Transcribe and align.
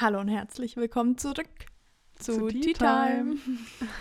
Hallo 0.00 0.18
und 0.18 0.28
herzlich 0.28 0.78
willkommen 0.78 1.18
zurück 1.18 1.44
zu, 2.14 2.32
Zu 2.32 2.48
Tea 2.48 2.60
Tea 2.62 2.72
Time. 2.72 3.36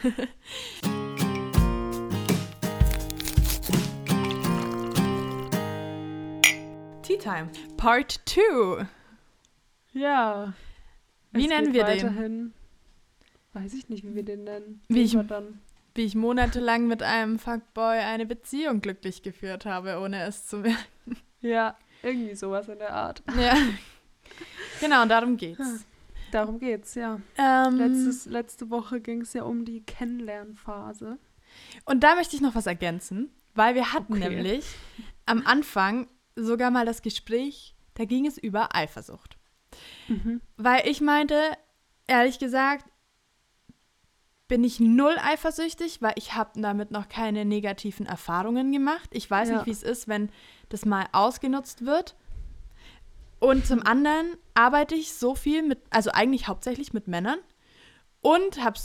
Tea 7.03 7.17
Time 7.17 7.49
Part 7.75 8.21
2. 8.25 8.87
Ja. 9.91 10.53
Wie 11.33 11.47
nennen 11.47 11.73
wir 11.73 11.83
den? 11.83 11.97
weiterhin. 11.97 12.53
Weiß 13.51 13.73
ich 13.73 13.89
nicht, 13.89 14.05
wie 14.05 14.15
wir 14.15 14.23
den 14.23 14.45
nennen. 14.45 14.81
Wie 14.87 15.01
ich-. 15.01 15.17
Wie 15.95 16.05
ich 16.05 16.15
monatelang 16.15 16.87
mit 16.87 17.03
einem 17.03 17.39
Fuckboy 17.39 17.97
eine 17.97 18.25
Beziehung 18.25 18.79
glücklich 18.79 19.21
geführt 19.21 19.65
habe, 19.65 19.99
ohne 19.99 20.23
es 20.23 20.47
zu 20.47 20.59
merken. 20.59 21.17
Ja, 21.41 21.77
irgendwie 22.03 22.35
sowas 22.35 22.69
in 22.69 22.79
der 22.79 22.93
Art. 22.93 23.21
Ja. 23.37 23.57
Genau, 24.79 25.05
darum 25.05 25.35
geht's. 25.35 25.88
Darum 26.31 26.59
geht's, 26.59 26.95
ja. 26.95 27.19
Ähm, 27.37 27.75
Letztes, 27.77 28.25
letzte 28.25 28.69
Woche 28.69 28.99
ging 29.01 29.21
es 29.21 29.33
ja 29.33 29.43
um 29.43 29.65
die 29.65 29.81
Kennenlernphase. 29.81 31.17
Und 31.85 32.01
da 32.03 32.15
möchte 32.15 32.35
ich 32.35 32.41
noch 32.41 32.55
was 32.55 32.67
ergänzen, 32.67 33.31
weil 33.55 33.75
wir 33.75 33.93
hatten 33.93 34.13
Okay. 34.13 34.29
nämlich 34.29 34.65
am 35.25 35.45
Anfang 35.45 36.07
sogar 36.35 36.71
mal 36.71 36.85
das 36.85 37.01
Gespräch, 37.01 37.75
da 37.95 38.05
ging 38.05 38.25
es 38.25 38.37
über 38.37 38.75
Eifersucht. 38.75 39.37
Mhm. 40.07 40.41
Weil 40.57 40.87
ich 40.87 41.01
meinte, 41.01 41.35
ehrlich 42.07 42.39
gesagt, 42.39 42.85
bin 44.47 44.63
ich 44.63 44.79
null 44.79 45.15
eifersüchtig, 45.21 46.01
weil 46.01 46.13
ich 46.15 46.33
habe 46.33 46.59
damit 46.59 46.89
noch 46.91 47.07
keine 47.07 47.45
negativen 47.45 48.07
Erfahrungen 48.07 48.71
gemacht. 48.71 49.09
Ich 49.13 49.29
weiß 49.29 49.49
Ja. 49.49 49.55
nicht, 49.57 49.65
wie 49.67 49.71
es 49.71 49.83
ist, 49.83 50.07
wenn 50.07 50.31
das 50.69 50.85
mal 50.85 51.05
ausgenutzt 51.11 51.85
wird. 51.85 52.15
Und 53.39 53.65
zum 53.65 53.85
anderen 53.85 54.35
arbeite 54.53 54.95
ich 54.95 55.13
so 55.13 55.35
viel 55.35 55.63
mit, 55.63 55.79
also 55.89 56.11
eigentlich 56.11 56.47
hauptsächlich 56.47 56.93
mit 56.93 57.07
Männern 57.07 57.39
und 58.21 58.63
habe 58.63 58.79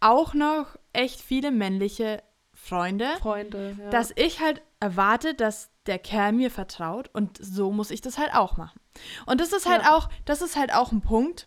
auch 0.00 0.34
noch 0.34 0.76
echt 0.92 1.20
viele 1.20 1.50
männliche 1.50 2.22
Freunde, 2.52 3.08
Freunde, 3.20 3.76
ja. 3.78 3.90
dass 3.90 4.12
ich 4.16 4.40
halt 4.40 4.62
erwarte, 4.80 5.34
dass 5.34 5.70
der 5.86 5.98
Kerl 5.98 6.32
mir 6.32 6.50
vertraut 6.50 7.10
und 7.12 7.38
so 7.40 7.70
muss 7.72 7.90
ich 7.90 8.00
das 8.00 8.18
halt 8.18 8.34
auch 8.34 8.56
machen. 8.56 8.80
Und 9.26 9.40
das 9.40 9.52
ist 9.52 9.66
halt 9.68 9.82
Ja. 9.82 9.96
auch, 9.96 10.08
das 10.24 10.40
ist 10.42 10.56
halt 10.56 10.72
auch 10.74 10.92
ein 10.92 11.00
Punkt. 11.00 11.46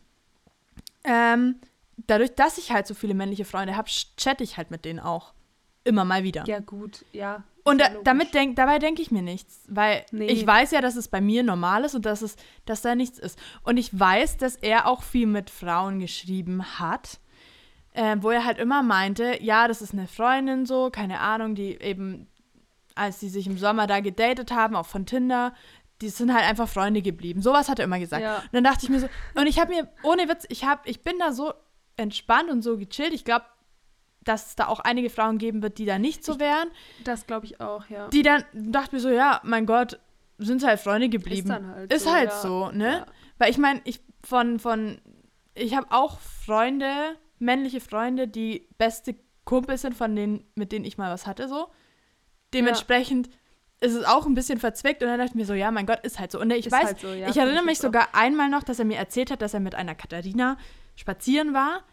Ähm, 1.03 1.59
dadurch, 2.05 2.35
dass 2.35 2.57
ich 2.57 2.71
halt 2.71 2.87
so 2.87 2.93
viele 2.93 3.13
männliche 3.13 3.45
Freunde 3.45 3.75
habe, 3.75 3.89
chatte 4.17 4.43
ich 4.43 4.57
halt 4.57 4.71
mit 4.71 4.85
denen 4.85 4.99
auch 4.99 5.33
immer 5.83 6.05
mal 6.05 6.23
wieder. 6.23 6.45
ja, 6.45 6.59
gut, 6.59 7.05
ja. 7.13 7.43
Und 7.67 7.79
da, 7.81 7.89
damit 8.03 8.33
denk, 8.33 8.55
dabei 8.55 8.79
denke 8.79 9.01
ich 9.01 9.11
mir 9.11 9.21
nichts, 9.21 9.63
weil 9.67 10.05
Nee. 10.11 10.27
ich 10.27 10.47
weiß 10.47 10.71
ja, 10.71 10.79
dass 10.79 10.95
es 10.95 11.07
bei 11.09 11.19
mir 11.19 11.43
normal 11.43 11.83
ist 11.83 11.95
und 11.95 12.05
dass, 12.05 12.21
es, 12.21 12.37
dass 12.65 12.81
da 12.81 12.95
nichts 12.95 13.19
ist. 13.19 13.37
Und 13.63 13.75
ich 13.77 13.97
weiß, 13.97 14.37
dass 14.37 14.55
er 14.55 14.87
auch 14.87 15.03
viel 15.03 15.27
mit 15.27 15.49
Frauen 15.49 15.99
geschrieben 15.99 16.79
hat, 16.79 17.19
äh, 17.93 18.15
wo 18.21 18.29
er 18.29 18.45
halt 18.45 18.57
immer 18.57 18.83
meinte, 18.83 19.43
ja, 19.43 19.67
das 19.67 19.81
ist 19.81 19.91
eine 19.93 20.07
Freundin 20.07 20.65
so, 20.65 20.89
keine 20.91 21.19
Ahnung, 21.19 21.55
die 21.55 21.79
eben, 21.81 22.27
als 22.95 23.19
sie 23.19 23.29
sich 23.29 23.47
im 23.47 23.57
Sommer 23.57 23.85
da 23.85 23.99
gedatet 23.99 24.51
haben, 24.51 24.75
auch 24.75 24.85
von 24.85 25.05
Tinder, 25.05 25.53
die 26.01 26.09
sind 26.09 26.33
halt 26.33 26.45
einfach 26.45 26.69
Freunde 26.69 27.01
geblieben. 27.01 27.41
Sowas 27.41 27.69
hat 27.69 27.79
er 27.79 27.85
immer 27.85 27.99
gesagt. 27.99 28.21
Ja. 28.23 28.37
Und 28.37 28.53
dann 28.53 28.63
dachte 28.63 28.85
ich 28.85 28.89
mir 28.89 28.99
so, 28.99 29.09
und 29.35 29.47
ich 29.47 29.59
habe 29.59 29.73
mir, 29.73 29.89
ohne 30.03 30.29
Witz, 30.29 30.45
ich, 30.49 30.63
hab, 30.63 30.87
ich 30.87 31.01
bin 31.01 31.17
da 31.19 31.33
so 31.33 31.53
entspannt 31.97 32.49
und 32.49 32.61
so 32.61 32.77
gechillt. 32.77 33.13
Ich 33.13 33.25
glaube, 33.25 33.45
dass 34.27 34.47
es 34.47 34.55
da 34.55 34.67
auch 34.67 34.79
einige 34.79 35.09
Frauen 35.09 35.37
geben 35.37 35.61
wird, 35.61 35.77
die 35.77 35.85
da 35.85 35.99
nicht 35.99 36.23
so 36.23 36.39
wären 36.39 36.69
Das 37.03 37.25
glaube 37.27 37.45
ich 37.45 37.61
auch, 37.61 37.87
ja. 37.89 38.07
die 38.09 38.21
dann 38.21 38.43
dachte 38.53 38.95
mir 38.95 39.01
so, 39.01 39.09
ja, 39.09 39.39
mein 39.43 39.65
Gott, 39.65 39.99
sind 40.37 40.63
halt 40.63 40.79
Freunde 40.79 41.09
geblieben. 41.09 41.49
Ist 41.49 41.49
dann 41.49 41.67
halt 41.67 41.93
Ist 41.93 42.03
so, 42.03 42.11
halt 42.13 42.29
ja. 42.29 42.39
so, 42.41 42.71
ne? 42.71 42.91
Ja. 42.91 43.05
Weil 43.37 43.49
ich 43.49 43.57
meine, 43.57 43.81
ich 43.85 44.01
von, 44.23 44.59
von, 44.59 44.99
ich 45.55 45.75
habe 45.75 45.87
auch 45.89 46.19
Freunde, 46.19 47.15
männliche 47.39 47.79
Freunde, 47.79 48.27
die 48.27 48.67
beste 48.77 49.15
Kumpels 49.45 49.81
sind, 49.81 49.95
von 49.95 50.15
denen, 50.15 50.43
mit 50.55 50.71
denen 50.71 50.85
ich 50.85 50.97
mal 50.97 51.11
was 51.11 51.25
hatte, 51.25 51.47
so. 51.47 51.69
Dementsprechend 52.53 53.29
ist 53.79 53.93
es 53.93 54.05
auch 54.05 54.25
ein 54.25 54.33
bisschen 54.33 54.59
verzwickt 54.59 55.03
und 55.03 55.09
dann 55.09 55.19
dachte 55.19 55.31
ich 55.31 55.35
mir 55.35 55.45
so, 55.45 55.53
ja, 55.53 55.69
mein 55.71 55.85
Gott, 55.85 55.99
ist 56.03 56.19
halt 56.19 56.31
so. 56.31 56.39
Und 56.39 56.51
ich 56.51 56.65
Ist 56.65 56.71
weiß, 56.71 56.85
halt 56.85 56.99
so, 56.99 57.13
ja, 57.13 57.29
ich 57.29 57.37
erinnere 57.37 57.63
mich 57.63 57.77
jetzt 57.77 57.81
auch. 57.81 57.87
sogar 57.87 58.07
einmal 58.13 58.49
noch, 58.49 58.63
dass 58.63 58.79
er 58.79 58.85
mir 58.85 58.97
erzählt 58.97 59.31
hat, 59.31 59.41
dass 59.41 59.53
er 59.53 59.59
mit 59.59 59.75
einer 59.75 59.95
Katharina 59.95 60.57
spazieren 60.95 61.53
war 61.53 61.83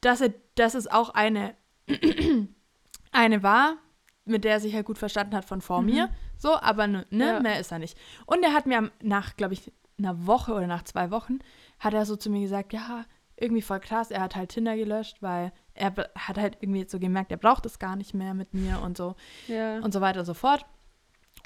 dass 0.00 0.20
er, 0.20 0.32
dass 0.54 0.74
es 0.74 0.86
auch 0.86 1.10
eine, 1.10 1.54
eine 3.12 3.42
war, 3.42 3.76
mit 4.24 4.44
der 4.44 4.52
er 4.52 4.60
sich 4.60 4.74
halt 4.74 4.86
gut 4.86 4.98
verstanden 4.98 5.34
hat 5.36 5.44
von 5.44 5.60
vor 5.60 5.80
Mhm. 5.80 5.86
mir. 5.86 6.08
So, 6.36 6.56
aber 6.60 6.86
ne, 6.86 7.04
Ja. 7.10 7.40
mehr 7.40 7.60
ist 7.60 7.72
er 7.72 7.78
nicht. 7.78 7.96
Und 8.26 8.42
er 8.42 8.52
hat 8.52 8.66
mir 8.66 8.90
nach, 9.02 9.36
glaube 9.36 9.54
ich, 9.54 9.72
einer 9.98 10.26
Woche 10.26 10.52
oder 10.52 10.66
nach 10.66 10.82
zwei 10.82 11.10
Wochen, 11.10 11.38
hat 11.78 11.94
er 11.94 12.04
so 12.04 12.16
zu 12.16 12.28
mir 12.28 12.40
gesagt, 12.42 12.72
ja, 12.72 13.04
irgendwie 13.38 13.62
voll 13.62 13.80
krass, 13.80 14.10
er 14.10 14.20
hat 14.22 14.34
halt 14.34 14.50
Tinder 14.50 14.76
gelöscht, 14.76 15.22
weil 15.22 15.52
er 15.74 15.94
hat 16.16 16.38
halt 16.38 16.58
irgendwie 16.60 16.86
so 16.88 16.98
gemerkt, 16.98 17.30
er 17.30 17.36
braucht 17.36 17.66
es 17.66 17.78
gar 17.78 17.96
nicht 17.96 18.14
mehr 18.14 18.34
mit 18.34 18.52
mir 18.54 18.80
und 18.80 18.96
so 18.96 19.14
Ja. 19.46 19.78
und 19.78 19.92
so 19.92 20.00
weiter 20.00 20.20
und 20.20 20.26
so 20.26 20.34
fort. 20.34 20.64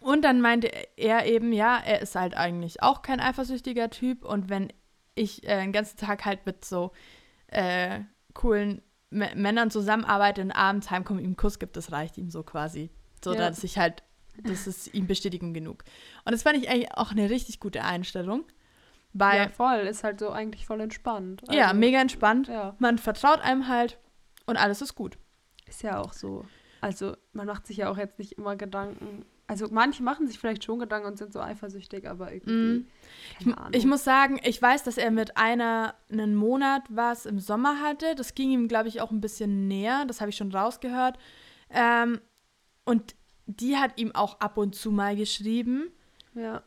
Und 0.02 0.22
dann 0.22 0.40
meinte 0.40 0.70
er 0.96 1.26
eben, 1.26 1.52
ja, 1.52 1.78
er 1.84 2.00
ist 2.00 2.14
halt 2.14 2.34
eigentlich 2.36 2.82
auch 2.82 3.02
kein 3.02 3.20
eifersüchtiger 3.20 3.90
Typ 3.90 4.24
und 4.24 4.48
wenn 4.48 4.72
ich 5.14 5.44
äh, 5.46 5.60
den 5.60 5.72
ganzen 5.72 5.96
Tag 5.98 6.24
halt 6.24 6.46
mit 6.46 6.64
so 6.64 6.92
äh, 7.48 8.00
coolen 8.34 8.82
M 9.12 9.24
Männern 9.42 9.70
zusammenarbeite 9.70 10.40
und 10.40 10.52
abends 10.52 10.90
heimkomme, 10.90 11.20
ihm 11.20 11.26
einen 11.26 11.36
Kuss 11.36 11.58
gibt, 11.58 11.76
das 11.76 11.90
reicht 11.92 12.16
ihm 12.16 12.30
so 12.30 12.42
quasi. 12.44 12.90
So, 13.24 13.32
Ja. 13.34 13.38
dass 13.48 13.64
ich 13.64 13.76
halt, 13.78 14.02
das 14.44 14.66
ist 14.66 14.94
ihm 14.94 15.06
Bestätigung 15.08 15.52
genug. 15.52 15.84
Und 16.24 16.32
das 16.32 16.42
fand 16.44 16.56
ich 16.58 16.70
eigentlich 16.70 16.92
auch 16.94 17.10
eine 17.10 17.28
richtig 17.28 17.58
gute 17.60 17.82
Einstellung, 17.84 18.44
weil, 19.12 19.36
ja, 19.38 19.42
ja, 19.44 19.48
voll. 19.48 19.78
Ist 19.80 20.04
halt 20.04 20.20
so 20.20 20.30
eigentlich 20.30 20.64
voll 20.66 20.80
entspannt. 20.80 21.42
Also, 21.48 21.74
mega 21.76 22.00
entspannt. 22.00 22.46
Ja, 22.48 22.76
Man 22.78 22.98
vertraut 22.98 23.40
einem 23.40 23.66
halt 23.66 23.98
und 24.46 24.56
alles 24.56 24.80
ist 24.80 24.94
gut. 24.94 25.18
ist 25.66 25.82
ja 25.82 25.98
auch 26.00 26.12
so. 26.12 26.44
Also, 26.80 27.16
man 27.32 27.46
macht 27.46 27.66
sich 27.66 27.78
ja 27.78 27.90
auch 27.90 27.98
jetzt 27.98 28.18
nicht 28.18 28.32
immer 28.32 28.56
Gedanken. 28.56 29.24
Also, 29.46 29.66
manche 29.70 30.02
machen 30.02 30.26
sich 30.26 30.38
vielleicht 30.38 30.64
schon 30.64 30.78
Gedanken 30.78 31.08
und 31.08 31.18
sind 31.18 31.32
so 31.32 31.40
eifersüchtig, 31.40 32.08
aber 32.08 32.32
irgendwie. 32.32 32.86
Ich, 33.38 33.44
Keine 33.44 33.58
Ahnung. 33.58 33.72
ich 33.74 33.84
muss 33.84 34.04
sagen, 34.04 34.40
ich 34.44 34.60
weiß, 34.60 34.84
dass 34.84 34.96
er 34.96 35.10
mit 35.10 35.36
einer 35.36 35.94
einen 36.10 36.34
Monat 36.34 36.82
was 36.88 37.26
im 37.26 37.38
Sommer 37.40 37.80
hatte. 37.80 38.14
Das 38.14 38.34
ging 38.34 38.50
ihm, 38.50 38.68
glaube 38.68 38.88
ich, 38.88 39.00
auch 39.00 39.10
ein 39.10 39.20
bisschen 39.20 39.66
näher. 39.68 40.04
Das 40.06 40.20
habe 40.20 40.30
ich 40.30 40.36
schon 40.36 40.52
rausgehört. 40.52 41.18
Ähm, 41.70 42.20
und 42.84 43.14
die 43.46 43.76
hat 43.76 43.98
ihm 43.98 44.14
auch 44.14 44.40
ab 44.40 44.56
und 44.56 44.74
zu 44.74 44.90
mal 44.90 45.16
geschrieben. 45.16 45.90
ja. 46.34 46.62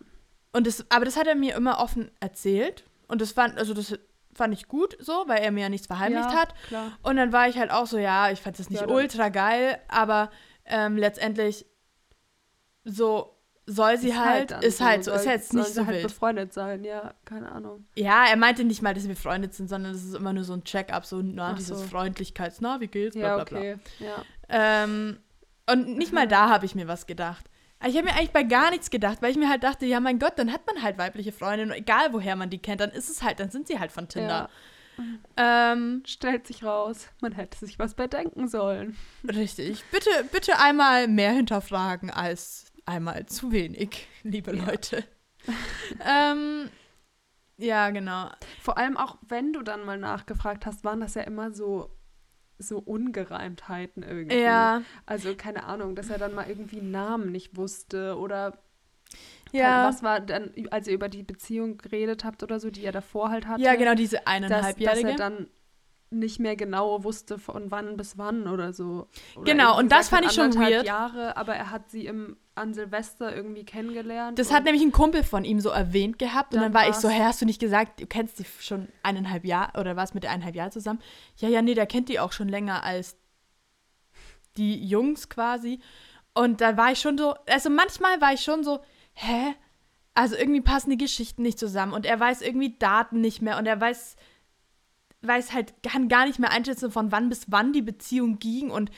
Und 0.55 0.67
das, 0.67 0.85
aber 0.91 1.03
das 1.03 1.17
hat 1.17 1.25
er 1.25 1.33
mir 1.33 1.55
immer 1.55 1.79
offen 1.79 2.11
erzählt. 2.19 2.85
Und 3.07 3.21
das 3.21 3.31
fand, 3.31 3.57
also 3.57 3.73
das 3.73 3.97
fand 4.35 4.53
ich 4.53 4.67
gut 4.67 4.97
so, 4.99 5.23
weil 5.27 5.41
er 5.41 5.51
mir 5.51 5.61
ja 5.61 5.69
nichts 5.69 5.87
verheimlicht 5.87 6.31
ja, 6.31 6.35
hat. 6.41 6.53
Klar. 6.67 6.91
Und 7.03 7.17
dann 7.17 7.31
war 7.31 7.47
ich 7.47 7.57
halt 7.57 7.71
auch 7.71 7.87
so, 7.87 7.97
ja, 7.97 8.29
ich 8.31 8.41
fand 8.41 8.59
das 8.59 8.69
nicht 8.69 8.81
Ja, 8.81 8.87
ultra 8.87 9.29
geil, 9.29 9.77
aber 9.87 10.29
ähm, 10.65 10.97
letztendlich 10.97 11.65
so 12.83 13.29
soll 13.65 13.97
sie 13.97 14.09
Ist 14.09 14.19
halt, 14.19 14.51
dann 14.51 14.61
ist 14.61 14.81
halt 14.81 15.05
so, 15.05 15.11
ist 15.11 15.25
jetzt 15.25 15.53
nicht 15.53 15.73
so 15.73 15.85
halt 15.85 15.95
wild. 15.95 16.03
befreundet 16.03 16.51
sein, 16.53 16.83
ja, 16.83 17.13
keine 17.23 17.49
Ahnung. 17.49 17.85
Ja, 17.95 18.25
er 18.25 18.35
meinte 18.35 18.65
nicht 18.65 18.81
mal, 18.81 18.93
dass 18.93 19.03
wir 19.07 19.15
befreundet 19.15 19.53
sind, 19.53 19.69
sondern 19.69 19.93
das 19.93 20.03
ist 20.03 20.15
immer 20.15 20.33
nur 20.33 20.43
so 20.43 20.53
ein 20.53 20.65
Check-up, 20.65 21.05
so 21.05 21.21
na, 21.21 21.51
Ach 21.51 21.55
dieses 21.55 21.79
so. 21.79 21.87
Freundlichkeits, 21.87 22.59
na, 22.59 22.81
wie 22.81 22.87
geht's, 22.87 23.15
bla 23.15 23.25
Ja, 23.25 23.35
bla 23.35 23.43
bla. 23.45 23.57
okay. 23.59 23.77
Ja. 23.99 24.23
Ähm, 24.49 25.19
und 25.71 25.97
nicht 25.97 26.11
mal 26.11 26.27
da 26.27 26.49
habe 26.49 26.65
ich 26.65 26.75
mir 26.75 26.89
was 26.89 27.07
gedacht. 27.07 27.49
Ich 27.85 27.95
habe 27.97 28.05
mir 28.05 28.13
eigentlich 28.15 28.31
bei 28.31 28.43
gar 28.43 28.69
nichts 28.69 28.89
gedacht, 28.89 29.21
weil 29.21 29.31
ich 29.31 29.37
mir 29.37 29.49
halt 29.49 29.63
dachte, 29.63 29.85
ja, 29.85 29.99
mein 29.99 30.19
Gott, 30.19 30.33
dann 30.37 30.51
hat 30.51 30.65
man 30.67 30.81
halt 30.83 30.97
weibliche 30.97 31.31
Freundinnen, 31.31 31.71
egal 31.71 32.13
woher 32.13 32.35
man 32.35 32.49
die 32.49 32.59
kennt, 32.59 32.81
dann 32.81 32.91
ist 32.91 33.09
es 33.09 33.21
halt, 33.23 33.39
dann 33.39 33.49
sind 33.51 33.67
sie 33.67 33.79
halt 33.79 33.91
von 33.91 34.07
Tinder. 34.07 34.49
Ähm, 35.37 36.03
Stellt 36.05 36.45
sich 36.45 36.63
raus, 36.63 37.07
man 37.19 37.31
hätte 37.31 37.57
sich 37.65 37.79
was 37.79 37.95
bedenken 37.95 38.47
sollen. 38.47 38.95
richtig. 39.27 39.83
Bitte, 39.91 40.09
bitte 40.31 40.59
einmal 40.59 41.07
mehr 41.07 41.31
hinterfragen 41.31 42.11
als 42.11 42.71
einmal 42.85 43.25
zu 43.25 43.51
wenig, 43.51 44.07
liebe 44.23 44.55
Ja. 44.55 44.65
Leute. 44.65 45.03
ähm, 46.07 46.69
ja, 47.57 47.89
genau. 47.89 48.29
Vor 48.61 48.77
allem 48.77 48.97
auch, 48.97 49.17
wenn 49.27 49.51
du 49.53 49.61
dann 49.61 49.83
mal 49.85 49.97
nachgefragt 49.97 50.65
hast, 50.65 50.83
waren 50.83 51.01
das 51.01 51.15
ja 51.15 51.23
immer 51.23 51.51
so, 51.51 51.89
so 52.57 52.79
Ungereimtheiten 52.79 54.03
irgendwie. 54.03 54.41
Ja, 54.41 54.83
Also 55.05 55.35
keine 55.35 55.65
Ahnung, 55.65 55.95
dass 55.95 56.09
er 56.09 56.17
dann 56.17 56.33
mal 56.33 56.47
irgendwie 56.47 56.81
Namen 56.81 57.31
nicht 57.31 57.57
wusste 57.57 58.17
oder 58.17 58.57
ja. 59.51 59.87
was 59.87 60.01
war 60.01 60.19
dann, 60.19 60.51
als 60.71 60.87
ihr 60.87 60.93
über 60.95 61.09
die 61.09 61.23
Beziehung 61.23 61.77
geredet 61.77 62.23
habt 62.25 62.41
oder 62.41 62.59
so, 62.59 62.71
die 62.71 62.83
er 62.83 62.91
davor 62.91 63.29
halt 63.29 63.47
hatte. 63.47 63.61
Ja, 63.61 63.75
genau, 63.75 63.93
diese 63.93 64.17
dass, 64.17 64.25
dass 64.25 64.33
eineinhalbjährige. 64.33 65.09
er 65.09 65.15
dann 65.15 65.47
nicht 66.19 66.39
mehr 66.39 66.55
genau 66.55 67.03
wusste 67.03 67.37
von 67.37 67.71
wann 67.71 67.97
bis 67.97 68.17
wann 68.17 68.47
oder 68.47 68.73
so. 68.73 69.07
Oder 69.35 69.51
Genau, 69.51 69.77
und 69.77 69.91
das 69.91 70.09
fand 70.09 70.25
ich 70.25 70.31
schon 70.31 70.45
anderthalb 70.45 70.73
weird. 70.73 70.85
Jahre, 70.85 71.37
aber 71.37 71.55
er 71.55 71.71
hat 71.71 71.89
sie 71.89 72.05
im, 72.05 72.37
an 72.55 72.73
Silvester 72.73 73.35
irgendwie 73.35 73.65
kennengelernt. 73.65 74.39
Das 74.39 74.51
hat 74.51 74.63
nämlich 74.63 74.83
ein 74.83 74.91
Kumpel 74.91 75.23
von 75.23 75.45
ihm 75.45 75.59
so 75.59 75.69
erwähnt 75.69 76.19
gehabt 76.19 76.53
und 76.53 76.61
dann, 76.61 76.71
Dann 76.71 76.81
war 76.81 76.89
ich 76.89 76.95
so, 76.95 77.09
hä, 77.09 77.23
hast 77.23 77.41
du 77.41 77.45
nicht 77.45 77.59
gesagt, 77.59 78.01
du 78.01 78.05
kennst 78.05 78.39
die 78.39 78.45
schon 78.59 78.87
eineinhalb 79.03 79.45
Jahre 79.45 79.79
oder 79.79 79.95
warst 79.95 80.13
mit 80.13 80.23
der 80.23 80.31
eineinhalb 80.31 80.55
Jahre 80.55 80.71
zusammen? 80.71 80.99
Ja, 81.37 81.49
ja, 81.49 81.61
nee, 81.61 81.73
der 81.73 81.85
kennt 81.85 82.09
die 82.09 82.19
auch 82.19 82.31
schon 82.31 82.47
länger 82.47 82.83
als 82.83 83.17
die 84.57 84.85
Jungs 84.85 85.29
quasi. 85.29 85.79
Und 86.33 86.61
da 86.61 86.77
war 86.77 86.91
ich 86.91 86.99
schon 86.99 87.17
so, 87.17 87.35
also 87.49 87.69
manchmal 87.69 88.21
war 88.21 88.33
ich 88.33 88.41
schon 88.41 88.63
so, 88.63 88.79
hä? 89.13 89.55
also 90.15 90.35
irgendwie 90.35 90.61
passen 90.61 90.91
die 90.91 90.97
Geschichten 90.97 91.41
nicht 91.41 91.59
zusammen 91.59 91.93
und 91.93 92.05
er 92.05 92.19
weiß 92.19 92.41
irgendwie 92.41 92.77
Daten 92.77 93.21
nicht 93.21 93.41
mehr 93.41 93.57
und 93.57 93.65
er 93.65 93.79
weiß, 93.79 94.15
weiß 95.25 95.53
halt, 95.53 95.73
kann 95.83 96.07
gar 96.07 96.25
nicht 96.25 96.39
mehr 96.39 96.51
einschätzen, 96.51 96.91
von 96.91 97.11
wann 97.11 97.29
bis 97.29 97.45
wann 97.47 97.73
die 97.73 97.81
Beziehung 97.81 98.39
ging 98.39 98.69
und 98.69 98.91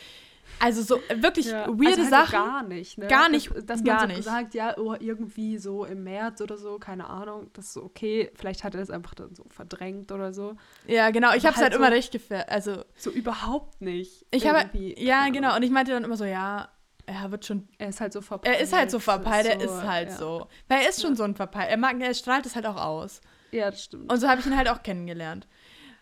also 0.59 0.81
so 0.81 1.01
wirklich 1.21 1.47
ja. 1.47 1.67
weirde 1.67 2.01
also 2.01 2.01
halt 2.01 2.09
Sachen. 2.09 2.31
Gar 2.31 2.63
nicht, 2.63 2.97
ne? 2.97 3.07
Gar 3.07 3.29
nicht. 3.29 3.53
Dass, 3.53 3.65
dass 3.65 3.83
gar 3.83 4.01
man 4.01 4.09
so 4.09 4.15
nicht. 4.15 4.23
sagt, 4.23 4.53
ja, 4.53 4.77
oh, 4.77 4.95
irgendwie 4.97 5.57
so 5.57 5.85
im 5.85 6.03
März 6.03 6.41
oder 6.41 6.57
so, 6.57 6.77
keine 6.79 7.09
Ahnung, 7.09 7.49
das 7.53 7.65
ist 7.65 7.73
so 7.73 7.83
okay. 7.83 8.31
Vielleicht 8.35 8.63
hat 8.63 8.73
er 8.73 8.79
das 8.79 8.89
einfach 8.89 9.15
dann 9.15 9.35
so 9.35 9.43
verdrängt 9.49 10.11
oder 10.11 10.33
so. 10.33 10.55
Ja, 10.87 11.09
genau. 11.09 11.33
Ich 11.35 11.45
habe 11.45 11.55
es 11.55 11.61
halt, 11.61 11.63
halt 11.63 11.73
so, 11.73 11.79
immer 11.79 11.91
recht 11.91 12.11
gefällt. 12.11 12.49
Also 12.49 12.83
so 12.95 13.09
überhaupt 13.09 13.81
nicht. 13.81 14.25
Ich 14.31 14.47
habe 14.47 14.69
ja 14.97 15.29
genau. 15.29 15.55
Und 15.55 15.63
ich 15.63 15.71
meinte 15.71 15.91
dann 15.91 16.03
immer 16.03 16.17
so, 16.17 16.25
ja, 16.25 16.69
er 17.05 17.31
wird 17.31 17.45
schon. 17.45 17.67
Er 17.77 17.89
ist 17.89 18.01
halt 18.01 18.13
so 18.13 18.21
verpeilt. 18.21 18.55
Er 18.55 18.61
ist 18.61 18.73
halt 18.73 18.91
so 18.91 18.99
verpeilt. 18.99 19.47
Er 19.47 19.61
ist 19.61 19.83
halt 19.83 20.09
ja. 20.09 20.17
so. 20.17 20.47
Weil 20.67 20.83
er 20.83 20.89
ist 20.89 21.01
schon 21.01 21.11
ja. 21.11 21.17
so 21.17 21.23
ein 21.23 21.35
verpeilt. 21.35 21.69
Er 21.69 21.77
mag, 21.77 21.99
er 21.99 22.13
strahlt 22.13 22.45
es 22.45 22.55
halt 22.55 22.65
auch 22.65 22.77
aus. 22.77 23.21
Ja, 23.51 23.69
das 23.69 23.83
stimmt. 23.83 24.11
Und 24.11 24.19
so 24.19 24.27
habe 24.27 24.41
ich 24.41 24.47
ihn 24.47 24.57
halt 24.57 24.69
auch 24.69 24.83
kennengelernt. 24.83 25.47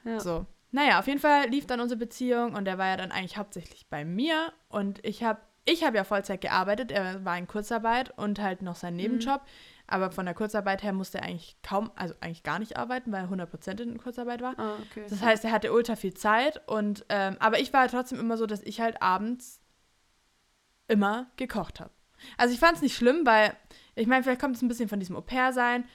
Ja. 0.04 0.20
So. 0.20 0.46
Naja, 0.72 1.00
auf 1.00 1.08
jeden 1.08 1.20
Fall 1.20 1.50
lief 1.50 1.68
dann 1.68 1.80
unsere 1.80 2.00
Beziehung 2.00 2.56
und 2.56 2.68
er 2.68 2.78
war 2.78 2.88
ja 2.88 2.98
dann 2.98 3.12
eigentlich 3.12 3.38
hauptsächlich 3.38 3.88
bei 3.90 4.06
mir 4.06 4.52
und 4.70 5.06
ich 5.06 5.24
habe 5.24 5.40
ich 5.66 5.84
hab 5.84 5.96
ja 5.96 6.04
Vollzeit 6.04 6.42
gearbeitet, 6.42 6.92
er 6.92 7.24
war 7.24 7.38
in 7.38 7.48
Kurzarbeit 7.48 8.18
und 8.18 8.40
halt 8.40 8.62
noch 8.62 8.76
sein 8.76 8.96
Nebenjob, 8.96 9.42
mhm. 9.42 9.48
aber 9.88 10.12
von 10.12 10.26
der 10.26 10.34
Kurzarbeit 10.34 10.84
her 10.84 10.92
musste 10.92 11.20
er 11.20 11.26
eigentlich 11.26 11.56
kaum, 11.64 11.92
also 11.96 12.14
eigentlich 12.20 12.44
gar 12.44 12.60
nicht 12.60 12.76
arbeiten, 12.76 13.12
weil 13.12 13.26
er 13.26 13.30
100% 13.30 13.82
in 13.82 13.98
Kurzarbeit 13.98 14.42
war. 14.42 14.60
Ah, 14.60 14.76
okay. 14.82 15.06
Das 15.10 15.22
heißt, 15.22 15.46
er 15.46 15.52
hatte 15.52 15.72
ultra 15.72 15.96
viel 15.96 16.14
Zeit 16.14 16.62
und, 16.68 17.06
ähm, 17.10 17.38
aber 17.40 17.60
ich 17.60 17.72
war 17.72 17.82
halt 17.82 17.92
trotzdem 17.92 18.20
immer 18.20 18.36
so, 18.38 18.46
dass 18.46 18.62
ich 18.64 18.82
halt 18.82 19.02
abends 19.02 19.62
immer 20.88 21.28
gekocht 21.38 21.80
habe. 21.80 21.92
Also 22.38 22.54
ich 22.54 22.60
fand 22.60 22.78
es 22.78 22.82
nicht 22.82 22.96
schlimm, 22.96 23.26
weil, 23.26 23.56
ich 23.96 24.08
meine, 24.08 24.24
vielleicht 24.24 24.42
kommt 24.42 24.56
es 24.56 24.62
ein 24.62 24.68
bisschen 24.68 24.90
von 24.90 25.00
diesem 25.00 25.16
Au-pair-Sein, 25.16 25.86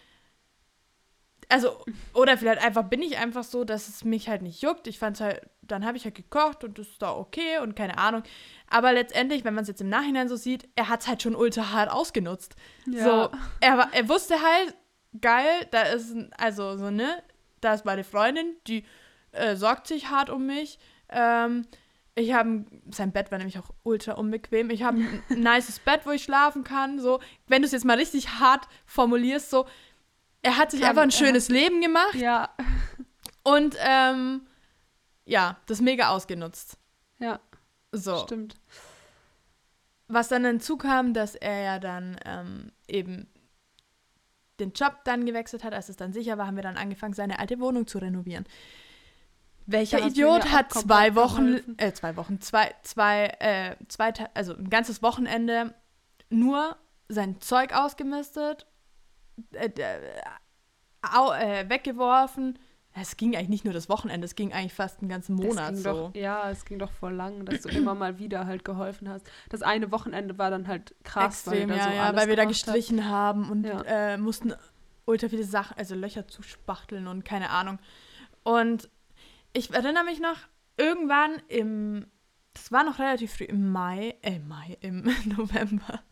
also, 1.49 1.77
oder 2.13 2.37
vielleicht 2.37 2.63
einfach 2.63 2.85
bin 2.85 3.03
ich 3.03 3.17
einfach 3.17 3.45
so, 3.45 3.65
dass 3.65 3.89
es 3.89 4.05
mich 4.05 4.29
halt 4.29 4.43
nicht 4.43 4.61
juckt. 4.61 4.87
Ich 4.87 4.99
fand's 4.99 5.21
halt, 5.21 5.41
dann 5.63 5.85
habe 5.85 5.97
ich 5.97 6.05
halt 6.05 6.15
gekocht 6.15 6.63
und 6.63 6.79
das 6.79 6.89
ist 6.89 7.01
da 7.01 7.15
okay 7.15 7.59
und 7.63 7.75
keine 7.75 7.99
Ahnung. 7.99 8.23
Aber 8.69 8.93
letztendlich, 8.93 9.45
wenn 9.45 9.55
man 9.55 9.63
es 9.63 9.69
jetzt 9.69 9.81
im 9.81 9.89
Nachhinein 9.89 10.29
so 10.29 10.37
sieht, 10.37 10.69
er 10.77 10.89
hat 10.89 11.01
es 11.01 11.09
halt 11.09 11.23
schon 11.23 11.35
ultra 11.35 11.73
hart 11.73 11.91
ausgenutzt. 11.91 12.55
Ja. 12.87 13.05
So, 13.05 13.39
er, 13.61 13.89
er 13.93 14.09
wusste 14.09 14.35
halt, 14.35 14.75
geil, 15.21 15.67
da 15.71 15.83
ist, 15.83 16.15
also 16.37 16.77
so, 16.77 16.91
ne, 16.91 17.23
da 17.61 17.75
ist 17.75 17.85
meine 17.85 18.05
Freundin, 18.05 18.57
die 18.67 18.85
äh, 19.33 19.57
sorgt 19.57 19.87
sich 19.87 20.11
hart 20.11 20.29
um 20.29 20.47
mich. 20.47 20.79
Ähm, 21.09 21.67
ich 22.15 22.33
habe, 22.33 22.65
sein 22.91 23.13
Bett 23.13 23.31
war 23.31 23.39
nämlich 23.39 23.59
auch 23.59 23.71
ultra 23.85 24.15
unbequem. 24.15 24.71
Ich 24.71 24.83
habe 24.83 24.99
ein 24.99 25.23
nices 25.43 25.79
Bett, 25.79 26.01
wo 26.05 26.11
ich 26.11 26.25
schlafen 26.25 26.65
kann. 26.65 26.99
So, 26.99 27.21
wenn 27.47 27.63
du 27.63 27.67
es 27.67 27.73
jetzt 27.73 27.85
mal 27.85 27.97
richtig 27.97 28.41
hart 28.41 28.67
formulierst, 28.87 29.51
so, 29.51 29.67
er 30.43 30.57
hat 30.57 30.71
sich 30.71 30.85
einfach 30.85 31.03
ein 31.03 31.11
schönes 31.11 31.49
Leben 31.49 31.81
gemacht. 31.81 32.15
Ja. 32.15 32.51
Und 33.43 33.77
ähm, 33.81 34.47
ja, 35.25 35.59
das 35.67 35.81
mega 35.81 36.09
ausgenutzt. 36.09 36.79
Ja. 37.19 37.41
So. 37.93 38.19
Stimmt. 38.19 38.57
Was 40.09 40.29
dann 40.29 40.45
hinzukam, 40.45 41.13
dass 41.13 41.35
er 41.35 41.63
ja 41.63 41.79
dann 41.79 42.19
ähm, 42.25 42.73
eben 42.87 43.29
den 44.59 44.73
Job 44.73 45.05
dann 45.05 45.27
gewechselt 45.27 45.65
hat, 45.65 45.75
als 45.75 45.89
es 45.89 45.97
dann 45.97 46.13
sicher 46.13 46.39
war, 46.39 46.47
haben 46.47 46.57
wir 46.57 46.63
dann 46.63 46.77
angefangen, 46.77 47.15
seine 47.15 47.39
alte 47.39 47.61
Wohnung 47.61 47.87
zu 47.87 47.99
renovieren. 47.99 48.45
Welcher 49.67 50.05
Idiot 50.05 50.51
hat 50.51 50.73
zwei 50.73 51.15
Wochen, 51.15 51.77
äh, 51.77 51.93
zwei 51.93 52.17
Wochen, 52.17 52.41
zwei, 52.41 52.75
zwei, 52.83 53.27
äh, 53.39 53.77
zwei, 53.89 54.15
also 54.33 54.55
ein 54.55 54.71
ganzes 54.71 55.03
Wochenende 55.03 55.75
nur 56.31 56.77
sein 57.09 57.41
Zeug 57.41 57.75
ausgemistet 57.75 58.67
äh, 59.53 59.71
äh, 61.03 61.69
weggeworfen. 61.69 62.59
Es 62.95 63.17
ging 63.17 63.37
eigentlich 63.37 63.49
nicht 63.49 63.65
nur 63.65 63.75
das 63.75 63.89
Wochenende, 63.89 64.25
es 64.25 64.35
ging 64.35 64.53
eigentlich 64.53 64.73
fast 64.73 65.01
einen 65.01 65.09
ganzen 65.09 65.37
Monat 65.37 65.77
so. 65.77 66.11
Doch, 66.11 66.15
ja, 66.15 66.51
es 66.51 66.65
ging 66.65 66.79
doch 66.79 66.91
voll 66.91 67.15
lang, 67.15 67.45
dass 67.45 67.63
du 67.63 67.69
immer 67.69 67.95
mal 67.95 68.19
wieder 68.19 68.47
halt 68.47 68.65
geholfen 68.65 69.09
hast. 69.09 69.25
Das 69.51 69.63
eine 69.63 69.93
Wochenende 69.93 70.37
war 70.39 70.51
dann 70.51 70.67
halt 70.67 70.95
krass, 71.05 71.47
Extrem, 71.47 71.69
weil, 71.69 71.77
ja, 71.77 71.85
so 71.85 71.91
ja, 71.91 72.17
weil 72.17 72.29
wir 72.29 72.37
da 72.37 72.45
gestrichen 72.45 73.05
hat. 73.05 73.11
haben 73.11 73.51
und 73.51 73.65
ja. 73.65 73.83
äh, 73.83 74.17
mussten 74.17 74.55
ultra 75.05 75.29
viele 75.29 75.45
Sachen, 75.45 75.77
also 75.79 75.95
Löcher 75.95 76.27
zuspachteln 76.27 77.07
und 77.07 77.25
keine 77.25 77.51
Ahnung. 77.51 77.79
Und 78.43 78.89
ich 79.53 79.73
erinnere 79.73 80.05
mich 80.05 80.19
noch, 80.19 80.37
irgendwann 80.77 81.41
im, 81.49 82.07
das 82.55 82.73
war 82.73 82.85
noch 82.85 82.99
relativ 82.99 83.35
früh, 83.35 83.45
im 83.45 83.71
Mai, 83.71 84.17
äh, 84.23 84.39
Mai, 84.41 84.77
im 84.81 85.03
November, 85.25 86.03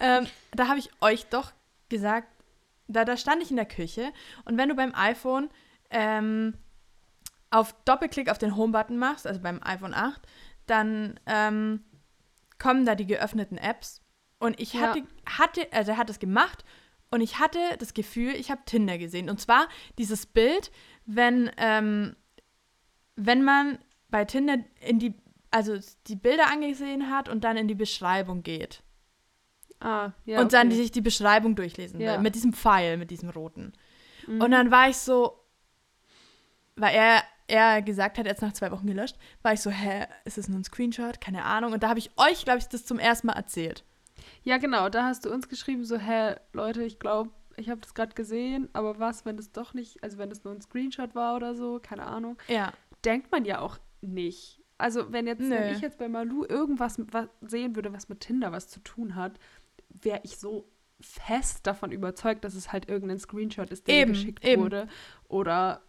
ähm, 0.00 0.26
da 0.52 0.68
habe 0.68 0.78
ich 0.78 0.90
euch 1.00 1.26
doch 1.26 1.52
gesagt, 1.88 2.28
da, 2.92 3.04
da 3.04 3.16
stand 3.16 3.42
ich 3.42 3.50
in 3.50 3.56
der 3.56 3.66
Küche 3.66 4.12
und 4.44 4.56
wenn 4.58 4.68
du 4.68 4.74
beim 4.74 4.94
iPhone 4.94 5.50
ähm, 5.90 6.54
auf 7.50 7.74
Doppelklick 7.84 8.30
auf 8.30 8.38
den 8.38 8.56
Home-Button 8.56 8.96
machst, 8.96 9.26
also 9.26 9.40
beim 9.40 9.60
iPhone 9.62 9.94
8, 9.94 10.20
dann 10.66 11.18
ähm, 11.26 11.82
kommen 12.58 12.86
da 12.86 12.94
die 12.94 13.06
geöffneten 13.06 13.58
Apps. 13.58 14.02
Und 14.38 14.60
ich 14.60 14.74
ja. 14.74 14.82
hatte, 14.82 15.02
hatte, 15.26 15.72
also 15.72 15.92
er 15.92 15.96
hat 15.96 16.10
es 16.10 16.18
gemacht 16.18 16.64
und 17.10 17.20
ich 17.20 17.38
hatte 17.38 17.58
das 17.78 17.92
Gefühl, 17.92 18.34
ich 18.34 18.50
habe 18.50 18.62
Tinder 18.64 18.96
gesehen. 18.98 19.28
Und 19.28 19.40
zwar 19.40 19.68
dieses 19.98 20.26
Bild, 20.26 20.70
wenn, 21.06 21.50
ähm, 21.56 22.14
wenn 23.16 23.42
man 23.42 23.78
bei 24.08 24.24
Tinder 24.24 24.58
in 24.80 24.98
die, 24.98 25.14
also 25.50 25.76
die 26.06 26.16
Bilder 26.16 26.50
angesehen 26.50 27.10
hat 27.10 27.28
und 27.28 27.42
dann 27.42 27.56
in 27.56 27.68
die 27.68 27.74
Beschreibung 27.74 28.42
geht. 28.42 28.82
Ah, 29.80 30.12
ja. 30.26 30.40
Und 30.40 30.52
dann 30.52 30.70
die 30.70 30.76
sich 30.76 30.92
die 30.92 31.00
Beschreibung 31.00 31.56
durchlesen 31.56 32.00
ja. 32.00 32.14
will. 32.14 32.20
Mit 32.20 32.34
diesem 32.34 32.52
Pfeil, 32.52 32.96
mit 32.96 33.10
diesem 33.10 33.30
roten. 33.30 33.72
Mhm. 34.26 34.40
Und 34.40 34.50
dann 34.50 34.70
war 34.70 34.88
ich 34.88 34.96
so, 34.96 35.40
weil 36.76 36.94
er, 36.94 37.22
er 37.48 37.82
gesagt 37.82 38.18
hat, 38.18 38.26
er 38.26 38.34
hat 38.34 38.42
nach 38.42 38.52
zwei 38.52 38.70
Wochen 38.70 38.86
gelöscht, 38.86 39.16
war 39.42 39.52
ich 39.52 39.60
so, 39.60 39.70
hä, 39.70 40.06
ist 40.24 40.38
das 40.38 40.48
nur 40.48 40.58
ein 40.58 40.64
Screenshot? 40.64 41.20
Keine 41.20 41.44
Ahnung. 41.44 41.72
Und 41.72 41.82
da 41.82 41.88
habe 41.88 41.98
ich 41.98 42.10
euch, 42.16 42.44
glaube 42.44 42.58
ich, 42.58 42.68
das 42.68 42.84
zum 42.84 42.98
ersten 42.98 43.28
Mal 43.28 43.34
erzählt. 43.34 43.84
Ja, 44.42 44.58
genau. 44.58 44.88
Da 44.88 45.04
hast 45.04 45.24
du 45.24 45.32
uns 45.32 45.48
geschrieben, 45.48 45.84
so, 45.84 45.96
hä, 45.96 46.36
Leute, 46.52 46.82
ich 46.82 46.98
glaube, 46.98 47.30
ich 47.56 47.70
habe 47.70 47.80
das 47.80 47.94
gerade 47.94 48.14
gesehen, 48.14 48.68
aber 48.72 48.98
was, 48.98 49.24
wenn 49.24 49.36
das 49.36 49.52
doch 49.52 49.74
nicht, 49.74 50.02
also 50.02 50.18
wenn 50.18 50.30
das 50.30 50.44
nur 50.44 50.54
ein 50.54 50.60
Screenshot 50.60 51.14
war 51.14 51.36
oder 51.36 51.54
so, 51.54 51.80
keine 51.82 52.06
Ahnung. 52.06 52.36
Ja. 52.48 52.72
Denkt 53.04 53.32
man 53.32 53.44
ja 53.44 53.60
auch 53.60 53.78
nicht. 54.00 54.60
Also 54.78 55.12
wenn 55.12 55.26
jetzt, 55.26 55.40
wenn 55.40 55.74
ich 55.74 55.80
jetzt 55.80 55.98
bei 55.98 56.08
Malu 56.08 56.44
irgendwas 56.48 56.98
sehen 57.42 57.76
würde, 57.76 57.92
was 57.92 58.08
mit 58.08 58.20
Tinder 58.20 58.50
was 58.50 58.68
zu 58.68 58.80
tun 58.80 59.14
hat, 59.14 59.38
wäre 59.90 60.20
ich 60.22 60.38
so 60.38 60.68
fest 61.00 61.66
davon 61.66 61.92
überzeugt, 61.92 62.44
dass 62.44 62.54
es 62.54 62.72
halt 62.72 62.88
irgendein 62.88 63.18
Screenshot 63.18 63.70
ist, 63.70 63.86
der 63.86 63.94
eben, 63.94 64.12
geschickt 64.12 64.44
eben. 64.44 64.62
wurde. 64.62 64.88
Oder 65.28 65.82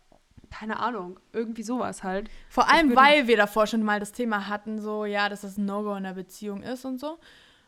keine 0.50 0.80
Ahnung, 0.80 1.20
irgendwie 1.31 1.63
sowas 1.63 2.03
halt. 2.03 2.29
Vor 2.50 2.70
allem, 2.70 2.96
weil 2.96 3.27
wir 3.27 3.38
davor 3.38 3.67
schon 3.67 3.84
mal 3.84 4.00
das 4.00 4.12
Thema 4.12 4.48
hatten, 4.48 4.79
so, 4.79 5.05
ja, 5.05 5.29
dass 5.29 5.41
das 5.41 5.58
ein 5.58 5.65
No-Go 5.65 5.96
in 5.96 6.03
der 6.03 6.13
Beziehung 6.13 6.62
ist 6.62 6.86
und 6.86 7.00
so. 7.00 7.20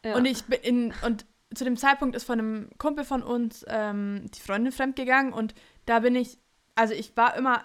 Ja. 0.04 0.16
Und 0.16 0.26
ich 0.26 0.44
bin 0.44 0.60
in, 0.62 0.94
und 1.06 1.26
zu 1.56 1.64
dem 1.64 1.78
Zeitpunkt 1.78 2.16
ist 2.16 2.26
von 2.26 2.40
einem 2.40 2.70
Kumpel 2.78 3.06
von 3.06 3.24
uns 3.24 3.66
ähm, 3.68 4.30
die 4.36 4.42
Freundin 4.42 4.72
fremdgegangen 4.72 5.34
und 5.34 5.56
da 5.86 6.00
bin 6.00 6.16
ich, 6.16 6.38
also 6.76 6.94
ich 6.94 7.16
war 7.16 7.36
immer 7.36 7.64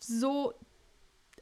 so 0.00 0.54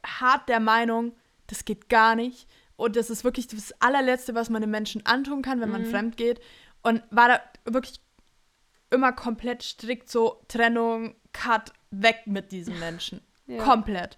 hart 0.05 0.47
der 0.47 0.59
Meinung, 0.59 1.13
das 1.47 1.65
geht 1.65 1.89
gar 1.89 2.15
nicht. 2.15 2.47
Und 2.75 2.95
das 2.95 3.09
ist 3.09 3.23
wirklich 3.23 3.47
das 3.47 3.73
allerletzte, 3.81 4.35
was 4.35 4.51
man 4.51 4.61
einem 4.61 4.71
Menschen 4.71 5.03
antun 5.05 5.41
kann, 5.41 5.59
wenn 5.59 5.71
man 5.71 5.81
mhm. 5.81 5.89
fremd 5.89 6.17
geht. 6.17 6.39
Und 6.81 7.03
war 7.09 7.27
da 7.27 7.41
wirklich 7.65 7.99
immer 8.89 9.11
komplett 9.11 9.63
strikt 9.63 10.09
so 10.09 10.41
Trennung, 10.47 11.15
Cut, 11.33 11.73
weg 11.91 12.21
mit 12.25 12.51
diesem 12.51 12.79
Menschen. 12.79 13.21
Ja. 13.47 13.63
Komplett. 13.63 14.17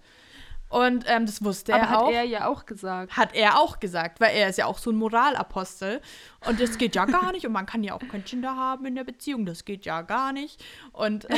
Und 0.70 1.04
ähm, 1.08 1.26
das 1.26 1.42
wusste 1.42 1.74
Aber 1.74 1.82
er 1.82 1.98
auch. 1.98 2.06
hat 2.06 2.14
er 2.14 2.22
ja 2.22 2.46
auch 2.46 2.64
gesagt. 2.64 3.16
Hat 3.16 3.34
er 3.34 3.58
auch 3.58 3.80
gesagt, 3.80 4.20
weil 4.20 4.36
er 4.36 4.48
ist 4.48 4.56
ja 4.56 4.66
auch 4.66 4.78
so 4.78 4.90
ein 4.90 4.96
Moralapostel. 4.96 6.00
Und 6.46 6.60
das 6.60 6.78
geht 6.78 6.94
ja 6.94 7.06
gar 7.06 7.32
nicht. 7.32 7.44
Und 7.44 7.52
man 7.52 7.66
kann 7.66 7.82
ja 7.82 7.92
auch 7.92 8.08
kein 8.08 8.24
Kinder 8.24 8.54
haben 8.54 8.86
in 8.86 8.94
der 8.94 9.02
Beziehung. 9.02 9.46
Das 9.46 9.64
geht 9.64 9.84
ja 9.84 10.02
gar 10.02 10.32
nicht. 10.32 10.64
Und 10.92 11.26
ja. 11.28 11.30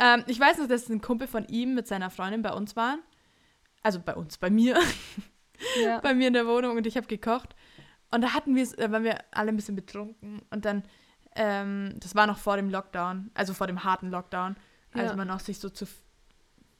ähm, 0.14 0.24
ich 0.26 0.40
weiß 0.40 0.58
noch, 0.58 0.66
dass 0.66 0.88
ein 0.88 1.00
Kumpel 1.00 1.28
von 1.28 1.46
ihm 1.46 1.74
mit 1.74 1.86
seiner 1.86 2.10
Freundin 2.10 2.42
bei 2.42 2.52
uns 2.52 2.74
war. 2.74 2.98
Also 3.84 4.00
bei 4.00 4.16
uns, 4.16 4.36
bei 4.36 4.50
mir. 4.50 4.80
Ja. 5.80 6.00
bei 6.02 6.12
mir 6.12 6.26
in 6.26 6.34
der 6.34 6.48
Wohnung. 6.48 6.76
Und 6.76 6.88
ich 6.88 6.96
habe 6.96 7.06
gekocht. 7.06 7.54
Und 8.14 8.20
da 8.20 8.32
hatten 8.32 8.54
wir, 8.54 8.64
da 8.76 8.92
waren 8.92 9.02
wir 9.02 9.18
alle 9.32 9.48
ein 9.48 9.56
bisschen 9.56 9.74
betrunken. 9.74 10.40
Und 10.50 10.64
dann, 10.64 10.84
ähm, 11.34 11.96
das 11.98 12.14
war 12.14 12.28
noch 12.28 12.38
vor 12.38 12.54
dem 12.54 12.70
Lockdown, 12.70 13.32
also 13.34 13.54
vor 13.54 13.66
dem 13.66 13.82
harten 13.82 14.08
Lockdown, 14.08 14.54
ja. 14.94 15.02
als 15.02 15.16
man 15.16 15.28
auch 15.32 15.40
sich 15.40 15.58
so 15.58 15.68
zu 15.68 15.84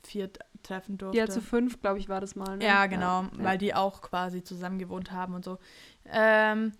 viert 0.04 0.38
treffen 0.62 0.96
durfte. 0.96 1.18
Ja, 1.18 1.28
zu 1.28 1.40
fünf, 1.40 1.80
glaube 1.80 1.98
ich, 1.98 2.08
war 2.08 2.20
das 2.20 2.36
mal. 2.36 2.58
Ne? 2.58 2.64
Ja, 2.64 2.86
genau, 2.86 3.22
ja. 3.22 3.30
weil 3.32 3.58
die 3.58 3.74
auch 3.74 4.00
quasi 4.00 4.44
zusammen 4.44 4.78
gewohnt 4.78 5.10
haben 5.10 5.34
und 5.34 5.44
so. 5.44 5.58
Ähm, 6.06 6.72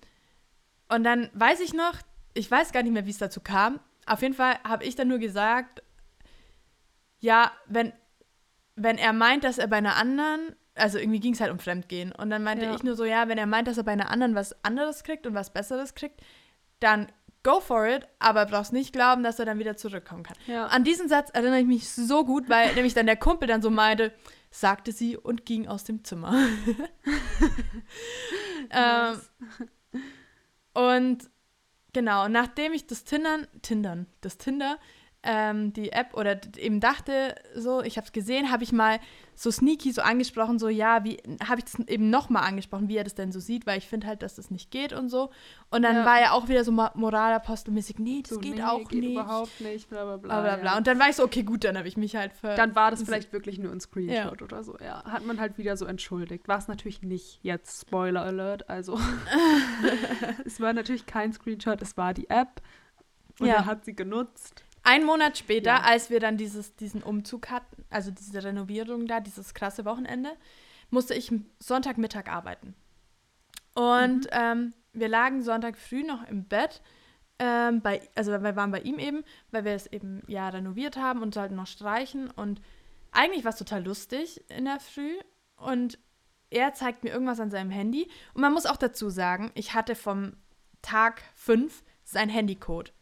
und 0.89 1.03
dann 1.03 1.31
weiß 1.35 1.59
ich 1.59 1.75
noch, 1.75 1.95
ich 2.33 2.49
weiß 2.49 2.71
gar 2.71 2.85
nicht 2.85 2.93
mehr, 2.93 3.07
wie 3.07 3.11
es 3.11 3.19
dazu 3.19 3.41
kam. 3.41 3.81
Auf 4.07 4.23
jeden 4.23 4.35
Fall 4.35 4.55
habe 4.63 4.85
ich 4.85 4.95
dann 4.95 5.09
nur 5.09 5.19
gesagt, 5.19 5.83
ja, 7.19 7.51
wenn, 7.67 7.93
wenn 8.77 8.99
er 8.99 9.15
meint, 9.15 9.43
dass 9.43 9.59
er 9.59 9.67
bei 9.67 9.79
einer 9.79 9.97
anderen 9.97 10.55
also 10.75 10.99
irgendwie 10.99 11.21
ging 11.21 11.35
es 11.35 11.41
halt 11.41 11.53
um 11.53 11.59
Fremdgehen. 11.59 12.13
Und 12.13 12.31
dann 12.31 12.43
meinte 12.43 12.65
ja. 12.65 12.75
ich 12.75 12.83
nur 12.83 12.97
so, 12.97 13.05
ja, 13.05 13.29
wenn 13.29 13.39
er 13.39 13.47
meint, 13.47 13.69
dass 13.69 13.79
er 13.79 13.85
bei 13.85 13.93
einer 13.93 14.11
anderen 14.11 14.35
was 14.35 14.57
anderes 14.65 15.05
kriegt 15.05 15.27
und 15.27 15.35
was 15.35 15.53
Besseres 15.53 15.95
kriegt, 15.95 16.21
dann 16.81 17.09
go 17.43 17.61
for 17.61 17.87
it, 17.87 18.09
aber 18.19 18.47
brauchst 18.47 18.73
nicht 18.73 18.93
glauben, 18.93 19.23
dass 19.23 19.39
er 19.39 19.45
dann 19.45 19.59
wieder 19.59 19.77
zurückkommen 19.77 20.25
kann. 20.25 20.37
Ja. 20.47 20.67
An 20.67 20.83
diesen 20.83 21.09
Satz 21.09 21.31
erinnere 21.31 21.61
ich 21.61 21.67
mich 21.67 21.89
so 21.89 22.25
gut, 22.25 22.49
weil 22.49 22.75
nämlich 22.75 22.95
dann 22.95 23.07
der 23.07 23.17
Kumpel 23.17 23.47
dann 23.47 23.63
so 23.63 23.71
meinte, 23.71 24.13
sagte 24.51 24.93
sie 24.93 25.17
und 25.17 25.47
ging 25.47 25.69
aus 25.69 25.85
dem 25.85 26.05
Zimmer. 26.05 26.35
ähm, 28.71 29.21
und 30.73 31.31
genau, 31.93 32.29
nachdem 32.29 32.73
ich 32.73 32.87
das 32.87 33.05
Tindern, 33.05 33.47
Tindern, 33.63 34.07
das 34.21 34.39
Tinder 34.39 34.79
ähm, 35.25 35.73
die 35.73 35.91
App 35.93 36.15
oder 36.15 36.39
eben 36.57 36.81
dachte, 36.81 37.35
so, 37.55 37.83
ich 37.83 37.97
habe 37.97 38.07
es 38.07 38.13
gesehen, 38.13 38.51
habe 38.51 38.63
ich 38.63 38.73
mal 38.73 39.01
so 39.35 39.51
sneaky 39.51 39.91
so 39.91 40.03
angesprochen, 40.03 40.59
so, 40.59 40.69
ja, 40.69 41.03
wie, 41.03 41.17
habe 41.47 41.59
ich 41.59 41.65
das 41.65 41.89
eben 41.89 42.11
nochmal 42.11 42.45
angesprochen, 42.45 42.89
wie 42.89 42.97
er 42.97 43.05
das 43.05 43.15
denn 43.15 43.33
so 43.33 43.41
sieht, 43.41 43.67
weil 43.67 43.79
ich 43.79 43.89
finde 43.89 44.07
halt, 44.07 44.23
dass 44.23 44.37
das 44.37 44.51
nicht 44.51 44.71
geht 44.71 44.93
und 44.93 45.09
so. 45.09 45.31
Und 45.71 45.83
dann 45.83 45.97
ja. 45.97 46.05
war 46.05 46.21
er 46.21 46.35
auch 46.35 46.49
wieder 46.49 46.63
so 46.63 46.71
moralapostelmäßig, 46.71 47.99
nee, 47.99 48.23
das 48.23 48.35
so, 48.35 48.39
geht 48.41 48.57
nee, 48.57 48.63
auch 48.63 48.87
geht 48.87 49.01
nicht. 49.01 49.13
überhaupt 49.13 49.61
nicht, 49.61 49.89
bla 49.89 50.05
bla 50.05 50.17
bla. 50.19 50.41
bla, 50.41 50.57
bla. 50.57 50.71
Ja. 50.73 50.77
Und 50.77 50.87
dann 50.87 50.99
war 51.01 51.09
ich 51.09 51.17
so, 51.17 51.25
okay, 51.25 51.43
gut, 51.43 51.65
dann 51.65 51.77
habe 51.77 51.89
ich 51.89 51.97
mich 51.97 52.15
halt 52.15 52.33
für. 52.33 52.55
Dann 52.55 52.75
war 52.75 52.91
das 52.91 53.03
vielleicht 53.03 53.33
wirklich 53.33 53.59
nur 53.59 53.73
ein 53.73 53.81
Screenshot 53.81 54.41
ja. 54.41 54.45
oder 54.45 54.63
so, 54.63 54.77
ja. 54.79 55.03
Hat 55.05 55.25
man 55.27 55.41
halt 55.41 55.59
wieder 55.59 55.77
so 55.77 55.87
entschuldigt. 55.87 56.47
War 56.47 56.59
es 56.59 56.69
natürlich 56.69 57.03
nicht 57.03 57.41
jetzt, 57.43 57.81
Spoiler 57.81 58.23
Alert, 58.23 58.69
also. 58.69 59.01
es 60.45 60.61
war 60.61 60.73
natürlich 60.73 61.07
kein 61.07 61.33
Screenshot, 61.33 61.83
es 61.83 61.97
war 61.97 62.15
die 62.15 62.29
App. 62.29 62.61
Und 63.41 63.49
er 63.49 63.67
hat 63.67 63.85
sie 63.85 63.95
genutzt. 63.95 64.64
Ein 64.85 65.05
Monat 65.05 65.39
später, 65.39 65.71
ja. 65.71 65.81
als 65.81 66.11
wir 66.11 66.21
dann 66.21 66.37
dieses, 66.37 66.77
diesen 66.77 67.03
Umzug 67.03 67.51
hatten, 67.51 67.85
also 67.89 68.11
diese 68.11 68.45
Renovierung 68.45 69.07
da, 69.07 69.19
dieses 69.19 69.55
krasse 69.55 69.87
Wochenende, 69.87 70.37
musste 70.91 71.15
ich 71.15 71.33
Sonntagmittag 71.59 72.29
arbeiten. 72.29 72.75
Und 73.75 74.25
mhm. 74.25 74.31
ähm, 74.31 74.75
wir 74.93 75.09
lagen 75.09 75.43
Sonntag 75.43 75.79
früh 75.79 76.05
noch 76.05 76.29
im 76.29 76.45
Bett. 76.45 76.83
Ähm, 77.39 77.81
bei, 77.81 78.03
also 78.15 78.31
wir 78.31 78.57
waren 78.57 78.71
bei 78.71 78.81
ihm 78.81 78.99
eben, 78.99 79.25
weil 79.51 79.65
wir 79.65 79.73
es 79.73 79.87
eben 79.87 80.23
ja 80.29 80.51
renoviert 80.51 80.97
haben 80.99 81.23
und 81.23 81.35
sollten 81.35 81.57
noch 81.57 81.67
streichen. 81.67 82.31
Und 82.31 82.61
eigentlich 83.11 83.45
war 83.45 83.53
es 83.53 83.59
total 83.59 83.83
lustig 83.83 84.45
in 84.51 84.67
der 84.67 84.81
Früh. 84.81 85.15
Und 85.57 85.99
er 86.51 86.75
zeigt 86.75 87.05
mir 87.05 87.11
irgendwas 87.11 87.41
an 87.41 87.51
seinem 87.51 87.71
Handy. 87.71 88.09
Und 88.35 88.43
man 88.43 88.53
muss 88.53 88.67
auch 88.67 88.77
dazu 88.77 89.09
sagen, 89.09 89.51
ich 89.55 89.73
hatte 89.73 89.95
vom 89.95 90.37
Tag 90.83 91.23
5 91.35 91.83
sein 92.05 92.29
Handycode. 92.29 92.93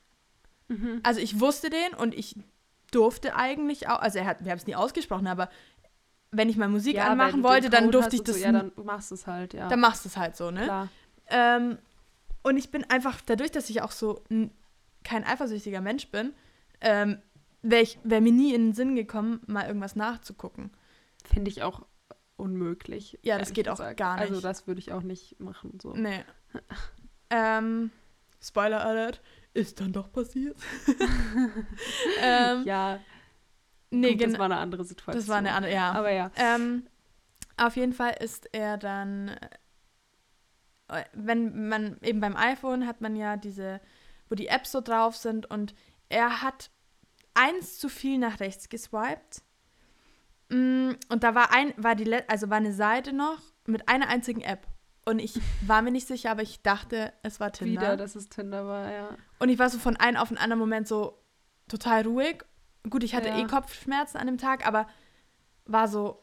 Mhm. 0.73 1.01
Also 1.03 1.21
ich 1.21 1.41
wusste 1.41 1.71
den 1.71 1.95
und 1.97 2.15
ich 2.15 2.37
durfte 2.91 3.35
eigentlich 3.37 3.89
auch, 3.89 4.01
also 4.01 4.19
er 4.19 4.27
hat, 4.27 4.45
wir 4.45 4.51
haben 4.51 4.59
es 4.59 4.67
nie 4.67 4.75
ausgesprochen, 4.75 5.27
aber 5.27 5.49
wenn 6.31 6.49
ich 6.49 6.57
mal 6.57 6.69
Musik 6.69 6.97
ja, 6.97 7.11
anmachen 7.11 7.43
wollte, 7.43 7.69
dann 7.69 7.91
durfte 7.91 8.17
ich 8.17 8.23
das. 8.23 8.37
So, 8.37 8.43
ja, 8.43 8.53
dann 8.53 8.73
machst 8.85 9.11
du 9.11 9.15
es 9.15 9.27
halt, 9.27 9.55
ja. 9.55 9.69
Dann 9.69 9.81
machst 9.81 10.05
du 10.05 10.09
es 10.09 10.17
halt 10.17 10.37
so, 10.37 10.51
ne? 10.51 10.65
Klar. 10.65 10.89
Ähm, 11.29 11.79
und 12.43 12.57
ich 12.57 12.71
bin 12.71 12.85
einfach, 12.91 13.21
dadurch, 13.21 13.51
dass 13.51 13.71
ich 13.71 13.83
auch 13.83 13.93
so 13.93 14.23
kein 15.05 15.25
eifersüchtiger 15.25 15.81
Mensch 15.81 16.09
bin, 16.09 16.33
ähm, 16.81 17.19
wäre 17.63 17.87
wär 18.03 18.21
mir 18.21 18.33
nie 18.33 18.55
in 18.55 18.69
den 18.69 18.73
Sinn 18.73 18.97
gekommen, 18.97 19.41
mal 19.47 19.67
irgendwas 19.67 19.95
nachzugucken. 19.95 20.71
Finde 21.25 21.51
ich 21.51 21.63
auch 21.63 21.87
unmöglich. 22.37 23.19
Ja, 23.23 23.39
das 23.39 23.53
geht 23.53 23.67
gesagt. 23.67 23.93
auch 23.93 23.97
gar 23.97 24.17
nicht. 24.17 24.31
Also 24.31 24.41
das 24.41 24.67
würde 24.67 24.81
ich 24.81 24.93
auch 24.93 25.03
nicht 25.03 25.39
machen. 25.39 25.79
So. 25.81 25.93
Nee. 25.95 26.25
ähm, 27.31 27.91
Spoiler 28.41 28.85
Alert 28.85 29.21
ist 29.55 29.81
dann 29.81 29.93
doch 29.93 30.11
passiert. 30.13 30.57
ähm, 32.21 32.65
ja. 32.65 33.01
Nee, 33.91 34.13
Gut, 34.15 34.27
das 34.27 34.39
war 34.39 34.47
eine 34.47 34.57
andere 34.57 34.85
Situation. 34.85 35.17
Das 35.17 35.29
war 35.29 35.37
eine 35.37 35.53
andere, 35.53 35.73
ja. 35.73 35.93
Aber 35.93 36.11
ja. 36.11 36.31
Ähm, 36.37 36.87
auf 37.57 37.77
jeden 37.77 37.93
Fall 37.93 38.17
ist 38.21 38.49
er 38.53 38.79
dann, 38.79 39.29
äh, 40.89 41.05
wenn 41.13 41.69
man 41.69 41.99
eben 42.03 42.21
beim 42.21 42.37
iPhone 42.37 42.87
hat 42.87 43.01
man 43.01 43.17
ja 43.17 43.37
diese, 43.37 43.81
wo 44.29 44.35
die 44.35 44.49
Apps 44.49 44.73
so 44.73 44.81
drauf 44.81 45.17
sind 45.17 45.51
und 45.51 45.75
er 46.09 46.43
hat 46.43 46.71
eins 47.35 47.79
zu 47.79 47.89
viel 47.89 48.19
nach 48.19 48.41
rechts 48.41 48.69
geswiped. 48.69 49.43
Mm, 50.49 50.93
und 51.09 51.23
da 51.23 51.35
war 51.35 51.53
ein, 51.53 51.75
war 51.77 51.95
die, 51.95 52.13
also 52.29 52.51
war 52.51 52.59
eine 52.59 52.73
Seite 52.73 53.13
noch 53.13 53.41
mit 53.67 53.89
einer 53.89 54.09
einzigen 54.09 54.41
App. 54.41 54.67
Und 55.05 55.19
ich 55.19 55.41
war 55.67 55.83
mir 55.83 55.91
nicht 55.91 56.07
sicher, 56.07 56.31
aber 56.31 56.43
ich 56.43 56.63
dachte, 56.63 57.13
es 57.23 57.41
war 57.41 57.53
Tinder. 57.53 57.81
Wieder, 57.81 57.97
dass 57.97 58.15
es 58.15 58.29
Tinder 58.29 58.67
war, 58.67 58.93
ja. 58.93 59.09
Und 59.41 59.49
ich 59.49 59.59
war 59.59 59.69
so 59.69 59.79
von 59.79 59.97
einem 59.97 60.17
auf 60.17 60.29
den 60.29 60.39
anderen 60.39 60.61
Moment 60.61 60.87
so 60.87 61.19
total 61.69 62.03
ruhig. 62.03 62.45
Gut, 62.89 63.03
ich 63.03 63.15
hatte 63.15 63.29
ja. 63.29 63.39
eh 63.39 63.47
Kopfschmerzen 63.47 64.19
an 64.19 64.27
dem 64.27 64.39
Tag, 64.39 64.67
aber 64.67 64.87
war 65.65 65.89
so, 65.89 66.23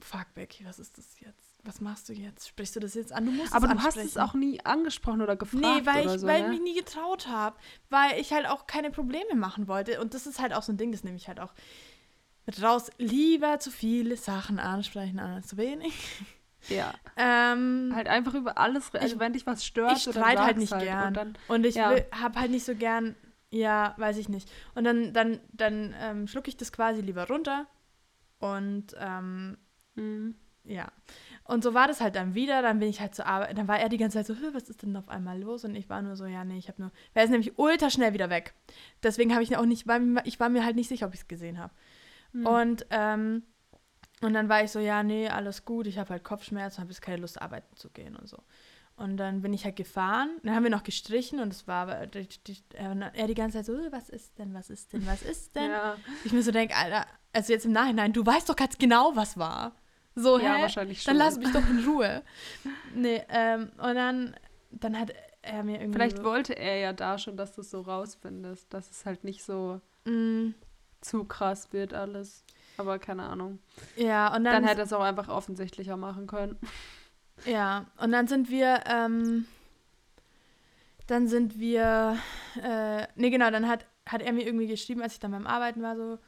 fuck 0.00 0.32
Becky, 0.34 0.64
was 0.64 0.78
ist 0.78 0.96
das 0.96 1.20
jetzt? 1.20 1.58
Was 1.64 1.80
machst 1.80 2.08
du 2.08 2.12
jetzt? 2.12 2.48
Sprichst 2.48 2.76
du 2.76 2.80
das 2.80 2.94
jetzt 2.94 3.12
an? 3.12 3.26
Du 3.26 3.32
musst 3.32 3.52
Aber 3.52 3.68
du 3.68 3.82
hast 3.82 3.96
es 3.96 4.16
auch 4.16 4.32
nie 4.32 4.64
angesprochen 4.64 5.20
oder 5.20 5.36
gefragt 5.36 5.62
Nee, 5.62 5.86
weil 5.86 6.06
ich, 6.06 6.20
so, 6.20 6.26
weil 6.26 6.42
ich 6.44 6.48
mich 6.48 6.60
nie 6.60 6.74
getraut 6.74 7.26
habe. 7.26 7.56
Weil 7.90 8.18
ich 8.20 8.32
halt 8.32 8.46
auch 8.46 8.66
keine 8.66 8.90
Probleme 8.90 9.34
machen 9.34 9.68
wollte. 9.68 10.00
Und 10.00 10.14
das 10.14 10.26
ist 10.26 10.40
halt 10.40 10.54
auch 10.54 10.62
so 10.62 10.72
ein 10.72 10.78
Ding, 10.78 10.92
das 10.92 11.04
nehme 11.04 11.16
ich 11.16 11.28
halt 11.28 11.40
auch 11.40 11.52
mit 12.46 12.62
raus. 12.62 12.90
Lieber 12.96 13.58
zu 13.58 13.70
viele 13.70 14.16
Sachen 14.16 14.58
ansprechen 14.58 15.18
als 15.18 15.48
zu 15.48 15.56
wenig. 15.56 15.92
Ja. 16.68 16.92
Ähm, 17.16 17.92
halt 17.94 18.08
einfach 18.08 18.34
über 18.34 18.58
alles, 18.58 18.94
also 18.94 19.14
ich, 19.14 19.20
wenn 19.20 19.32
dich 19.32 19.46
was 19.46 19.64
stört, 19.64 19.96
ich 19.96 20.02
streite 20.02 20.44
halt 20.44 20.58
nicht 20.58 20.72
halt 20.72 20.84
gern. 20.84 21.08
Und, 21.08 21.16
dann, 21.16 21.38
und 21.48 21.66
ich 21.66 21.76
ja. 21.76 21.94
habe 22.12 22.40
halt 22.40 22.50
nicht 22.50 22.64
so 22.64 22.74
gern, 22.74 23.14
ja, 23.50 23.94
weiß 23.96 24.18
ich 24.18 24.28
nicht. 24.28 24.50
Und 24.74 24.84
dann, 24.84 25.12
dann, 25.12 25.40
dann 25.52 25.94
ähm, 26.00 26.26
schlucke 26.26 26.48
ich 26.48 26.56
das 26.56 26.72
quasi 26.72 27.00
lieber 27.00 27.26
runter. 27.28 27.66
Und 28.40 28.94
ähm, 28.98 29.56
mhm. 29.94 30.36
ja. 30.64 30.88
Und 31.44 31.64
so 31.64 31.72
war 31.72 31.88
das 31.88 32.00
halt 32.00 32.14
dann 32.14 32.34
wieder. 32.34 32.60
Dann 32.60 32.78
bin 32.78 32.88
ich 32.88 33.00
halt 33.00 33.14
zur 33.14 33.26
Arbeit. 33.26 33.56
Dann 33.56 33.68
war 33.68 33.78
er 33.78 33.88
die 33.88 33.96
ganze 33.96 34.18
Zeit 34.18 34.26
so, 34.26 34.34
was 34.52 34.68
ist 34.68 34.82
denn 34.82 34.96
auf 34.96 35.08
einmal 35.08 35.40
los? 35.40 35.64
Und 35.64 35.74
ich 35.74 35.88
war 35.88 36.02
nur 36.02 36.14
so, 36.14 36.26
ja, 36.26 36.44
nee, 36.44 36.58
ich 36.58 36.68
habe 36.68 36.82
nur. 36.82 36.92
Er 37.14 37.24
ist 37.24 37.30
nämlich 37.30 37.58
ultra 37.58 37.88
schnell 37.88 38.12
wieder 38.12 38.28
weg. 38.28 38.54
Deswegen 39.02 39.32
habe 39.32 39.42
ich 39.42 39.56
auch 39.56 39.64
nicht, 39.64 39.86
ich 40.24 40.40
war 40.40 40.48
mir 40.50 40.64
halt 40.64 40.76
nicht 40.76 40.88
sicher, 40.88 41.06
ob 41.06 41.14
ich 41.14 41.20
es 41.20 41.28
gesehen 41.28 41.58
habe. 41.58 41.72
Mhm. 42.32 42.46
Und 42.46 42.86
ähm, 42.90 43.42
und 44.20 44.34
dann 44.34 44.48
war 44.48 44.64
ich 44.64 44.70
so, 44.70 44.80
ja, 44.80 45.02
nee, 45.02 45.28
alles 45.28 45.64
gut, 45.64 45.86
ich 45.86 45.98
habe 45.98 46.10
halt 46.10 46.24
Kopfschmerzen, 46.24 46.80
habe 46.80 46.90
jetzt 46.90 47.02
keine 47.02 47.18
Lust, 47.18 47.40
arbeiten 47.40 47.76
zu 47.76 47.90
gehen 47.90 48.16
und 48.16 48.28
so. 48.28 48.38
Und 48.96 49.16
dann 49.16 49.42
bin 49.42 49.52
ich 49.52 49.64
halt 49.64 49.76
gefahren, 49.76 50.30
dann 50.42 50.56
haben 50.56 50.64
wir 50.64 50.70
noch 50.70 50.82
gestrichen 50.82 51.38
und 51.38 51.52
es 51.52 51.68
war 51.68 52.08
die, 52.08 52.26
die, 52.46 52.56
er 52.72 53.26
die 53.28 53.34
ganze 53.34 53.58
Zeit 53.58 53.66
so, 53.66 53.74
äh, 53.74 53.92
was 53.92 54.08
ist 54.08 54.36
denn, 54.38 54.52
was 54.54 54.70
ist 54.70 54.92
denn, 54.92 55.06
was 55.06 55.22
ist 55.22 55.54
denn? 55.54 55.70
Ja. 55.70 55.96
Ich 56.24 56.32
mir 56.32 56.42
so 56.42 56.50
denke, 56.50 56.74
Alter, 56.74 57.06
also 57.32 57.52
jetzt 57.52 57.64
im 57.64 57.72
Nachhinein, 57.72 58.12
du 58.12 58.26
weißt 58.26 58.48
doch 58.48 58.56
ganz 58.56 58.76
genau, 58.76 59.12
was 59.14 59.38
war. 59.38 59.76
So, 60.16 60.38
ja, 60.40 60.56
hä? 60.56 60.62
wahrscheinlich 60.62 61.00
schon. 61.00 61.16
Dann 61.16 61.18
lass 61.18 61.38
mich 61.38 61.52
doch 61.52 61.68
in 61.70 61.84
Ruhe. 61.86 62.22
nee, 62.94 63.22
ähm, 63.28 63.70
und 63.78 63.94
dann, 63.94 64.36
dann 64.72 64.98
hat 64.98 65.12
er 65.42 65.62
mir 65.62 65.80
irgendwie. 65.80 65.96
Vielleicht 65.96 66.24
wollte 66.24 66.54
er 66.54 66.78
ja 66.78 66.92
da 66.92 67.18
schon, 67.18 67.36
dass 67.36 67.54
du 67.54 67.60
es 67.60 67.70
so 67.70 67.82
rausfindest, 67.82 68.72
dass 68.74 68.90
es 68.90 69.06
halt 69.06 69.22
nicht 69.22 69.44
so 69.44 69.80
mm. 70.06 70.54
zu 71.00 71.22
krass 71.22 71.72
wird 71.72 71.94
alles. 71.94 72.44
Aber 72.78 72.98
keine 72.98 73.24
Ahnung. 73.24 73.58
Ja, 73.96 74.34
und 74.34 74.44
dann. 74.44 74.54
Dann 74.54 74.64
hätte 74.64 74.82
es 74.82 74.92
auch 74.92 75.02
einfach 75.02 75.28
offensichtlicher 75.28 75.96
machen 75.96 76.26
können. 76.26 76.58
Ja, 77.44 77.86
und 77.98 78.12
dann 78.12 78.26
sind 78.26 78.50
wir, 78.50 78.82
ähm, 78.86 79.46
dann 81.06 81.28
sind 81.28 81.58
wir, 81.58 82.16
äh, 82.62 83.06
nee, 83.14 83.30
genau, 83.30 83.50
dann 83.50 83.68
hat, 83.68 83.86
hat 84.06 84.22
er 84.22 84.32
mir 84.32 84.44
irgendwie 84.44 84.66
geschrieben, 84.66 85.02
als 85.02 85.14
ich 85.14 85.20
dann 85.20 85.32
beim 85.32 85.46
Arbeiten 85.46 85.82
war, 85.82 85.96
so, 85.96 86.18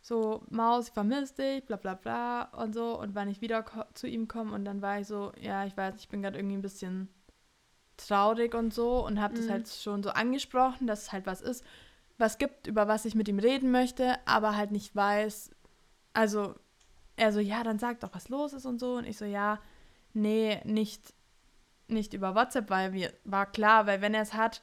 so, 0.00 0.44
Maus, 0.50 0.88
ich 0.88 0.92
vermisse 0.92 1.34
dich, 1.34 1.66
bla 1.66 1.76
bla 1.76 1.94
bla 1.94 2.42
und 2.52 2.74
so. 2.74 2.98
Und 2.98 3.14
wann 3.14 3.28
ich 3.28 3.40
wieder 3.40 3.64
zu 3.94 4.06
ihm 4.06 4.28
komme 4.28 4.52
und 4.52 4.64
dann 4.64 4.82
war 4.82 5.00
ich 5.00 5.06
so, 5.06 5.32
ja, 5.40 5.66
ich 5.66 5.76
weiß, 5.76 5.96
ich 5.98 6.08
bin 6.08 6.22
gerade 6.22 6.38
irgendwie 6.38 6.56
ein 6.56 6.62
bisschen 6.62 7.08
traurig 7.96 8.54
und 8.54 8.72
so 8.72 9.04
und 9.04 9.20
habe 9.20 9.34
mhm. 9.34 9.38
das 9.38 9.50
halt 9.50 9.68
schon 9.68 10.02
so 10.02 10.10
angesprochen, 10.10 10.86
dass 10.86 11.02
es 11.02 11.12
halt 11.12 11.26
was 11.26 11.40
ist, 11.40 11.64
was 12.18 12.38
gibt, 12.38 12.66
über 12.66 12.88
was 12.88 13.04
ich 13.04 13.14
mit 13.14 13.28
ihm 13.28 13.38
reden 13.38 13.70
möchte, 13.70 14.16
aber 14.26 14.56
halt 14.56 14.70
nicht 14.70 14.94
weiß, 14.94 15.50
also 16.16 16.54
er 17.16 17.32
so, 17.32 17.40
ja, 17.40 17.62
dann 17.62 17.78
sag 17.78 18.00
doch, 18.00 18.14
was 18.14 18.28
los 18.28 18.52
ist 18.52 18.66
und 18.66 18.78
so. 18.78 18.94
Und 18.94 19.04
ich 19.06 19.18
so, 19.18 19.24
ja, 19.24 19.60
nee, 20.14 20.60
nicht, 20.64 21.14
nicht 21.88 22.14
über 22.14 22.34
WhatsApp, 22.34 22.70
weil 22.70 22.90
mir 22.90 23.12
war 23.24 23.46
klar, 23.46 23.86
weil 23.86 24.00
wenn 24.00 24.14
er 24.14 24.22
es 24.22 24.34
hat, 24.34 24.62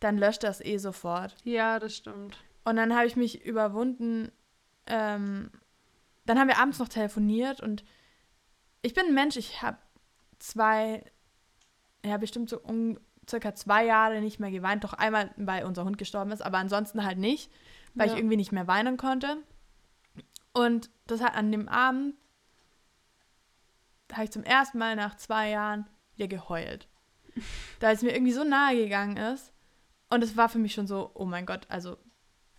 dann 0.00 0.18
löscht 0.18 0.44
er 0.44 0.50
es 0.50 0.64
eh 0.64 0.78
sofort. 0.78 1.34
Ja, 1.44 1.78
das 1.78 1.96
stimmt. 1.96 2.36
Und 2.64 2.76
dann 2.76 2.94
habe 2.94 3.06
ich 3.06 3.16
mich 3.16 3.44
überwunden. 3.44 4.32
Ähm, 4.86 5.50
dann 6.24 6.38
haben 6.38 6.48
wir 6.48 6.58
abends 6.58 6.78
noch 6.78 6.88
telefoniert 6.88 7.60
und 7.60 7.84
ich 8.82 8.94
bin 8.94 9.06
ein 9.06 9.14
Mensch, 9.14 9.36
ich 9.36 9.62
habe 9.62 9.78
zwei, 10.38 11.04
ja, 12.04 12.16
bestimmt 12.16 12.50
so 12.50 12.58
um, 12.60 12.98
circa 13.28 13.54
zwei 13.54 13.84
Jahre 13.84 14.20
nicht 14.20 14.40
mehr 14.40 14.50
geweint. 14.50 14.84
Doch 14.84 14.92
einmal, 14.92 15.30
weil 15.36 15.64
unser 15.64 15.84
Hund 15.84 15.98
gestorben 15.98 16.32
ist, 16.32 16.42
aber 16.42 16.58
ansonsten 16.58 17.04
halt 17.04 17.18
nicht, 17.18 17.50
weil 17.94 18.08
ja. 18.08 18.14
ich 18.14 18.18
irgendwie 18.18 18.36
nicht 18.36 18.52
mehr 18.52 18.66
weinen 18.66 18.96
konnte. 18.96 19.38
Und 20.56 20.88
das 21.06 21.22
hat 21.22 21.34
an 21.34 21.52
dem 21.52 21.68
Abend, 21.68 22.14
da 24.08 24.16
habe 24.16 24.24
ich 24.24 24.30
zum 24.30 24.42
ersten 24.42 24.78
Mal 24.78 24.96
nach 24.96 25.18
zwei 25.18 25.50
Jahren 25.50 25.86
wieder 26.14 26.28
geheult. 26.28 26.88
da 27.80 27.90
es 27.90 28.00
mir 28.00 28.14
irgendwie 28.14 28.32
so 28.32 28.42
nahe 28.42 28.74
gegangen 28.74 29.18
ist. 29.18 29.52
Und 30.08 30.24
es 30.24 30.34
war 30.34 30.48
für 30.48 30.58
mich 30.58 30.72
schon 30.72 30.86
so, 30.86 31.10
oh 31.12 31.26
mein 31.26 31.44
Gott, 31.44 31.66
also 31.68 31.98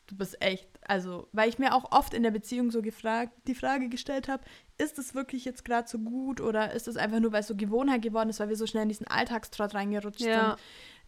du 0.05 0.15
bist 0.15 0.39
echt, 0.43 0.69
also, 0.87 1.27
weil 1.31 1.49
ich 1.49 1.57
mir 1.57 1.73
auch 1.73 1.91
oft 1.91 2.13
in 2.13 2.21
der 2.21 2.29
Beziehung 2.29 2.69
so 2.69 2.83
gefragt, 2.83 3.33
die 3.47 3.55
Frage 3.55 3.89
gestellt 3.89 4.27
habe, 4.27 4.43
ist 4.77 4.99
es 4.99 5.15
wirklich 5.15 5.43
jetzt 5.43 5.65
gerade 5.65 5.87
so 5.87 5.97
gut 5.97 6.39
oder 6.39 6.73
ist 6.73 6.87
es 6.87 6.97
einfach 6.97 7.19
nur, 7.19 7.31
weil 7.31 7.39
es 7.39 7.47
so 7.47 7.55
Gewohnheit 7.55 8.03
geworden 8.03 8.29
ist, 8.29 8.39
weil 8.39 8.49
wir 8.49 8.57
so 8.57 8.67
schnell 8.67 8.83
in 8.83 8.89
diesen 8.89 9.07
Alltagstrott 9.07 9.73
reingerutscht 9.73 10.21
ja. 10.21 10.49
sind. 10.49 10.59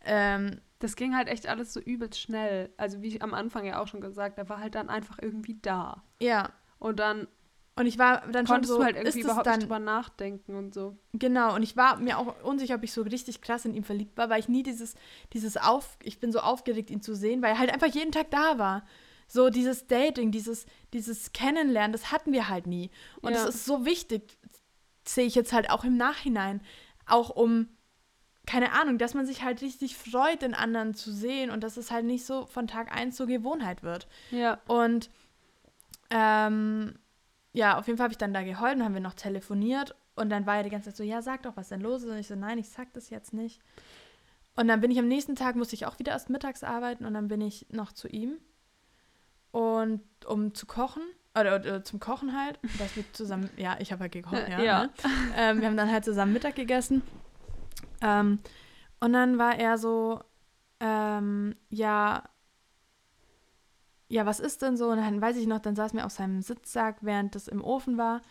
Ähm, 0.05 0.61
das 0.79 0.95
ging 0.95 1.15
halt 1.15 1.27
echt 1.27 1.47
alles 1.47 1.71
so 1.71 1.79
übelst 1.79 2.19
schnell. 2.19 2.73
Also 2.77 3.03
wie 3.03 3.09
ich 3.09 3.21
am 3.21 3.35
Anfang 3.35 3.65
ja 3.65 3.79
auch 3.79 3.87
schon 3.87 4.01
gesagt, 4.01 4.39
er 4.39 4.49
war 4.49 4.59
halt 4.59 4.73
dann 4.73 4.89
einfach 4.89 5.19
irgendwie 5.21 5.59
da. 5.61 6.03
Ja. 6.19 6.49
Und 6.79 6.99
dann 6.99 7.27
und 7.79 7.85
ich 7.85 7.97
war 7.97 8.27
dann 8.29 8.45
schon 8.45 8.65
so, 8.65 8.79
du 8.79 8.83
halt 8.83 8.97
irgendwie 8.97 9.21
überhaupt 9.21 9.47
dann, 9.47 9.59
nicht 9.59 9.63
drüber 9.63 9.79
nachdenken 9.79 10.53
und 10.55 10.73
so. 10.73 10.97
Genau, 11.13 11.55
und 11.55 11.63
ich 11.63 11.77
war 11.77 11.95
mir 11.95 12.17
auch 12.17 12.43
unsicher, 12.43 12.75
ob 12.75 12.83
ich 12.83 12.91
so 12.91 13.03
richtig 13.03 13.41
krass 13.41 13.63
in 13.63 13.73
ihm 13.73 13.85
verliebt 13.85 14.17
war, 14.17 14.29
weil 14.29 14.41
ich 14.41 14.49
nie 14.49 14.63
dieses, 14.63 14.95
dieses 15.31 15.55
Auf, 15.55 15.97
ich 16.03 16.19
bin 16.19 16.33
so 16.33 16.39
aufgeregt, 16.39 16.89
ihn 16.89 17.01
zu 17.01 17.15
sehen, 17.15 17.41
weil 17.41 17.53
er 17.53 17.59
halt 17.59 17.71
einfach 17.73 17.87
jeden 17.87 18.11
Tag 18.11 18.31
da 18.31 18.57
war. 18.57 18.85
So 19.29 19.49
dieses 19.49 19.87
Dating, 19.87 20.31
dieses, 20.31 20.65
dieses 20.91 21.31
Kennenlernen, 21.31 21.93
das 21.93 22.11
hatten 22.11 22.33
wir 22.33 22.49
halt 22.49 22.67
nie. 22.67 22.91
Und 23.21 23.31
ja. 23.31 23.45
das 23.45 23.55
ist 23.55 23.65
so 23.65 23.85
wichtig, 23.85 24.37
sehe 25.05 25.25
ich 25.25 25.35
jetzt 25.35 25.53
halt 25.53 25.69
auch 25.69 25.85
im 25.85 25.95
Nachhinein. 25.95 26.59
Auch 27.05 27.29
um, 27.29 27.69
keine 28.45 28.73
Ahnung, 28.73 28.97
dass 28.97 29.13
man 29.13 29.25
sich 29.25 29.41
halt 29.41 29.61
richtig 29.61 29.95
freut, 29.95 30.41
den 30.41 30.53
anderen 30.53 30.95
zu 30.95 31.13
sehen 31.13 31.49
und 31.49 31.63
dass 31.63 31.77
es 31.77 31.91
halt 31.91 32.03
nicht 32.03 32.25
so 32.25 32.45
von 32.45 32.67
Tag 32.67 32.91
eins 32.91 33.15
zur 33.15 33.27
Gewohnheit 33.27 33.83
wird. 33.83 34.09
Ja. 34.31 34.59
Und 34.67 35.09
ähm, 36.09 36.97
ja, 37.53 37.77
auf 37.77 37.87
jeden 37.87 37.97
Fall 37.97 38.05
habe 38.05 38.13
ich 38.13 38.17
dann 38.17 38.33
da 38.33 38.43
geheult 38.43 38.77
und 38.77 38.83
haben 38.83 38.93
wir 38.93 39.01
noch 39.01 39.13
telefoniert. 39.13 39.95
Und 40.15 40.29
dann 40.29 40.45
war 40.45 40.57
er 40.57 40.63
die 40.63 40.69
ganze 40.69 40.89
Zeit 40.89 40.97
so, 40.97 41.03
ja, 41.03 41.21
sag 41.21 41.43
doch, 41.43 41.55
was 41.55 41.69
denn 41.69 41.81
los 41.81 42.03
ist. 42.03 42.09
Und 42.09 42.17
ich 42.17 42.27
so, 42.27 42.35
nein, 42.35 42.57
ich 42.57 42.69
sag 42.69 42.93
das 42.93 43.09
jetzt 43.09 43.33
nicht. 43.33 43.61
Und 44.55 44.67
dann 44.67 44.81
bin 44.81 44.91
ich 44.91 44.99
am 44.99 45.07
nächsten 45.07 45.35
Tag, 45.35 45.55
musste 45.55 45.75
ich 45.75 45.85
auch 45.85 45.99
wieder 45.99 46.11
erst 46.11 46.29
mittags 46.29 46.63
arbeiten 46.63 47.05
und 47.05 47.13
dann 47.13 47.29
bin 47.29 47.39
ich 47.39 47.67
noch 47.71 47.93
zu 47.93 48.09
ihm. 48.09 48.37
Und 49.51 50.01
um 50.25 50.53
zu 50.53 50.65
kochen, 50.65 51.01
oder, 51.39 51.55
oder 51.55 51.83
zum 51.83 51.99
Kochen 51.99 52.37
halt, 52.37 52.59
dass 52.79 52.95
wir 52.95 53.05
zusammen, 53.13 53.49
ja, 53.55 53.77
ich 53.79 53.91
habe 53.91 54.01
halt 54.01 54.11
gekocht, 54.11 54.49
ja. 54.49 54.59
ja. 54.61 54.83
Ne? 54.83 54.89
Ähm, 55.37 55.61
wir 55.61 55.67
haben 55.67 55.77
dann 55.77 55.91
halt 55.91 56.03
zusammen 56.03 56.33
Mittag 56.33 56.55
gegessen. 56.55 57.01
Ähm, 58.01 58.39
und 58.99 59.13
dann 59.13 59.37
war 59.37 59.57
er 59.57 59.77
so, 59.77 60.21
ähm, 60.81 61.55
ja, 61.69 62.23
ja, 64.09 64.25
was 64.25 64.39
ist 64.39 64.61
denn 64.63 64.75
so? 64.75 64.89
Und 64.89 64.97
dann 64.97 65.21
weiß 65.21 65.37
ich 65.37 65.47
noch, 65.47 65.59
dann 65.59 65.75
saß 65.75 65.93
mir 65.93 66.05
auf 66.05 66.11
seinem 66.11 66.41
Sitzsack, 66.41 66.97
während 67.01 67.35
das 67.35 67.47
im 67.47 67.63
Ofen 67.63 67.97
war. 67.97 68.21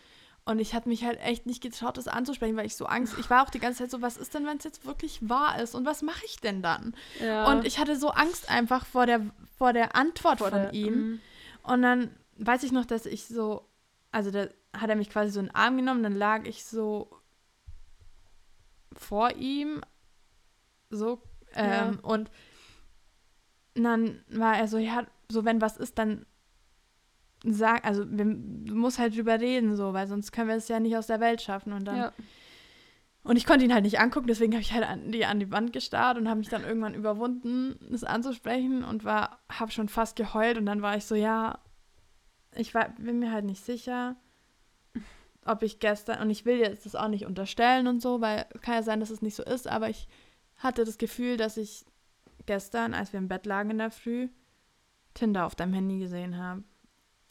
Und 0.45 0.59
ich 0.59 0.75
hatte 0.75 0.89
mich 0.89 1.05
halt 1.05 1.21
echt 1.21 1.47
nicht 1.47 1.63
getraut, 1.63 1.97
das 1.99 2.09
anzusprechen, 2.09 2.57
weil 2.57 2.67
ich 2.67 2.75
so 2.75 2.87
Angst, 2.87 3.17
ich 3.19 3.31
war 3.31 3.45
auch 3.45 3.51
die 3.51 3.61
ganze 3.61 3.81
Zeit 3.81 3.91
so, 3.91 4.03
was 4.03 4.17
ist 4.17 4.35
denn, 4.35 4.45
wenn 4.47 4.57
es 4.57 4.65
jetzt 4.65 4.87
wirklich 4.87 5.29
wahr 5.29 5.61
ist? 5.61 5.75
Und 5.75 5.85
was 5.85 6.03
mache 6.03 6.25
ich 6.25 6.41
denn 6.41 6.63
dann? 6.63 6.95
Ja. 7.21 7.51
Und 7.51 7.65
ich 7.67 7.79
hatte 7.79 7.97
so 7.97 8.09
Angst 8.11 8.51
einfach 8.51 8.87
vor 8.87 9.07
der, 9.07 9.21
vor 9.57 9.73
der 9.73 9.95
Antwort 9.95 10.39
vor 10.39 10.51
von 10.51 10.63
der, 10.63 10.73
ihm. 10.73 10.95
Mm. 10.95 11.21
Und 11.65 11.83
dann 11.83 12.11
weiß 12.39 12.63
ich 12.65 12.73
noch, 12.73 12.87
dass 12.87 13.07
ich 13.07 13.27
so, 13.27 13.69
also 14.11 14.31
da 14.31 14.49
hat 14.73 14.91
er 14.91 14.97
mich 14.97 15.11
quasi 15.11 15.31
so 15.31 15.41
in 15.41 15.47
den 15.47 15.55
Arm 15.55 15.77
genommen, 15.77 16.03
dann 16.03 16.17
lag 16.17 16.47
ich 16.47 16.65
so 16.65 17.11
vor 18.95 19.33
ihm, 19.37 19.83
so, 20.91 21.21
ähm, 21.55 21.71
ja. 21.71 21.93
und 22.03 22.31
dann 23.75 24.25
war 24.29 24.57
er 24.57 24.67
so, 24.67 24.79
ja, 24.79 25.07
so 25.31 25.45
wenn 25.45 25.61
was 25.61 25.77
ist, 25.77 25.99
dann 25.99 26.27
sag, 27.45 27.85
also 27.85 28.05
wir, 28.11 28.25
du 28.25 28.75
musst 28.75 28.99
halt 28.99 29.17
drüber 29.17 29.41
reden, 29.41 29.77
so, 29.77 29.93
weil 29.93 30.07
sonst 30.07 30.33
können 30.33 30.49
wir 30.49 30.57
es 30.57 30.69
ja 30.69 30.81
nicht 30.81 30.97
aus 30.97 31.07
der 31.07 31.21
Welt 31.21 31.43
schaffen. 31.43 31.73
Und 31.73 31.85
dann. 31.85 31.97
Ja. 31.97 32.13
Und 33.25 33.37
ich 33.37 33.45
konnte 33.45 33.65
ihn 33.65 33.75
halt 33.75 33.85
nicht 33.85 34.01
angucken, 34.01 34.29
deswegen 34.29 34.53
habe 34.53 34.63
ich 34.63 34.73
halt 34.73 34.89
an 34.89 35.13
die, 35.13 35.27
an 35.27 35.39
die 35.39 35.51
Wand 35.51 35.73
gestarrt 35.73 36.17
und 36.17 36.29
habe 36.29 36.39
mich 36.39 36.49
dann 36.49 36.65
irgendwann 36.65 36.95
überwunden, 36.95 37.79
das 37.91 38.03
anzusprechen 38.03 38.85
und 38.85 39.05
war, 39.05 39.41
habe 39.51 39.71
schon 39.71 39.89
fast 39.89 40.17
geheult 40.17 40.57
und 40.57 40.65
dann 40.65 40.81
war 40.81 40.97
ich 40.97 41.05
so, 41.05 41.15
ja, 41.15 41.59
ich 42.55 42.75
war, 42.75 42.89
bin 42.91 43.19
mir 43.19 43.31
halt 43.31 43.45
nicht 43.45 43.63
sicher, 43.63 44.17
ob 45.45 45.63
ich 45.63 45.79
gestern, 45.79 46.23
und 46.23 46.31
ich 46.31 46.47
will 46.47 46.57
jetzt 46.57 46.87
das 46.87 46.95
auch 46.95 47.09
nicht 47.09 47.27
unterstellen 47.27 47.87
und 47.87 48.01
so, 48.01 48.23
weil 48.23 48.47
kann 48.63 48.75
ja 48.75 48.83
sein, 48.83 49.01
dass 49.01 49.11
es 49.11 49.21
nicht 49.21 49.35
so 49.35 49.43
ist, 49.43 49.69
aber 49.69 49.91
ich 49.91 50.09
hatte 50.57 50.85
das 50.85 50.97
Gefühl, 50.97 51.37
dass 51.37 51.59
ich 51.59 51.85
gestern, 52.47 52.95
als 52.95 53.13
wir 53.13 53.19
im 53.19 53.29
Bett 53.29 53.45
lagen 53.45 53.71
in 53.71 53.79
der 53.79 53.91
Früh, 53.91 54.29
Tinder 55.19 55.47
auf 55.47 55.55
deinem 55.55 55.75
Handy 55.75 55.99
gesehen 55.99 56.39
habe. 56.39 56.63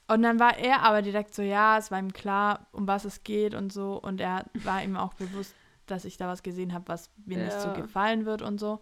Und 0.08 0.22
dann 0.24 0.39
war 0.39 0.58
er 0.58 0.84
aber 0.84 1.01
direkt 1.01 1.34
so, 1.34 1.41
ja, 1.41 1.77
es 1.77 1.91
war 1.91 2.00
ihm 2.00 2.13
klar, 2.13 2.67
um 2.72 2.88
was 2.88 3.06
es 3.06 3.24
geht 3.24 3.53
und 3.53 3.74
so. 3.74 4.00
Und 4.01 4.22
er 4.22 4.46
war 4.53 4.83
ihm 4.83 4.96
auch 4.96 5.14
bewusst, 5.14 5.53
dass 5.85 6.05
ich 6.05 6.18
da 6.18 6.27
was 6.27 6.44
gesehen 6.44 6.74
habe, 6.74 6.88
was 6.88 7.09
mir 7.25 7.38
ja. 7.38 7.46
nicht 7.46 7.59
so 7.59 7.74
gefallen 7.74 8.25
wird 8.25 8.42
und 8.42 8.59
so. 8.59 8.81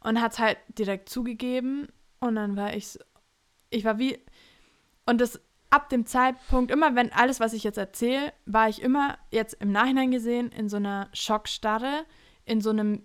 Und 0.00 0.20
hat 0.20 0.32
es 0.32 0.38
halt 0.38 0.58
direkt 0.68 1.08
zugegeben. 1.08 1.88
Und 2.20 2.36
dann 2.36 2.56
war 2.56 2.74
ich, 2.74 2.98
ich 3.68 3.84
war 3.84 3.98
wie, 3.98 4.18
und 5.04 5.20
das 5.20 5.40
ab 5.70 5.88
dem 5.88 6.06
Zeitpunkt, 6.06 6.70
immer 6.70 6.94
wenn 6.96 7.12
alles, 7.12 7.38
was 7.38 7.52
ich 7.52 7.62
jetzt 7.62 7.78
erzähle, 7.78 8.32
war 8.44 8.68
ich 8.68 8.82
immer 8.82 9.18
jetzt 9.30 9.54
im 9.60 9.72
Nachhinein 9.72 10.10
gesehen 10.10 10.50
in 10.52 10.68
so 10.68 10.76
einer 10.76 11.08
Schockstarre, 11.12 12.04
in 12.44 12.60
so 12.60 12.70
einem, 12.70 13.04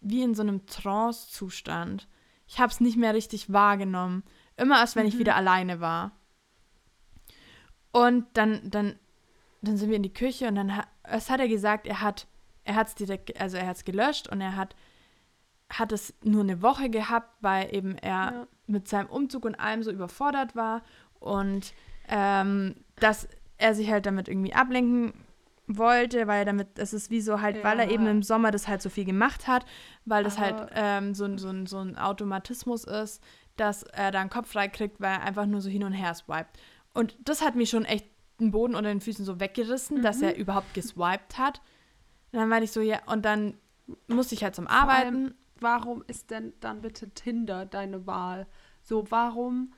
wie 0.00 0.22
in 0.22 0.34
so 0.34 0.42
einem 0.42 0.66
Trance-Zustand. 0.66 2.08
Ich 2.46 2.58
habe 2.58 2.70
es 2.70 2.80
nicht 2.80 2.96
mehr 2.96 3.14
richtig 3.14 3.52
wahrgenommen. 3.52 4.24
Immer 4.56 4.78
erst, 4.78 4.96
wenn 4.96 5.04
mhm. 5.04 5.08
ich 5.08 5.18
wieder 5.18 5.36
alleine 5.36 5.80
war. 5.80 6.12
Und 7.92 8.26
dann, 8.34 8.70
dann, 8.70 8.98
dann 9.60 9.76
sind 9.76 9.90
wir 9.90 9.96
in 9.96 10.02
die 10.02 10.14
Küche 10.14 10.48
und 10.48 10.54
dann 10.54 10.76
hat, 10.76 10.88
was 11.08 11.30
hat 11.30 11.40
er 11.40 11.48
gesagt, 11.48 11.86
er 11.86 12.00
hat, 12.00 12.26
er 12.64 12.74
hat 12.74 12.88
es 12.88 12.94
direkt, 12.94 13.38
also 13.40 13.56
er 13.56 13.66
hat 13.66 13.76
es 13.76 13.84
gelöscht 13.84 14.28
und 14.28 14.40
er 14.40 14.56
hat, 14.56 14.74
hat 15.68 15.92
es 15.92 16.14
nur 16.22 16.42
eine 16.42 16.62
Woche 16.62 16.88
gehabt, 16.90 17.36
weil 17.40 17.74
eben 17.74 17.96
er 17.98 18.32
ja. 18.32 18.46
mit 18.66 18.88
seinem 18.88 19.08
Umzug 19.08 19.44
und 19.44 19.56
allem 19.56 19.82
so 19.82 19.90
überfordert 19.90 20.56
war 20.56 20.82
und 21.20 21.74
ähm, 22.08 22.76
dass 22.96 23.28
er 23.58 23.74
sich 23.74 23.90
halt 23.90 24.06
damit 24.06 24.28
irgendwie 24.28 24.54
ablenken 24.54 25.12
wollte, 25.66 26.26
weil 26.26 26.44
damit, 26.44 26.78
das 26.78 26.92
ist 26.92 27.10
wie 27.10 27.20
so 27.20 27.40
halt, 27.40 27.58
ja. 27.58 27.64
weil 27.64 27.78
er 27.78 27.90
eben 27.90 28.06
im 28.06 28.22
Sommer 28.22 28.50
das 28.50 28.68
halt 28.68 28.82
so 28.82 28.90
viel 28.90 29.04
gemacht 29.04 29.46
hat, 29.46 29.64
weil 30.04 30.24
das 30.24 30.38
halt, 30.38 30.54
Aber 30.54 30.60
halt 30.62 30.72
ähm, 30.74 31.14
so, 31.14 31.36
so, 31.38 31.52
so 31.66 31.78
ein 31.78 31.96
Automatismus 31.96 32.84
ist, 32.84 33.22
dass 33.56 33.82
er 33.82 34.10
da 34.10 34.20
einen 34.20 34.30
Kopf 34.30 34.52
frei 34.52 34.68
kriegt, 34.68 35.00
weil 35.00 35.12
er 35.12 35.22
einfach 35.22 35.46
nur 35.46 35.60
so 35.60 35.68
hin 35.68 35.84
und 35.84 35.92
her 35.92 36.14
swiped. 36.14 36.58
Und 36.94 37.16
das 37.24 37.42
hat 37.42 37.54
mich 37.54 37.70
schon 37.70 37.84
echt 37.84 38.06
den 38.40 38.50
Boden 38.50 38.74
unter 38.74 38.90
den 38.90 39.00
Füßen 39.00 39.24
so 39.24 39.40
weggerissen, 39.40 39.98
mhm. 39.98 40.02
dass 40.02 40.22
er 40.22 40.36
überhaupt 40.36 40.74
geswiped 40.74 41.38
hat. 41.38 41.60
Und 42.32 42.38
dann 42.38 42.50
war 42.50 42.62
ich 42.62 42.72
so, 42.72 42.80
ja, 42.80 43.00
und 43.06 43.24
dann 43.24 43.58
musste 44.08 44.34
ich 44.34 44.42
halt 44.42 44.54
zum 44.54 44.66
Arbeiten. 44.66 45.16
Allem, 45.16 45.34
warum 45.60 46.04
ist 46.06 46.30
denn 46.30 46.52
dann 46.60 46.80
bitte 46.82 47.10
Tinder 47.10 47.66
deine 47.66 48.06
Wahl? 48.06 48.46
So, 48.82 49.10
warum 49.10 49.74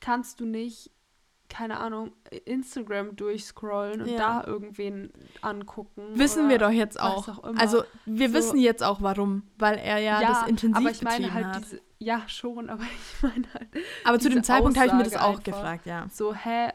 kannst 0.00 0.40
du 0.40 0.46
nicht 0.46 0.90
keine 1.52 1.80
Ahnung, 1.80 2.12
Instagram 2.46 3.14
durchscrollen 3.14 4.00
und 4.00 4.08
ja. 4.08 4.16
da 4.16 4.44
irgendwen 4.46 5.12
angucken. 5.42 6.02
Wissen 6.14 6.48
wir 6.48 6.56
doch 6.56 6.70
jetzt 6.70 6.98
auch. 6.98 7.28
auch 7.28 7.44
also 7.56 7.84
wir 8.06 8.30
so. 8.30 8.34
wissen 8.34 8.58
jetzt 8.58 8.82
auch 8.82 9.02
warum, 9.02 9.42
weil 9.58 9.76
er 9.76 9.98
ja, 9.98 10.22
ja 10.22 10.28
das 10.28 10.48
intensiv 10.48 10.78
aber 10.78 10.90
ich 10.90 11.02
meine 11.02 11.34
halt 11.34 11.46
hat. 11.46 11.62
Diese, 11.62 11.82
ja, 11.98 12.22
schon, 12.26 12.70
aber 12.70 12.82
ich 13.16 13.22
meine 13.22 13.52
halt. 13.52 13.68
Aber 14.04 14.18
zu 14.18 14.30
dem 14.30 14.42
Zeitpunkt 14.42 14.78
habe 14.78 14.86
ich 14.86 14.94
mir 14.94 15.02
das 15.04 15.16
auch 15.16 15.28
einfach. 15.28 15.42
gefragt, 15.42 15.84
ja. 15.84 16.06
So, 16.10 16.34
hä, 16.34 16.70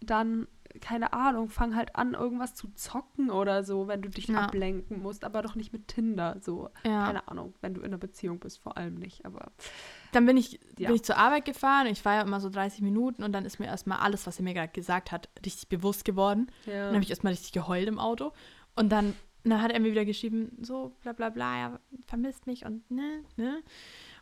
dann 0.00 0.46
keine 0.80 1.12
Ahnung, 1.12 1.48
fang 1.48 1.74
halt 1.76 1.94
an, 1.96 2.14
irgendwas 2.14 2.54
zu 2.54 2.68
zocken 2.74 3.30
oder 3.30 3.64
so, 3.64 3.86
wenn 3.86 4.02
du 4.02 4.08
dich 4.08 4.26
ja. 4.26 4.40
ablenken 4.40 5.02
musst, 5.02 5.24
aber 5.24 5.42
doch 5.42 5.54
nicht 5.54 5.72
mit 5.72 5.88
Tinder. 5.88 6.36
So, 6.40 6.68
keine 6.82 7.26
Ahnung, 7.28 7.54
wenn 7.60 7.74
du 7.74 7.80
in 7.80 7.86
einer 7.86 7.98
Beziehung 7.98 8.38
bist, 8.38 8.58
vor 8.58 8.76
allem 8.76 8.94
nicht. 8.94 9.24
Aber 9.24 9.52
dann 10.14 10.26
bin 10.26 10.36
ich, 10.36 10.60
ja. 10.78 10.88
bin 10.88 10.96
ich 10.96 11.02
zur 11.02 11.16
Arbeit 11.16 11.44
gefahren. 11.44 11.86
Ich 11.86 12.04
war 12.04 12.14
ja 12.14 12.22
immer 12.22 12.40
so 12.40 12.48
30 12.48 12.82
Minuten 12.82 13.22
und 13.22 13.32
dann 13.32 13.44
ist 13.44 13.58
mir 13.58 13.66
erstmal 13.66 13.98
alles, 13.98 14.26
was 14.26 14.38
er 14.38 14.44
mir 14.44 14.54
gerade 14.54 14.72
gesagt 14.72 15.12
hat, 15.12 15.28
richtig 15.44 15.68
bewusst 15.68 16.04
geworden. 16.04 16.50
Ja. 16.66 16.86
Dann 16.86 16.94
habe 16.94 17.04
ich 17.04 17.10
erstmal 17.10 17.32
richtig 17.32 17.52
geheult 17.52 17.88
im 17.88 17.98
Auto. 17.98 18.32
Und 18.76 18.90
dann, 18.90 19.14
dann 19.44 19.62
hat 19.62 19.72
er 19.72 19.80
mir 19.80 19.90
wieder 19.90 20.04
geschrieben, 20.04 20.56
so 20.60 20.96
bla 21.02 21.12
bla 21.12 21.30
bla, 21.30 21.58
er 21.58 21.80
vermisst 22.06 22.46
mich 22.46 22.64
und 22.64 22.90
ne, 22.90 23.22
ne. 23.36 23.62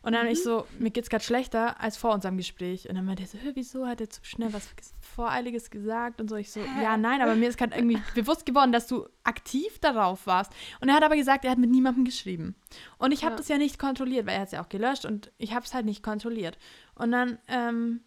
Und 0.03 0.11
dann 0.11 0.25
mhm. 0.25 0.33
ich 0.33 0.43
so, 0.43 0.67
mir 0.79 0.91
geht's 0.91 1.09
gerade 1.09 1.23
schlechter 1.23 1.79
als 1.79 1.95
vor 1.95 2.13
unserem 2.13 2.35
Gespräch. 2.35 2.89
Und 2.89 2.95
dann 2.95 3.05
meinte 3.05 3.23
er 3.23 3.27
so, 3.27 3.37
wieso 3.53 3.87
hat 3.87 4.01
er 4.01 4.09
zu 4.09 4.19
schnell 4.23 4.51
was 4.51 4.69
Voreiliges 4.99 5.71
gesagt? 5.71 6.19
Und 6.19 6.29
so, 6.29 6.35
ich 6.35 6.51
so, 6.51 6.59
ja, 6.59 6.97
nein, 6.97 7.21
aber 7.21 7.35
mir 7.35 7.47
ist 7.47 7.57
gerade 7.57 7.73
irgendwie 7.73 8.01
bewusst 8.13 8.45
geworden, 8.45 8.73
dass 8.73 8.85
du 8.85 9.07
aktiv 9.23 9.79
darauf 9.79 10.27
warst. 10.27 10.51
Und 10.81 10.89
er 10.89 10.95
hat 10.95 11.03
aber 11.03 11.15
gesagt, 11.15 11.45
er 11.45 11.51
hat 11.51 11.57
mit 11.57 11.71
niemandem 11.71 12.03
geschrieben. 12.03 12.55
Und 12.97 13.13
ich 13.13 13.23
habe 13.23 13.33
ja. 13.33 13.37
das 13.37 13.47
ja 13.47 13.57
nicht 13.57 13.79
kontrolliert, 13.79 14.25
weil 14.25 14.35
er 14.35 14.41
hat 14.41 14.47
es 14.47 14.51
ja 14.51 14.61
auch 14.61 14.69
gelöscht 14.69 15.05
und 15.05 15.31
ich 15.37 15.53
habe 15.53 15.65
es 15.65 15.73
halt 15.73 15.85
nicht 15.85 16.03
kontrolliert. 16.03 16.57
Und 16.95 17.11
dann 17.11 17.39
ähm, 17.47 18.01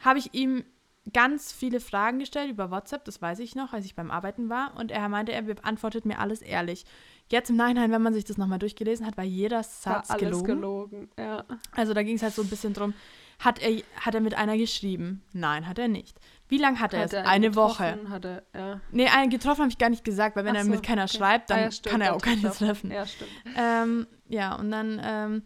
habe 0.00 0.18
ich 0.18 0.34
ihm 0.34 0.64
ganz 1.12 1.52
viele 1.52 1.78
Fragen 1.78 2.18
gestellt 2.18 2.50
über 2.50 2.70
WhatsApp, 2.70 3.04
das 3.04 3.22
weiß 3.22 3.38
ich 3.38 3.54
noch, 3.54 3.72
als 3.72 3.84
ich 3.84 3.94
beim 3.94 4.10
Arbeiten 4.10 4.48
war. 4.48 4.76
Und 4.76 4.90
er 4.90 5.08
meinte, 5.08 5.32
er 5.32 5.42
beantwortet 5.42 6.04
mir 6.04 6.18
alles 6.18 6.42
ehrlich. 6.42 6.84
Jetzt 7.30 7.48
im 7.48 7.56
Nachhinein, 7.56 7.92
wenn 7.92 8.02
man 8.02 8.12
sich 8.12 8.24
das 8.24 8.38
nochmal 8.38 8.58
durchgelesen 8.58 9.06
hat, 9.06 9.16
war 9.16 9.24
jeder 9.24 9.62
Satz 9.62 10.08
war 10.08 10.16
alles 10.16 10.42
gelogen. 10.42 10.46
gelogen. 10.46 11.10
Ja. 11.16 11.44
Also 11.72 11.94
da 11.94 12.02
ging 12.02 12.16
es 12.16 12.22
halt 12.22 12.34
so 12.34 12.42
ein 12.42 12.48
bisschen 12.48 12.74
drum, 12.74 12.92
hat 13.38 13.60
er, 13.60 13.82
hat 14.00 14.14
er 14.14 14.20
mit 14.20 14.34
einer 14.34 14.58
geschrieben? 14.58 15.22
Nein, 15.32 15.66
hat 15.66 15.78
er 15.78 15.88
nicht. 15.88 16.18
Wie 16.48 16.58
lange 16.58 16.80
hat 16.80 16.92
er 16.92 17.00
hat 17.00 17.06
es? 17.06 17.12
Er 17.12 17.28
eine 17.28 17.54
Woche. 17.54 17.98
Hat 18.08 18.24
er, 18.24 18.42
ja. 18.54 18.80
Nee, 18.90 19.06
einen 19.06 19.30
getroffen 19.30 19.62
habe 19.62 19.70
ich 19.70 19.78
gar 19.78 19.90
nicht 19.90 20.04
gesagt, 20.04 20.34
weil 20.34 20.44
wenn 20.44 20.54
so, 20.54 20.60
er 20.60 20.64
mit 20.64 20.82
keiner 20.82 21.04
okay. 21.04 21.16
schreibt, 21.16 21.50
dann 21.50 21.60
ah, 21.60 21.62
ja, 21.62 21.70
stimmt, 21.70 21.92
kann 21.92 22.00
er 22.00 22.16
auch 22.16 22.20
keine 22.20 22.50
treffen. 22.50 22.90
Ja, 22.90 23.06
stimmt. 23.06 23.30
Ähm, 23.56 24.06
ja, 24.28 24.56
und 24.56 24.72
dann, 24.72 25.00
ähm, 25.02 25.42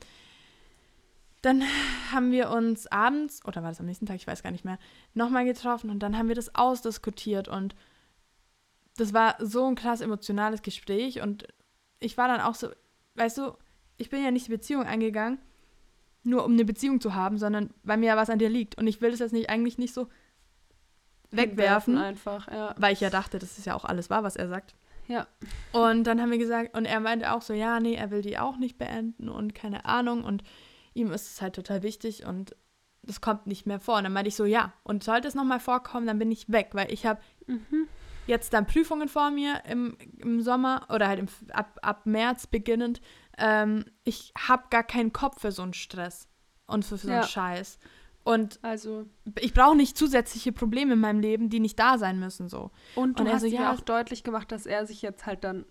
dann 1.42 1.62
haben 2.12 2.32
wir 2.32 2.50
uns 2.50 2.86
abends, 2.86 3.44
oder 3.44 3.62
war 3.62 3.68
das 3.68 3.80
am 3.80 3.86
nächsten 3.86 4.06
Tag, 4.06 4.16
ich 4.16 4.26
weiß 4.26 4.42
gar 4.42 4.50
nicht 4.50 4.64
mehr, 4.64 4.78
nochmal 5.12 5.44
getroffen 5.44 5.90
und 5.90 5.98
dann 6.00 6.16
haben 6.16 6.28
wir 6.28 6.34
das 6.34 6.54
ausdiskutiert 6.54 7.46
und 7.46 7.74
das 8.96 9.12
war 9.12 9.36
so 9.38 9.66
ein 9.66 9.74
krass 9.74 10.00
emotionales 10.00 10.62
Gespräch 10.62 11.20
und 11.20 11.46
ich 12.04 12.16
war 12.16 12.28
dann 12.28 12.40
auch 12.40 12.54
so, 12.54 12.68
weißt 13.14 13.38
du, 13.38 13.52
ich 13.96 14.10
bin 14.10 14.22
ja 14.22 14.30
nicht 14.30 14.46
die 14.46 14.52
Beziehung 14.52 14.84
eingegangen, 14.84 15.38
nur 16.22 16.44
um 16.44 16.52
eine 16.52 16.64
Beziehung 16.64 17.00
zu 17.00 17.14
haben, 17.14 17.38
sondern 17.38 17.70
weil 17.82 17.98
mir 17.98 18.06
ja 18.06 18.16
was 18.16 18.30
an 18.30 18.38
dir 18.38 18.48
liegt. 18.48 18.76
Und 18.78 18.86
ich 18.86 19.00
will 19.00 19.10
das 19.10 19.20
jetzt 19.20 19.32
nicht 19.32 19.50
eigentlich 19.50 19.78
nicht 19.78 19.94
so 19.94 20.08
wegwerfen. 21.30 21.98
einfach, 21.98 22.50
ja. 22.50 22.74
Weil 22.78 22.92
ich 22.92 23.00
ja 23.00 23.10
dachte, 23.10 23.38
das 23.38 23.58
ist 23.58 23.66
ja 23.66 23.74
auch 23.74 23.84
alles 23.84 24.10
wahr, 24.10 24.22
was 24.22 24.36
er 24.36 24.48
sagt. 24.48 24.74
Ja. 25.06 25.26
Und 25.72 26.04
dann 26.04 26.20
haben 26.20 26.30
wir 26.30 26.38
gesagt, 26.38 26.76
und 26.76 26.86
er 26.86 27.00
meinte 27.00 27.32
auch 27.32 27.42
so, 27.42 27.52
ja, 27.52 27.78
nee, 27.78 27.94
er 27.94 28.10
will 28.10 28.22
die 28.22 28.38
auch 28.38 28.56
nicht 28.56 28.78
beenden 28.78 29.28
und 29.28 29.54
keine 29.54 29.84
Ahnung. 29.84 30.24
Und 30.24 30.42
ihm 30.94 31.12
ist 31.12 31.30
es 31.30 31.42
halt 31.42 31.54
total 31.54 31.82
wichtig 31.82 32.24
und 32.24 32.56
das 33.02 33.20
kommt 33.20 33.46
nicht 33.46 33.66
mehr 33.66 33.80
vor. 33.80 33.98
Und 33.98 34.04
dann 34.04 34.12
meinte 34.12 34.28
ich 34.28 34.36
so, 34.36 34.46
ja, 34.46 34.72
und 34.82 35.04
sollte 35.04 35.28
es 35.28 35.34
nochmal 35.34 35.60
vorkommen, 35.60 36.06
dann 36.06 36.18
bin 36.18 36.32
ich 36.32 36.50
weg, 36.50 36.70
weil 36.72 36.90
ich 36.90 37.04
habe 37.04 37.20
mhm. 37.46 37.88
Jetzt 38.26 38.52
dann 38.52 38.66
Prüfungen 38.66 39.08
vor 39.08 39.30
mir 39.30 39.62
im, 39.68 39.96
im 40.18 40.40
Sommer 40.40 40.86
oder 40.92 41.08
halt 41.08 41.18
im, 41.18 41.28
ab, 41.52 41.78
ab 41.82 42.06
März 42.06 42.46
beginnend. 42.46 43.00
Ähm, 43.38 43.84
ich 44.04 44.32
habe 44.36 44.64
gar 44.70 44.84
keinen 44.84 45.12
Kopf 45.12 45.40
für 45.40 45.52
so 45.52 45.62
einen 45.62 45.74
Stress 45.74 46.28
und 46.66 46.84
für, 46.84 46.98
für 46.98 47.06
so 47.06 47.12
einen 47.12 47.24
Scheiß. 47.24 47.78
Und 48.24 48.58
also 48.62 49.04
ich 49.38 49.52
brauche 49.52 49.76
nicht 49.76 49.98
zusätzliche 49.98 50.50
Probleme 50.50 50.94
in 50.94 51.00
meinem 51.00 51.20
Leben, 51.20 51.50
die 51.50 51.60
nicht 51.60 51.78
da 51.78 51.98
sein 51.98 52.18
müssen 52.18 52.48
so. 52.48 52.70
Und 52.94 53.18
du 53.18 53.24
und 53.24 53.32
hast 53.32 53.42
so, 53.42 53.46
ja 53.46 53.72
auch 53.72 53.80
deutlich 53.80 54.24
gemacht, 54.24 54.50
dass 54.50 54.64
er 54.64 54.86
sich 54.86 55.02
jetzt 55.02 55.26
halt 55.26 55.44
dann 55.44 55.66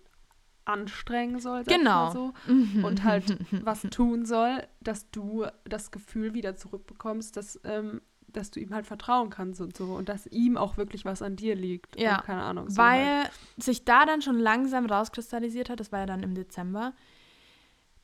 anstrengen 0.64 1.40
soll, 1.40 1.64
genau. 1.64 2.10
so, 2.10 2.32
und 2.46 3.04
halt 3.04 3.36
was 3.64 3.82
tun 3.82 4.24
soll, 4.24 4.66
dass 4.80 5.10
du 5.10 5.44
das 5.64 5.90
Gefühl 5.90 6.32
wieder 6.32 6.56
zurückbekommst, 6.56 7.36
dass, 7.36 7.60
ähm, 7.64 8.00
dass 8.36 8.50
du 8.50 8.60
ihm 8.60 8.74
halt 8.74 8.86
vertrauen 8.86 9.30
kannst 9.30 9.60
und 9.60 9.76
so 9.76 9.84
und 9.94 10.08
dass 10.08 10.26
ihm 10.26 10.56
auch 10.56 10.76
wirklich 10.76 11.04
was 11.04 11.22
an 11.22 11.36
dir 11.36 11.54
liegt. 11.54 11.98
Ja, 11.98 12.18
und 12.18 12.24
keine 12.24 12.42
Ahnung. 12.42 12.70
So 12.70 12.76
weil 12.76 13.24
halt. 13.24 13.30
sich 13.56 13.84
da 13.84 14.04
dann 14.06 14.22
schon 14.22 14.38
langsam 14.38 14.86
rauskristallisiert 14.86 15.70
hat, 15.70 15.80
das 15.80 15.92
war 15.92 16.00
ja 16.00 16.06
dann 16.06 16.22
im 16.22 16.34
Dezember, 16.34 16.92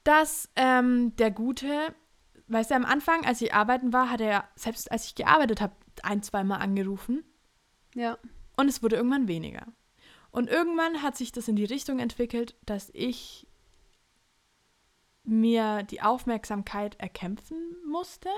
dass 0.05 0.49
ähm, 0.57 1.15
der 1.17 1.31
Gute 1.31 1.95
weißt 2.51 2.73
du, 2.73 2.75
am 2.75 2.85
Anfang, 2.85 3.25
als 3.25 3.41
ich 3.41 3.55
arbeiten 3.55 3.93
war, 3.93 4.11
hat 4.11 4.21
er, 4.21 4.49
selbst 4.57 4.91
als 4.91 5.07
ich 5.07 5.15
gearbeitet 5.15 5.61
habe, 5.61 5.75
ein, 6.03 6.23
zweimal 6.23 6.61
angerufen. 6.61 7.25
Ja. 7.95 8.19
Und 8.57 8.69
es 8.69 8.83
wurde 8.83 8.97
irgendwann 8.97 9.29
weniger. 9.29 9.67
Und 10.31 10.51
irgendwann 10.51 11.03
hat 11.03 11.17
sich 11.17 11.33
das 11.33 11.49
in 11.49 11.57
die 11.57 11.65
Richtung 11.65 11.99
entwickelt, 11.99 12.57
dass 12.67 12.91
ich 12.93 13.47
mir 15.25 15.83
die 15.85 16.03
Aufmerksamkeit 16.03 16.99
erkämpfen 16.99 17.77
musste, 17.87 18.29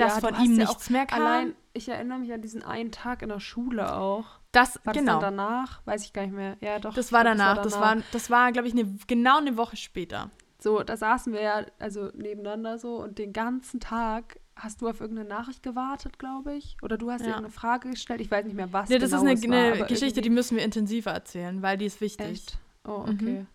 dass 0.00 0.20
ja, 0.22 0.28
von 0.28 0.44
ihm 0.44 0.56
nichts 0.56 0.88
ja 0.88 0.92
mehr 0.92 1.06
kam. 1.06 1.22
Allein, 1.22 1.54
ich 1.72 1.88
erinnere 1.88 2.18
mich 2.18 2.32
an 2.32 2.42
diesen 2.42 2.62
einen 2.62 2.90
Tag 2.90 3.22
in 3.22 3.28
der 3.28 3.40
Schule 3.40 3.94
auch. 3.94 4.40
Das, 4.52 4.80
war 4.84 4.92
genau. 4.92 5.14
Das 5.14 5.20
danach? 5.20 5.86
Weiß 5.86 6.04
ich 6.04 6.12
gar 6.12 6.22
nicht 6.22 6.34
mehr. 6.34 6.56
Ja, 6.60 6.78
doch. 6.78 6.94
Das 6.94 7.12
war 7.12 7.24
danach. 7.24 7.62
Das 7.62 7.74
war, 7.74 7.90
danach. 7.90 8.04
das 8.12 8.30
war, 8.30 8.44
war 8.44 8.52
glaube 8.52 8.68
ich, 8.68 8.74
eine, 8.74 8.86
genau 9.06 9.38
eine 9.38 9.56
Woche 9.56 9.76
später. 9.76 10.30
So, 10.58 10.82
da 10.82 10.96
saßen 10.96 11.32
wir 11.32 11.40
ja 11.40 11.64
also 11.78 12.10
nebeneinander 12.14 12.78
so 12.78 12.96
und 13.02 13.18
den 13.18 13.32
ganzen 13.32 13.80
Tag 13.80 14.38
hast 14.56 14.82
du 14.82 14.88
auf 14.88 15.00
irgendeine 15.00 15.28
Nachricht 15.28 15.62
gewartet, 15.62 16.18
glaube 16.18 16.54
ich. 16.54 16.76
Oder 16.82 16.98
du 16.98 17.10
hast 17.10 17.22
ja. 17.22 17.28
irgendeine 17.28 17.52
Frage 17.52 17.90
gestellt. 17.90 18.20
Ich 18.20 18.30
weiß 18.30 18.44
nicht 18.44 18.56
mehr, 18.56 18.72
was. 18.72 18.88
Nee, 18.88 18.98
das 18.98 19.10
genau 19.10 19.24
ist 19.24 19.44
eine, 19.44 19.56
war, 19.56 19.72
eine 19.72 19.86
Geschichte, 19.86 20.20
die 20.20 20.30
müssen 20.30 20.56
wir 20.56 20.64
intensiver 20.64 21.12
erzählen, 21.12 21.62
weil 21.62 21.78
die 21.78 21.86
ist 21.86 22.00
wichtig. 22.00 22.26
Echt? 22.26 22.58
Oh, 22.86 23.04
mhm. 23.06 23.14
okay. 23.14 23.46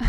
Mhm. 0.00 0.06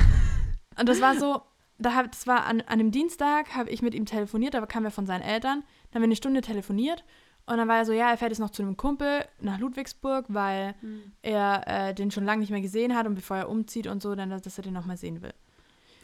und 0.79 0.89
das 0.89 1.01
war 1.01 1.15
so, 1.15 1.41
da 1.79 1.95
hab, 1.95 2.11
das 2.11 2.27
war 2.27 2.45
an, 2.45 2.61
an 2.61 2.79
einem 2.79 2.91
Dienstag, 2.91 3.55
habe 3.55 3.69
ich 3.69 3.81
mit 3.81 3.93
ihm 3.93 4.05
telefoniert, 4.05 4.53
da 4.53 4.65
kam 4.65 4.85
er 4.85 4.91
von 4.91 5.05
seinen 5.05 5.21
Eltern. 5.21 5.63
Dann 5.91 5.95
haben 5.95 6.01
wir 6.01 6.07
eine 6.07 6.15
Stunde 6.15 6.41
telefoniert 6.41 7.03
und 7.45 7.57
dann 7.57 7.67
war 7.67 7.77
er 7.77 7.85
so, 7.85 7.93
ja, 7.93 8.09
er 8.09 8.17
fährt 8.17 8.31
jetzt 8.31 8.39
noch 8.39 8.49
zu 8.49 8.61
einem 8.61 8.75
Kumpel 8.75 9.25
nach 9.39 9.57
Ludwigsburg, 9.57 10.25
weil 10.27 10.75
mhm. 10.81 11.13
er 11.21 11.63
äh, 11.65 11.93
den 11.93 12.11
schon 12.11 12.25
lange 12.25 12.41
nicht 12.41 12.51
mehr 12.51 12.61
gesehen 12.61 12.95
hat 12.95 13.07
und 13.07 13.15
bevor 13.15 13.37
er 13.37 13.49
umzieht 13.49 13.87
und 13.87 14.01
so, 14.01 14.15
dann, 14.15 14.29
dass 14.29 14.57
er 14.57 14.63
den 14.63 14.73
nochmal 14.73 14.97
sehen 14.97 15.21
will. 15.21 15.33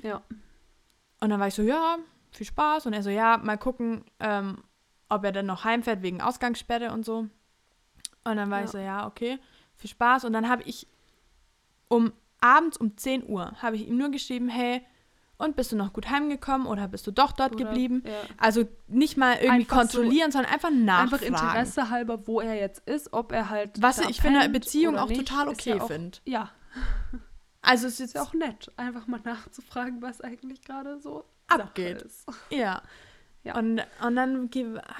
Ja. 0.01 0.21
Und 1.19 1.29
dann 1.29 1.39
war 1.39 1.47
ich 1.47 1.53
so, 1.53 1.61
ja, 1.61 1.97
viel 2.31 2.45
Spaß. 2.45 2.85
Und 2.85 2.93
er 2.93 3.03
so, 3.03 3.09
ja, 3.09 3.37
mal 3.37 3.57
gucken, 3.57 4.05
ähm, 4.19 4.63
ob 5.09 5.23
er 5.23 5.31
dann 5.31 5.45
noch 5.45 5.63
heimfährt 5.63 6.01
wegen 6.01 6.21
Ausgangssperre 6.21 6.91
und 6.91 7.05
so. 7.05 7.27
Und 8.25 8.37
dann 8.37 8.49
war 8.49 8.59
ja. 8.59 8.65
ich 8.65 8.71
so, 8.71 8.77
ja, 8.77 9.07
okay, 9.07 9.37
viel 9.75 9.89
Spaß. 9.89 10.25
Und 10.25 10.33
dann 10.33 10.49
habe 10.49 10.63
ich 10.63 10.87
um 11.87 12.13
abends 12.39 12.77
um 12.77 12.97
10 12.97 13.27
Uhr 13.27 13.53
habe 13.61 13.75
ich 13.75 13.87
ihm 13.87 13.97
nur 13.97 14.09
geschrieben, 14.09 14.49
hey, 14.49 14.81
und 15.37 15.55
bist 15.55 15.71
du 15.71 15.75
noch 15.75 15.93
gut 15.93 16.09
heimgekommen 16.09 16.67
oder 16.67 16.87
bist 16.87 17.07
du 17.07 17.11
doch 17.11 17.31
dort 17.31 17.55
oder, 17.55 17.65
geblieben? 17.65 18.03
Ja. 18.05 18.11
Also 18.37 18.67
nicht 18.87 19.17
mal 19.17 19.35
irgendwie 19.35 19.49
einfach 19.49 19.77
kontrollieren, 19.77 20.31
so, 20.31 20.37
sondern 20.37 20.53
einfach 20.53 20.69
nachfragen. 20.69 21.25
Einfach 21.25 21.43
Interesse 21.53 21.89
halber, 21.89 22.27
wo 22.27 22.39
er 22.39 22.55
jetzt 22.55 22.87
ist, 22.87 23.13
ob 23.13 23.31
er 23.31 23.49
halt. 23.49 23.81
Was 23.81 23.99
ich 23.99 24.21
für 24.21 24.27
eine 24.27 24.47
Beziehung 24.49 24.97
auch 24.97 25.09
nicht, 25.09 25.27
total 25.27 25.49
okay 25.49 25.77
ja 25.77 25.85
finde. 25.85 26.17
Ja. 26.25 26.51
Also 27.61 27.87
es 27.87 27.99
ist 27.99 28.15
ja 28.15 28.21
auch 28.21 28.33
nett, 28.33 28.71
einfach 28.75 29.07
mal 29.07 29.21
nachzufragen, 29.23 30.01
was 30.01 30.21
eigentlich 30.21 30.61
gerade 30.61 30.99
so 30.99 31.25
abgeht. 31.47 32.01
Ist. 32.01 32.27
Ja. 32.49 32.81
ja. 33.43 33.57
Und, 33.57 33.81
und 34.05 34.15
dann 34.15 34.49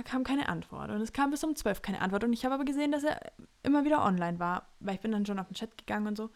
kam 0.06 0.24
keine 0.24 0.48
Antwort. 0.50 0.90
Und 0.90 1.02
es 1.02 1.14
kam 1.14 1.32
bis 1.32 1.44
um 1.44 1.56
zwölf 1.56 1.82
keine 1.82 2.02
Antwort. 2.02 2.24
Und 2.24 2.34
ich 2.34 2.46
habe 2.46 2.56
aber 2.56 2.66
gesehen, 2.66 2.92
dass 2.92 3.04
er 3.04 3.20
immer 3.64 3.84
wieder 3.84 4.04
online 4.04 4.40
war. 4.40 4.70
Weil 4.80 4.96
ich 4.96 5.02
bin 5.02 5.12
dann 5.12 5.26
schon 5.26 5.40
auf 5.40 5.48
den 5.48 5.56
Chat 5.56 5.78
gegangen 5.78 6.08
und 6.08 6.18
so. 6.18 6.30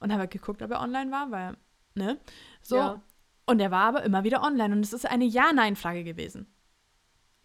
Und 0.00 0.10
habe 0.10 0.22
halt 0.22 0.30
geguckt, 0.32 0.62
ob 0.62 0.70
er 0.70 0.80
online 0.80 1.10
war, 1.10 1.30
weil, 1.30 1.56
ne? 1.94 2.18
So. 2.60 2.76
Ja. 2.76 3.02
Und 3.48 3.60
er 3.60 3.70
war 3.70 3.84
aber 3.84 4.02
immer 4.02 4.24
wieder 4.24 4.42
online. 4.42 4.74
Und 4.74 4.84
es 4.84 4.92
ist 4.92 5.06
eine 5.06 5.24
Ja-Nein-Frage 5.24 6.04
gewesen. 6.04 6.46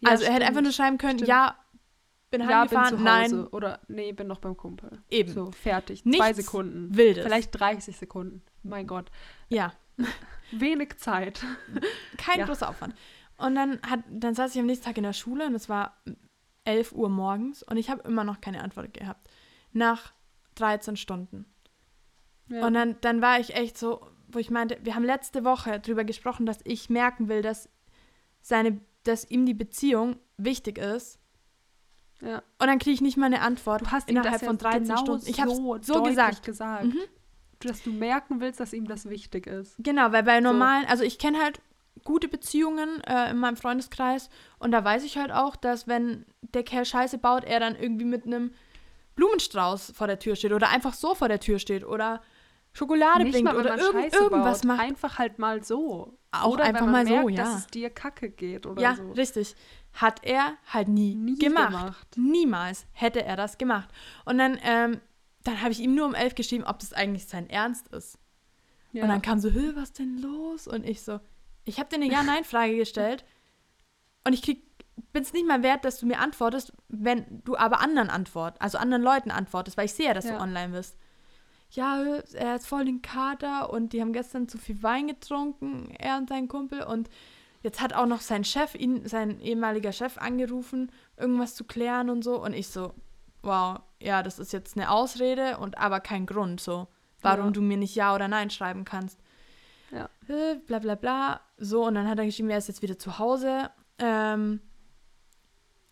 Ja, 0.00 0.10
also 0.10 0.22
er 0.22 0.26
stimmt. 0.26 0.34
hätte 0.34 0.46
einfach 0.46 0.60
nur 0.60 0.72
schreiben 0.72 0.98
können, 0.98 1.18
stimmt. 1.18 1.28
ja, 1.28 1.58
bin 2.30 2.42
ja, 2.42 2.60
heimgefahren, 2.60 2.96
bin 2.96 3.04
nein. 3.04 3.46
Oder 3.46 3.80
nee, 3.88 4.12
bin 4.12 4.26
noch 4.26 4.38
beim 4.38 4.54
Kumpel. 4.54 5.02
Eben. 5.08 5.32
So, 5.32 5.50
fertig. 5.52 6.04
Nichts 6.04 6.18
Zwei 6.18 6.32
Sekunden. 6.34 6.94
Wildes. 6.94 7.24
Vielleicht 7.24 7.58
30 7.58 7.96
Sekunden. 7.96 8.42
Mein 8.62 8.86
Gott. 8.86 9.10
Ja. 9.48 9.72
Wenig 10.50 10.98
Zeit. 10.98 11.42
Kein 12.18 12.40
ja. 12.40 12.44
großer 12.44 12.68
Aufwand. 12.68 12.94
Und 13.38 13.54
dann, 13.54 13.80
hat, 13.82 14.00
dann 14.10 14.34
saß 14.34 14.54
ich 14.54 14.60
am 14.60 14.66
nächsten 14.66 14.84
Tag 14.84 14.98
in 14.98 15.04
der 15.04 15.14
Schule 15.14 15.46
und 15.46 15.54
es 15.54 15.70
war 15.70 16.02
11 16.64 16.92
Uhr 16.92 17.08
morgens 17.08 17.62
und 17.62 17.78
ich 17.78 17.88
habe 17.88 18.06
immer 18.06 18.24
noch 18.24 18.42
keine 18.42 18.62
Antwort 18.62 18.92
gehabt. 18.92 19.30
Nach 19.72 20.12
13 20.56 20.96
Stunden. 20.96 21.46
Ja. 22.48 22.66
Und 22.66 22.74
dann, 22.74 22.96
dann 23.00 23.22
war 23.22 23.40
ich 23.40 23.54
echt 23.54 23.78
so, 23.78 24.06
wo 24.34 24.38
ich 24.38 24.50
meinte, 24.50 24.78
wir 24.82 24.94
haben 24.94 25.04
letzte 25.04 25.44
Woche 25.44 25.80
darüber 25.80 26.04
gesprochen, 26.04 26.46
dass 26.46 26.58
ich 26.64 26.90
merken 26.90 27.28
will, 27.28 27.42
dass 27.42 27.68
seine, 28.40 28.80
dass 29.04 29.30
ihm 29.30 29.46
die 29.46 29.54
Beziehung 29.54 30.16
wichtig 30.36 30.78
ist 30.78 31.18
ja. 32.24 32.42
Und 32.58 32.66
dann 32.66 32.78
kriege 32.78 32.94
ich 32.94 33.00
nicht 33.00 33.16
mal 33.16 33.26
eine 33.26 33.40
Antwort 33.40 33.82
du 33.82 33.90
hast 33.90 34.08
innerhalb 34.08 34.42
von 34.42 34.58
13 34.58 34.84
genau 34.84 34.96
Stunden. 34.98 35.26
Ich 35.28 35.40
habe 35.40 35.54
so, 35.54 35.78
so 35.80 36.02
gesagt. 36.02 36.44
gesagt. 36.44 36.86
Mhm. 36.86 37.00
Dass 37.60 37.82
du 37.82 37.92
merken 37.92 38.40
willst, 38.40 38.60
dass 38.60 38.72
ihm 38.72 38.86
das 38.86 39.08
wichtig 39.08 39.46
ist. 39.46 39.74
Genau, 39.78 40.12
weil 40.12 40.22
bei 40.22 40.40
normalen, 40.40 40.84
so. 40.84 40.88
also 40.88 41.04
ich 41.04 41.18
kenne 41.18 41.42
halt 41.42 41.60
gute 42.02 42.28
Beziehungen 42.28 43.00
äh, 43.04 43.30
in 43.30 43.38
meinem 43.38 43.56
Freundeskreis 43.56 44.28
und 44.58 44.72
da 44.72 44.84
weiß 44.84 45.04
ich 45.04 45.16
halt 45.16 45.32
auch, 45.32 45.56
dass 45.56 45.86
wenn 45.86 46.26
der 46.42 46.62
Kerl 46.62 46.84
Scheiße 46.84 47.18
baut, 47.18 47.44
er 47.44 47.60
dann 47.60 47.76
irgendwie 47.76 48.04
mit 48.04 48.26
einem 48.26 48.52
Blumenstrauß 49.16 49.92
vor 49.94 50.06
der 50.06 50.18
Tür 50.18 50.36
steht 50.36 50.52
oder 50.52 50.68
einfach 50.68 50.92
so 50.92 51.14
vor 51.14 51.28
der 51.28 51.40
Tür 51.40 51.58
steht 51.58 51.84
oder 51.84 52.20
Schokolade 52.76 53.22
Nicht 53.22 53.34
bringt 53.34 53.44
mal, 53.44 53.56
oder 53.56 53.78
irgend, 53.78 54.12
irgendwas 54.12 54.62
baut. 54.62 54.68
macht. 54.68 54.80
Einfach 54.80 55.18
halt 55.18 55.38
mal 55.38 55.62
so. 55.62 56.18
Auch 56.32 56.54
oder 56.54 56.64
einfach 56.64 56.86
mal 56.86 57.04
merkt, 57.04 57.22
so, 57.22 57.28
ja. 57.28 57.36
dass 57.36 57.58
es 57.58 57.66
dir 57.68 57.88
kacke 57.88 58.30
geht 58.30 58.66
oder 58.66 58.82
ja, 58.82 58.96
so. 58.96 59.04
Ja, 59.04 59.12
richtig. 59.12 59.54
Hat 59.92 60.24
er 60.24 60.54
halt 60.66 60.88
nie, 60.88 61.14
nie 61.14 61.38
gemacht. 61.38 61.68
gemacht. 61.68 62.06
Niemals 62.16 62.86
hätte 62.90 63.24
er 63.24 63.36
das 63.36 63.58
gemacht. 63.58 63.88
Und 64.24 64.38
dann, 64.38 64.58
ähm, 64.64 65.00
dann 65.44 65.62
habe 65.62 65.70
ich 65.70 65.78
ihm 65.78 65.94
nur 65.94 66.04
um 66.04 66.14
elf 66.14 66.34
geschrieben, 66.34 66.64
ob 66.64 66.80
das 66.80 66.92
eigentlich 66.92 67.26
sein 67.26 67.48
Ernst 67.48 67.86
ist. 67.88 68.18
Ja. 68.90 69.04
Und 69.04 69.08
dann 69.08 69.22
kam 69.22 69.38
so, 69.38 69.54
was 69.76 69.92
denn 69.92 70.18
los? 70.18 70.66
Und 70.66 70.84
ich 70.84 71.02
so, 71.02 71.20
ich 71.64 71.78
habe 71.78 71.88
dir 71.88 72.02
eine 72.02 72.12
Ja-Nein-Frage 72.12 72.76
gestellt 72.76 73.24
und 74.24 74.32
ich 74.32 74.42
krieg 74.42 74.64
bin 75.12 75.22
es 75.22 75.32
nicht 75.32 75.46
mal 75.46 75.62
wert, 75.62 75.84
dass 75.84 75.98
du 75.98 76.06
mir 76.06 76.18
antwortest, 76.18 76.72
wenn 76.88 77.42
du 77.44 77.56
aber 77.56 77.80
anderen 77.80 78.10
antwortest, 78.10 78.62
also 78.62 78.78
anderen 78.78 79.02
Leuten 79.02 79.30
antwortest, 79.30 79.76
weil 79.76 79.86
ich 79.86 79.92
sehe 79.92 80.06
ja, 80.06 80.14
dass 80.14 80.24
ja. 80.24 80.36
du 80.36 80.40
online 80.40 80.72
bist 80.72 80.96
ja, 81.74 82.04
er 82.32 82.52
hat 82.52 82.62
voll 82.62 82.84
den 82.84 83.02
Kater 83.02 83.70
und 83.70 83.92
die 83.92 84.00
haben 84.00 84.12
gestern 84.12 84.48
zu 84.48 84.58
viel 84.58 84.82
Wein 84.82 85.08
getrunken, 85.08 85.94
er 85.98 86.16
und 86.18 86.28
sein 86.28 86.48
Kumpel. 86.48 86.82
Und 86.82 87.08
jetzt 87.62 87.80
hat 87.80 87.94
auch 87.94 88.06
noch 88.06 88.20
sein 88.20 88.44
Chef, 88.44 88.74
ihn, 88.74 89.08
sein 89.08 89.40
ehemaliger 89.40 89.92
Chef, 89.92 90.18
angerufen, 90.18 90.92
irgendwas 91.16 91.54
zu 91.54 91.64
klären 91.64 92.10
und 92.10 92.22
so. 92.22 92.42
Und 92.42 92.52
ich 92.52 92.68
so, 92.68 92.94
wow, 93.42 93.80
ja, 94.00 94.22
das 94.22 94.38
ist 94.38 94.52
jetzt 94.52 94.76
eine 94.76 94.90
Ausrede 94.90 95.58
und 95.58 95.78
aber 95.78 96.00
kein 96.00 96.26
Grund, 96.26 96.60
so, 96.60 96.86
warum 97.20 97.46
ja. 97.46 97.50
du 97.50 97.62
mir 97.62 97.76
nicht 97.76 97.94
Ja 97.94 98.14
oder 98.14 98.28
Nein 98.28 98.50
schreiben 98.50 98.84
kannst. 98.84 99.18
Ja. 99.90 100.08
Äh, 100.28 100.56
bla 100.66 100.78
bla 100.78 100.94
bla. 100.94 101.40
So, 101.58 101.86
und 101.86 101.94
dann 101.94 102.08
hat 102.08 102.18
er 102.18 102.26
geschrieben, 102.26 102.50
er 102.50 102.58
ist 102.58 102.68
jetzt 102.68 102.82
wieder 102.82 102.98
zu 102.98 103.18
Hause. 103.18 103.70
Ähm, 103.98 104.60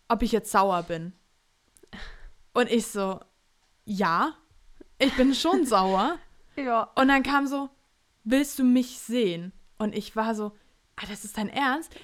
ob 0.07 0.21
ich 0.21 0.31
jetzt 0.31 0.51
sauer 0.51 0.83
bin. 0.83 1.13
Und 2.53 2.69
ich 2.69 2.85
so, 2.87 3.19
ja 3.85 4.35
ich 5.03 5.15
bin 5.15 5.33
schon 5.33 5.65
sauer. 5.65 6.17
Ja. 6.55 6.91
Und 6.93 7.07
dann 7.07 7.23
kam 7.23 7.47
so, 7.47 7.71
willst 8.23 8.59
du 8.59 8.63
mich 8.63 8.99
sehen? 8.99 9.53
Und 9.79 9.95
ich 9.95 10.15
war 10.15 10.35
so, 10.35 10.51
ah, 10.95 11.05
das 11.09 11.25
ist 11.25 11.35
dein 11.35 11.49
Ernst? 11.49 11.95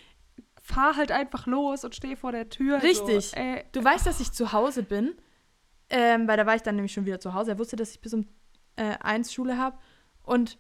Fahr 0.60 0.96
halt 0.96 1.12
einfach 1.12 1.46
los 1.46 1.84
und 1.86 1.94
steh 1.94 2.16
vor 2.16 2.32
der 2.32 2.50
Tür. 2.50 2.82
Richtig. 2.82 3.28
So, 3.28 3.38
du 3.72 3.84
weißt, 3.84 4.08
dass 4.08 4.20
ich 4.20 4.32
zu 4.32 4.52
Hause 4.52 4.82
bin, 4.82 5.14
ähm, 5.92 6.28
weil 6.28 6.36
da 6.36 6.48
war 6.48 6.56
ich 6.56 6.64
dann 6.64 6.78
nämlich 6.78 6.94
schon 6.94 7.06
wieder 7.06 7.20
zu 7.20 7.36
Hause. 7.36 7.52
Er 7.52 7.60
wusste, 7.60 7.76
dass 7.76 7.92
ich 7.92 8.02
bis 8.02 8.16
um 8.16 8.26
äh, 8.76 8.98
eins 9.02 9.32
Schule 9.32 9.60
habe. 9.60 9.78
Und 10.24 10.58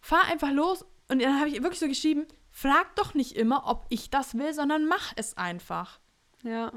fahr 0.00 0.24
einfach 0.30 0.52
los 0.52 0.86
Und 1.08 1.20
dann 1.20 1.40
habe 1.40 1.48
ich 1.48 1.60
wirklich 1.60 1.80
so 1.80 1.88
geschrieben, 1.88 2.26
frag 2.50 2.94
doch 2.94 3.14
nicht 3.14 3.36
immer, 3.36 3.66
ob 3.66 3.86
ich 3.88 4.10
das 4.10 4.36
will, 4.36 4.52
sondern 4.52 4.86
mach 4.86 5.12
es 5.16 5.36
einfach. 5.36 5.98
Ja. 6.44 6.72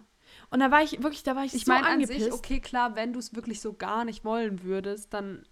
Und 0.50 0.60
da 0.60 0.72
war 0.72 0.84
ich 0.84 1.02
wirklich, 1.04 1.24
da 1.24 1.36
war 1.36 1.46
ich, 1.46 1.54
ich 1.54 1.66
so 1.66 1.72
mein, 1.72 1.84
angepisst. 1.84 2.14
An 2.14 2.32
sich, 2.32 2.34
okay, 2.34 2.60
klar, 2.60 2.96
wenn 2.96 3.14
du 3.14 3.20
es 3.20 3.36
wirklich 3.36 3.62
so 3.62 3.74
gar 3.74 4.06
nicht 4.06 4.26
wollen 4.26 4.64
würdest, 4.64 5.14
dann 5.14 5.46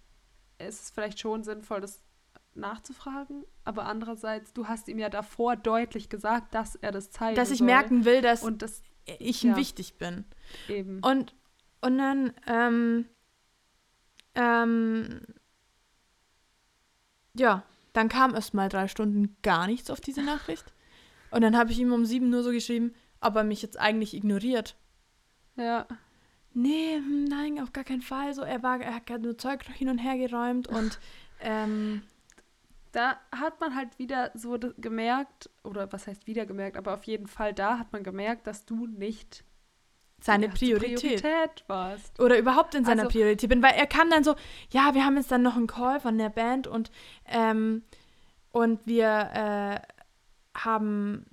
ist 0.58 0.82
es 0.82 0.90
vielleicht 0.90 1.20
schon 1.20 1.42
sinnvoll, 1.42 1.80
das 1.80 2.02
nachzufragen. 2.54 3.44
Aber 3.64 3.86
andererseits, 3.86 4.52
du 4.52 4.68
hast 4.68 4.88
ihm 4.88 4.98
ja 4.98 5.08
davor 5.08 5.56
deutlich 5.56 6.08
gesagt, 6.08 6.54
dass 6.54 6.74
er 6.76 6.92
das 6.92 7.10
zeigen 7.10 7.36
Dass 7.36 7.50
ich 7.50 7.58
soll. 7.58 7.66
merken 7.66 8.04
will, 8.04 8.20
dass 8.20 8.42
und 8.42 8.62
das, 8.62 8.82
ich 9.18 9.44
ihm 9.44 9.56
wichtig 9.56 9.98
bin. 9.98 10.24
Eben. 10.68 11.00
Und, 11.00 11.34
und 11.80 11.98
dann, 11.98 12.32
ähm, 12.46 13.06
ähm, 14.34 15.20
ja, 17.34 17.64
dann 17.92 18.08
kam 18.08 18.34
erst 18.34 18.54
mal 18.54 18.68
drei 18.68 18.88
Stunden 18.88 19.36
gar 19.42 19.66
nichts 19.66 19.90
auf 19.90 20.00
diese 20.00 20.22
Nachricht. 20.22 20.72
Und 21.30 21.42
dann 21.42 21.56
habe 21.56 21.70
ich 21.72 21.78
ihm 21.78 21.92
um 21.92 22.04
sieben 22.04 22.30
nur 22.30 22.42
so 22.42 22.50
geschrieben, 22.50 22.94
ob 23.20 23.36
er 23.36 23.44
mich 23.44 23.62
jetzt 23.62 23.78
eigentlich 23.78 24.14
ignoriert. 24.14 24.76
Ja. 25.56 25.86
Nee, 26.52 26.96
hm, 26.96 27.24
nein, 27.24 27.60
auf 27.60 27.72
gar 27.72 27.84
keinen 27.84 28.02
Fall. 28.02 28.34
So, 28.34 28.42
er 28.42 28.62
war, 28.62 28.80
er 28.80 28.94
hat 28.94 29.06
gerade 29.06 29.22
nur 29.22 29.38
Zeug 29.38 29.68
noch 29.68 29.74
hin 29.76 29.88
und 29.88 29.98
her 29.98 30.16
geräumt 30.16 30.66
und 30.66 30.98
ähm, 31.40 32.02
da 32.92 33.20
hat 33.30 33.60
man 33.60 33.76
halt 33.76 33.98
wieder 33.98 34.32
so 34.34 34.58
gemerkt, 34.78 35.48
oder 35.62 35.92
was 35.92 36.06
heißt 36.06 36.26
wieder 36.26 36.44
gemerkt, 36.46 36.76
aber 36.76 36.94
auf 36.94 37.04
jeden 37.04 37.28
Fall 37.28 37.54
da 37.54 37.78
hat 37.78 37.92
man 37.92 38.02
gemerkt, 38.02 38.46
dass 38.48 38.64
du 38.64 38.86
nicht 38.86 39.44
seine 40.20 40.48
Priorität. 40.48 40.98
Priorität 41.22 41.64
warst. 41.68 42.20
Oder 42.20 42.38
überhaupt 42.38 42.74
in 42.74 42.84
seiner 42.84 43.02
Also- 43.04 43.12
Priorität 43.12 43.48
bin. 43.48 43.62
Weil 43.62 43.74
er 43.74 43.86
kam 43.86 44.10
dann 44.10 44.24
so, 44.24 44.34
ja, 44.70 44.94
wir 44.94 45.04
haben 45.04 45.16
jetzt 45.16 45.30
dann 45.30 45.42
noch 45.42 45.56
einen 45.56 45.66
Call 45.66 46.00
von 46.00 46.18
der 46.18 46.28
Band 46.28 46.66
und, 46.66 46.90
ähm, 47.26 47.84
und 48.50 48.86
wir 48.86 49.06
äh, 49.32 49.80
haben. 50.58 51.26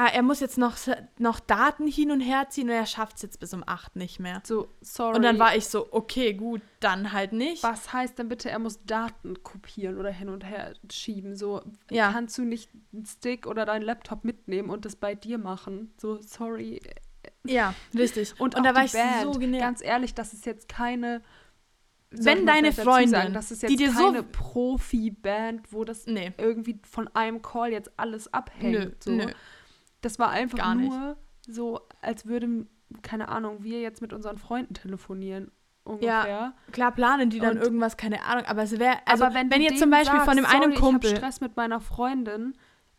Ah, 0.00 0.06
er 0.14 0.22
muss 0.22 0.38
jetzt 0.38 0.58
noch, 0.58 0.76
noch 1.18 1.40
Daten 1.40 1.88
hin 1.88 2.12
und 2.12 2.20
her 2.20 2.46
ziehen 2.50 2.68
und 2.68 2.74
er 2.76 2.86
schafft 2.86 3.16
es 3.16 3.22
jetzt 3.22 3.40
bis 3.40 3.52
um 3.52 3.64
8 3.66 3.96
nicht 3.96 4.20
mehr. 4.20 4.40
So, 4.44 4.68
sorry. 4.80 5.16
Und 5.16 5.22
dann 5.22 5.40
war 5.40 5.56
ich 5.56 5.66
so, 5.66 5.88
okay, 5.92 6.34
gut, 6.34 6.62
dann 6.78 7.10
halt 7.12 7.32
nicht. 7.32 7.64
was 7.64 7.92
heißt 7.92 8.16
denn 8.16 8.28
bitte, 8.28 8.48
er 8.48 8.60
muss 8.60 8.84
Daten 8.84 9.42
kopieren 9.42 9.98
oder 9.98 10.10
hin 10.12 10.28
und 10.28 10.44
her 10.44 10.74
schieben? 10.88 11.34
So, 11.34 11.62
Ja. 11.90 12.12
kannst 12.12 12.38
du 12.38 12.42
nicht 12.42 12.70
einen 12.92 13.06
Stick 13.06 13.48
oder 13.48 13.66
deinen 13.66 13.82
Laptop 13.82 14.24
mitnehmen 14.24 14.70
und 14.70 14.84
das 14.84 14.94
bei 14.94 15.16
dir 15.16 15.36
machen? 15.36 15.92
So, 16.00 16.22
sorry. 16.22 16.80
Ja, 17.44 17.74
richtig. 17.92 18.38
Und, 18.40 18.54
Und 18.54 18.62
da 18.64 18.76
war 18.76 18.84
ich 18.84 18.92
Band, 18.92 19.22
so 19.22 19.32
genervt. 19.32 19.64
Ganz 19.64 19.82
ehrlich, 19.82 20.14
das 20.14 20.32
ist 20.32 20.46
jetzt 20.46 20.68
keine. 20.68 21.22
Wenn 22.10 22.46
deine 22.46 22.72
Freundin, 22.72 23.10
sagen, 23.10 23.34
das 23.34 23.50
ist 23.50 23.62
jetzt 23.62 23.70
die 23.72 23.76
dir 23.76 23.90
so- 23.92 24.06
keine 24.06 24.22
Profi-Band, 24.22 25.72
wo 25.72 25.84
das 25.84 26.06
Nee. 26.06 26.32
irgendwie 26.38 26.78
von 26.88 27.08
einem 27.14 27.42
Call 27.42 27.72
jetzt 27.72 27.90
alles 27.98 28.32
abhängt. 28.32 28.72
Nö, 28.72 28.90
so. 29.00 29.10
nö. 29.10 29.32
Das 30.00 30.18
war 30.18 30.30
einfach 30.30 30.58
Gar 30.58 30.74
nicht. 30.76 30.90
nur 30.90 31.16
so, 31.46 31.80
als 32.02 32.26
würden, 32.26 32.68
keine 33.02 33.28
Ahnung, 33.28 33.62
wir 33.64 33.80
jetzt 33.80 34.00
mit 34.02 34.12
unseren 34.12 34.38
Freunden 34.38 34.74
telefonieren. 34.74 35.50
Ungefähr. 35.84 36.52
Klar 36.72 36.92
planen 36.92 37.30
die 37.30 37.38
dann 37.40 37.56
Und- 37.56 37.62
irgendwas, 37.62 37.96
keine 37.96 38.22
Ahnung, 38.24 38.44
aber 38.44 38.62
es 38.62 38.78
wäre, 38.78 38.96
also 39.06 39.24
Aber 39.24 39.34
wenn, 39.34 39.50
wenn, 39.50 39.62
jetzt 39.62 39.78
zum 39.78 39.90
Beispiel 39.90 40.20
von 40.20 40.36
dem 40.36 40.44
sagst, 40.44 40.54
einen 40.56 40.72
sorry, 40.74 40.84
Kumpel, 40.84 41.08
Ich 41.10 41.16
habe 41.16 41.24
Stress 41.26 41.40
mit 41.40 41.56
meiner 41.56 41.80
Freundin. 41.80 42.52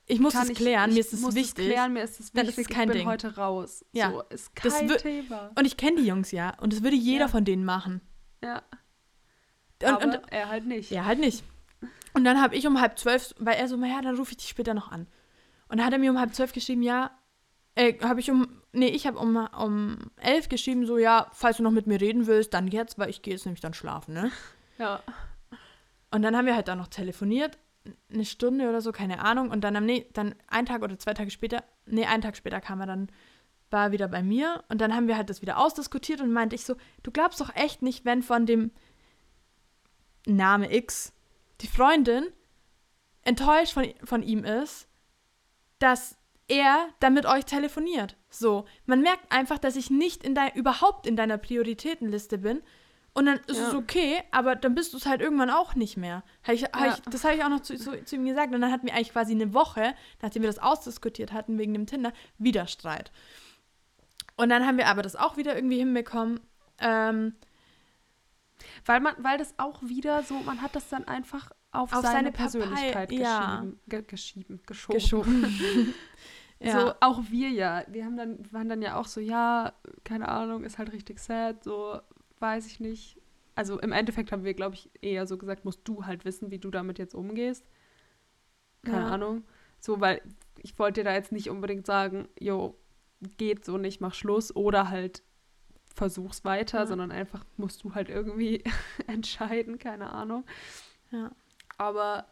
ich 0.07 0.19
muss 0.19 0.33
es 0.33 0.49
klären, 0.53 0.89
ich 0.89 0.95
mir 0.95 0.99
ist 1.01 1.13
es 1.13 1.23
wichtig. 1.35 1.65
Es 1.67 1.71
klären, 1.71 1.93
mir 1.93 2.01
ist 2.03 2.19
es 2.19 2.31
dann 2.31 2.47
wichtig. 2.47 2.65
ist 2.65 2.69
es 2.71 2.75
kein 2.75 2.88
ich 2.89 2.93
bin 2.93 2.97
Ding. 3.01 3.07
heute 3.07 3.35
raus. 3.38 3.85
Ja. 3.91 4.09
So, 4.12 4.23
ist 4.29 4.55
kein 4.55 4.88
Thema. 4.97 5.51
Und 5.55 5.65
ich 5.67 5.77
kenne 5.77 5.97
die 6.01 6.07
Jungs 6.07 6.31
ja 6.31 6.53
und 6.62 6.73
das 6.73 6.81
würde 6.81 6.95
jeder 6.95 7.25
Ja. 7.25 7.27
von 7.27 7.45
denen 7.45 7.63
machen. 7.63 8.01
Ja. 8.43 8.63
Und, 9.83 9.88
aber 9.88 10.03
und 10.05 10.19
er 10.31 10.49
halt 10.49 10.65
nicht. 10.65 10.89
ja, 10.89 11.05
halt 11.05 11.19
nicht. 11.19 11.43
Und 12.15 12.23
dann 12.23 12.41
habe 12.41 12.55
ich 12.55 12.65
um 12.65 12.81
halb 12.81 12.97
zwölf, 12.97 13.35
weil 13.38 13.55
er 13.57 13.67
so, 13.67 13.77
ja, 13.77 14.01
dann 14.01 14.17
rufe 14.17 14.31
ich 14.31 14.38
dich 14.38 14.49
später 14.49 14.73
noch 14.73 14.91
an. 14.91 15.05
Und 15.69 15.77
dann 15.77 15.86
hat 15.86 15.93
er 15.93 15.99
mir 15.99 16.12
um 16.12 16.19
halb 16.19 16.34
zwölf 16.34 16.51
geschrieben, 16.51 16.82
ja, 16.82 17.12
äh, 17.75 17.97
habe 18.01 18.19
ich 18.19 18.29
um, 18.29 18.62
nee, 18.73 18.89
ich 18.89 19.08
habe 19.08 19.17
um, 19.17 19.36
um 19.58 19.97
elf 20.17 20.49
geschrieben, 20.49 20.86
so, 20.86 20.97
ja, 20.97 21.29
falls 21.32 21.58
du 21.58 21.63
noch 21.63 21.71
mit 21.71 21.88
mir 21.88 22.01
reden 22.01 22.27
willst, 22.27 22.53
dann 22.53 22.67
jetzt, 22.67 22.99
weil 22.99 23.10
ich 23.10 23.21
gehe 23.21 23.34
jetzt 23.34 23.45
nämlich 23.45 23.62
dann 23.62 23.73
schlafen, 23.73 24.13
ne? 24.13 24.32
Ja. 24.77 25.01
Und 26.12 26.23
dann 26.23 26.36
haben 26.36 26.45
wir 26.45 26.55
halt 26.55 26.67
dann 26.67 26.79
noch 26.79 26.88
telefoniert, 26.88 27.58
eine 28.12 28.25
Stunde 28.25 28.67
oder 28.67 28.82
so, 28.82 28.91
keine 28.91 29.19
Ahnung. 29.23 29.51
Und 29.51 29.62
dann 29.62 29.75
am 29.75 29.86
nee, 29.86 30.10
dann 30.13 30.36
ein 30.47 30.65
Tag 30.65 30.82
oder 30.82 30.97
zwei 30.97 31.13
Tage 31.13 31.32
später, 31.32 31.63
nee, 31.86 32.05
einen 32.05 32.21
Tag 32.21 32.36
später 32.36 32.60
kam 32.62 32.82
er 32.82 32.88
dann, 32.88 33.12
war 33.69 33.88
er 33.88 33.91
wieder 33.91 34.08
bei 34.08 34.23
mir 34.23 34.63
und 34.69 34.82
dann 34.82 34.95
haben 34.95 35.08
wir 35.08 35.15
halt 35.15 35.29
das 35.29 35.41
wieder 35.41 35.60
ausdiskutiert 35.60 36.21
und 36.21 36.34
meinte 36.34 36.55
ich 36.55 36.65
so, 36.65 36.75
du 37.03 37.12
glaubst 37.12 37.39
doch 37.39 37.55
echt 37.55 37.82
nicht, 37.82 38.03
wenn 38.03 38.23
von 38.23 38.45
dem 38.45 38.71
Name 40.25 40.73
X 40.73 41.13
die 41.62 41.67
Freundin 41.67 42.25
enttäuscht 43.21 43.73
von, 43.73 43.93
von 44.03 44.23
ihm 44.23 44.43
ist, 44.43 44.88
dass 45.80 46.15
er 46.48 46.89
dann 47.00 47.13
mit 47.13 47.26
euch 47.26 47.46
telefoniert. 47.46 48.15
So, 48.30 48.65
man 48.86 49.02
merkt 49.02 49.32
einfach, 49.32 49.60
dass 49.60 49.76
ich 49.76 49.89
nicht 49.89 50.24
in 50.24 50.36
dein, 50.36 50.54
überhaupt 50.54 51.06
in 51.08 51.15
deiner 51.15 51.38
Prioritätenliste 51.38 52.38
bin. 52.38 52.62
Und 53.13 53.26
dann 53.26 53.39
ist 53.48 53.58
Ja. 53.58 53.70
es 53.70 53.74
okay, 53.74 54.22
aber 54.32 54.56
dann 54.56 54.76
bist 54.76 54.94
du 54.94 54.98
es 54.98 55.06
halt 55.06 55.20
irgendwann 55.22 55.50
auch 55.50 55.76
nicht 55.76 55.98
mehr. 55.98 56.24
Hab 56.44 56.54
ich, 56.54 56.63
hab 56.63 56.76
Ja. 56.80 56.94
ich, 56.94 57.02
das 57.12 57.24
habe 57.24 57.36
ich 57.36 57.44
auch 57.44 57.50
noch 57.50 57.62
zu, 57.62 57.76
zu, 57.76 58.04
zu 58.04 58.15
ihm 58.15 58.26
gesagt. 58.26 58.54
Und 58.54 58.62
dann 58.62 58.72
hatten 58.72 58.86
wir 58.88 58.94
eigentlich 58.94 59.12
quasi 59.12 59.32
eine 59.34 59.54
Woche, 59.54 59.94
nachdem 60.22 60.44
wir 60.44 60.50
das 60.50 60.60
ausdiskutiert 60.60 61.34
hatten 61.34 61.58
wegen 61.58 61.74
dem 61.74 61.86
Tinder, 61.88 62.13
wieder 62.38 62.68
Streit. 62.68 63.12
Und 64.38 64.50
dann 64.50 64.65
haben 64.65 64.78
wir 64.78 64.88
aber 64.88 65.02
das 65.02 65.15
auch 65.15 65.38
wieder 65.38 65.56
irgendwie 65.56 65.80
hinbekommen. 65.80 66.39
Ähm, 66.80 67.36
Weil 68.86 69.00
man, 69.02 69.15
weil 69.20 69.38
das 69.38 69.54
auch 69.58 69.82
wieder 69.82 70.24
so, 70.24 70.36
man 70.36 70.62
hat 70.62 70.76
das 70.76 70.89
dann 70.89 71.06
einfach 71.08 71.52
auf, 71.71 71.93
Auf 71.93 72.01
seine, 72.01 72.13
seine 72.13 72.32
Persönlichkeit 72.32 73.10
Partei, 73.10 73.21
ja. 73.21 73.65
ge 73.88 74.01
geschieben, 74.01 74.60
geschoben. 74.65 74.93
geschoben. 74.99 75.93
ja. 76.60 76.79
So, 76.79 76.93
auch 76.99 77.21
wir 77.29 77.49
ja. 77.49 77.84
Wir 77.88 78.05
haben 78.05 78.17
dann, 78.17 78.51
waren 78.51 78.69
dann 78.69 78.82
ja 78.82 78.95
auch 78.99 79.05
so, 79.05 79.21
ja, 79.21 79.73
keine 80.03 80.29
Ahnung, 80.29 80.63
ist 80.63 80.77
halt 80.79 80.91
richtig 80.91 81.19
sad, 81.19 81.63
so, 81.63 81.99
weiß 82.39 82.65
ich 82.67 82.79
nicht. 82.79 83.21
Also 83.55 83.79
im 83.79 83.91
Endeffekt 83.91 84.32
haben 84.32 84.43
wir, 84.45 84.53
glaube 84.53 84.75
ich, 84.75 84.89
eher 85.01 85.27
so 85.27 85.38
gesagt, 85.38 85.65
musst 85.65 85.82
du 85.84 86.05
halt 86.05 86.25
wissen, 86.25 86.49
wie 86.49 86.60
du 86.60 86.71
damit 86.71 86.97
jetzt 86.97 87.13
umgehst. 87.13 87.65
Keine 88.84 89.01
Ja. 89.01 89.08
Ahnung. 89.12 89.43
So, 89.79 89.99
weil 89.99 90.21
ich 90.62 90.77
wollte 90.79 91.01
dir 91.01 91.05
da 91.10 91.13
jetzt 91.13 91.32
nicht 91.32 91.49
unbedingt 91.49 91.86
sagen, 91.86 92.29
jo, 92.39 92.77
geht 93.38 93.65
so 93.65 93.77
nicht, 93.77 93.99
mach 94.01 94.13
Schluss 94.13 94.55
oder 94.55 94.89
halt 94.89 95.23
versuch's 95.93 96.45
weiter, 96.45 96.79
Ja. 96.79 96.88
sondern 96.88 97.12
einfach 97.12 97.43
musst 97.58 97.84
du 97.84 97.93
halt 97.93 98.10
irgendwie 98.10 98.63
entscheiden, 99.08 99.77
keine 99.77 100.10
Ahnung. 100.12 100.45
ja. 101.12 101.32
Aber 101.80 102.28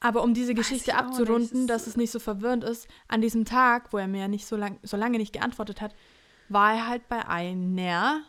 Aber 0.00 0.22
um 0.22 0.32
diese 0.32 0.54
Geschichte 0.54 0.92
nicht, 0.92 0.98
abzurunden, 0.98 1.60
es- 1.62 1.66
dass 1.66 1.86
es 1.86 1.96
nicht 1.98 2.10
so 2.10 2.18
verwirrend 2.18 2.64
ist, 2.64 2.88
an 3.08 3.20
diesem 3.20 3.44
Tag, 3.44 3.92
wo 3.92 3.98
er 3.98 4.08
mir 4.08 4.28
nicht 4.28 4.46
so, 4.46 4.56
lang, 4.56 4.78
so 4.82 4.96
lange 4.96 5.18
nicht 5.18 5.34
geantwortet 5.34 5.82
hat, 5.82 5.94
war 6.48 6.72
er 6.74 6.86
halt 6.88 7.06
bei 7.08 7.28
einer, 7.28 8.22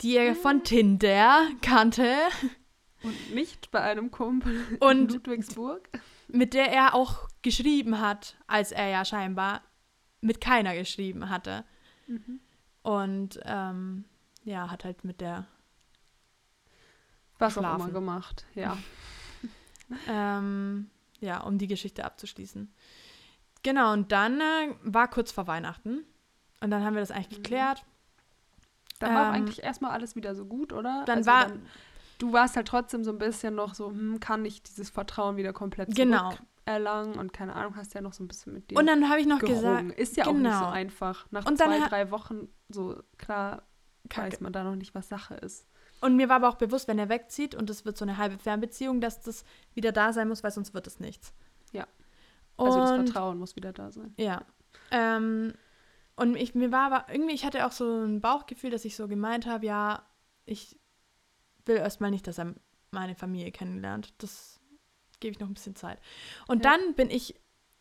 die 0.00 0.16
er 0.16 0.34
von 0.34 0.64
Tinder 0.64 1.46
kannte 1.62 2.16
und 3.02 3.34
nicht 3.34 3.70
bei 3.70 3.80
einem 3.80 4.10
Kumpel 4.10 4.78
Und- 4.80 5.08
in 5.12 5.14
Ludwigsburg. 5.14 5.88
mit 6.28 6.54
der 6.54 6.72
er 6.72 6.94
auch 6.94 7.28
geschrieben 7.42 8.00
hat, 8.00 8.36
als 8.46 8.72
er 8.72 8.88
ja 8.88 9.04
scheinbar 9.04 9.62
mit 10.20 10.40
keiner 10.40 10.74
geschrieben 10.74 11.30
hatte. 11.30 11.64
Mhm. 12.06 12.40
Und 12.82 13.40
ähm, 13.44 14.04
ja, 14.44 14.70
hat 14.70 14.84
halt 14.84 15.04
mit 15.04 15.20
der, 15.20 15.46
Was 17.40 17.58
auch 17.58 17.62
Schlafen. 17.62 17.80
immer 17.82 17.92
gemacht, 17.92 18.44
ja. 18.54 18.76
ähm, 20.08 20.90
ja, 21.20 21.40
um 21.40 21.58
die 21.58 21.66
Geschichte 21.66 22.04
abzuschließen. 22.04 22.72
Genau, 23.62 23.92
und 23.92 24.12
dann 24.12 24.40
äh, 24.40 24.74
war 24.82 25.08
kurz 25.08 25.32
vor 25.32 25.46
Weihnachten. 25.46 26.04
Und 26.62 26.70
dann 26.70 26.84
haben 26.84 26.94
wir 26.94 27.00
das 27.00 27.10
eigentlich 27.10 27.38
Mhm. 27.38 27.42
geklärt. 27.42 27.84
Dann 28.98 29.14
war 29.14 29.22
auch 29.24 29.28
Ähm, 29.28 29.34
eigentlich 29.42 29.62
erstmal 29.62 29.90
alles 29.92 30.14
wieder 30.16 30.34
so 30.34 30.44
gut, 30.44 30.72
oder? 30.72 31.04
dann 31.06 31.24
war- 31.26 31.50
du 32.18 32.32
warst 32.32 32.56
halt 32.56 32.68
trotzdem 32.68 33.02
so 33.02 33.10
ein 33.10 33.18
bisschen 33.18 33.54
noch 33.54 33.74
so, 33.74 33.88
hm, 33.88 34.20
kann 34.20 34.44
ich 34.44 34.62
dieses 34.62 34.90
Vertrauen 34.90 35.36
wieder 35.36 35.52
komplett 35.54 35.94
Genau. 35.94 36.34
erlangen 36.66 37.14
und 37.18 37.32
keine 37.32 37.54
Ahnung, 37.56 37.76
hast 37.76 37.94
ja 37.94 38.02
noch 38.02 38.12
so 38.12 38.22
ein 38.22 38.28
bisschen 38.28 38.52
mit 38.52 38.70
dem 38.70 38.76
Und 38.76 38.86
dann 38.86 39.08
habe 39.08 39.20
ich 39.20 39.26
noch 39.26 39.38
gerungen. 39.38 39.88
gesagt, 39.88 39.98
Ist 40.00 40.16
ja 40.18 40.26
auch 40.26 40.32
nicht 40.34 40.52
so 40.52 40.58
genau. 40.58 40.68
einfach. 40.70 41.26
Nach 41.30 41.46
Und 41.46 41.58
dann 41.60 41.70
zwei, 41.80 41.88
drei 41.88 42.10
Wochen, 42.10 42.48
so 42.68 43.02
klar, 43.16 43.62
Kacke. 44.10 44.32
weiß 44.34 44.40
man 44.40 44.52
da 44.52 44.64
noch 44.64 44.76
nicht, 44.76 44.94
was 44.94 45.08
Sache 45.08 45.34
ist. 45.36 45.66
Und 46.00 46.16
mir 46.16 46.28
war 46.28 46.36
aber 46.36 46.48
auch 46.48 46.56
bewusst, 46.56 46.88
wenn 46.88 46.98
er 46.98 47.08
wegzieht 47.08 47.54
und 47.54 47.68
es 47.70 47.84
wird 47.84 47.96
so 47.98 48.04
eine 48.04 48.16
halbe 48.16 48.38
Fernbeziehung, 48.38 49.00
dass 49.00 49.20
das 49.20 49.44
wieder 49.74 49.92
da 49.92 50.12
sein 50.12 50.28
muss, 50.28 50.42
weil 50.42 50.50
sonst 50.50 50.72
wird 50.74 50.86
es 50.86 50.98
nichts. 51.00 51.32
Ja. 51.72 51.86
Also 52.56 52.78
das 52.78 52.90
Und- 52.92 53.06
Vertrauen 53.06 53.38
muss 53.38 53.56
wieder 53.56 53.72
da 53.72 53.90
sein. 53.92 54.14
Ja. 54.16 54.42
Ähm, 54.90 55.52
und 56.16 56.36
ich, 56.36 56.54
mir 56.54 56.72
war 56.72 56.92
aber 56.92 57.12
irgendwie, 57.12 57.34
ich 57.34 57.44
hatte 57.44 57.66
auch 57.66 57.72
so 57.72 58.02
ein 58.04 58.20
Bauchgefühl, 58.20 58.70
dass 58.70 58.84
ich 58.84 58.96
so 58.96 59.08
gemeint 59.08 59.46
habe, 59.46 59.66
ja, 59.66 60.02
ich 60.46 60.78
will 61.66 61.76
erstmal 61.76 62.10
nicht, 62.10 62.26
dass 62.26 62.38
er 62.38 62.54
meine 62.90 63.14
Familie 63.14 63.52
kennenlernt. 63.52 64.12
Das 64.22 64.60
gebe 65.20 65.32
ich 65.32 65.40
noch 65.40 65.48
ein 65.48 65.54
bisschen 65.54 65.76
Zeit. 65.76 65.98
Und 66.48 66.64
Ja. 66.64 66.70
dann 66.72 66.94
bin 66.94 67.10
ich 67.10 67.34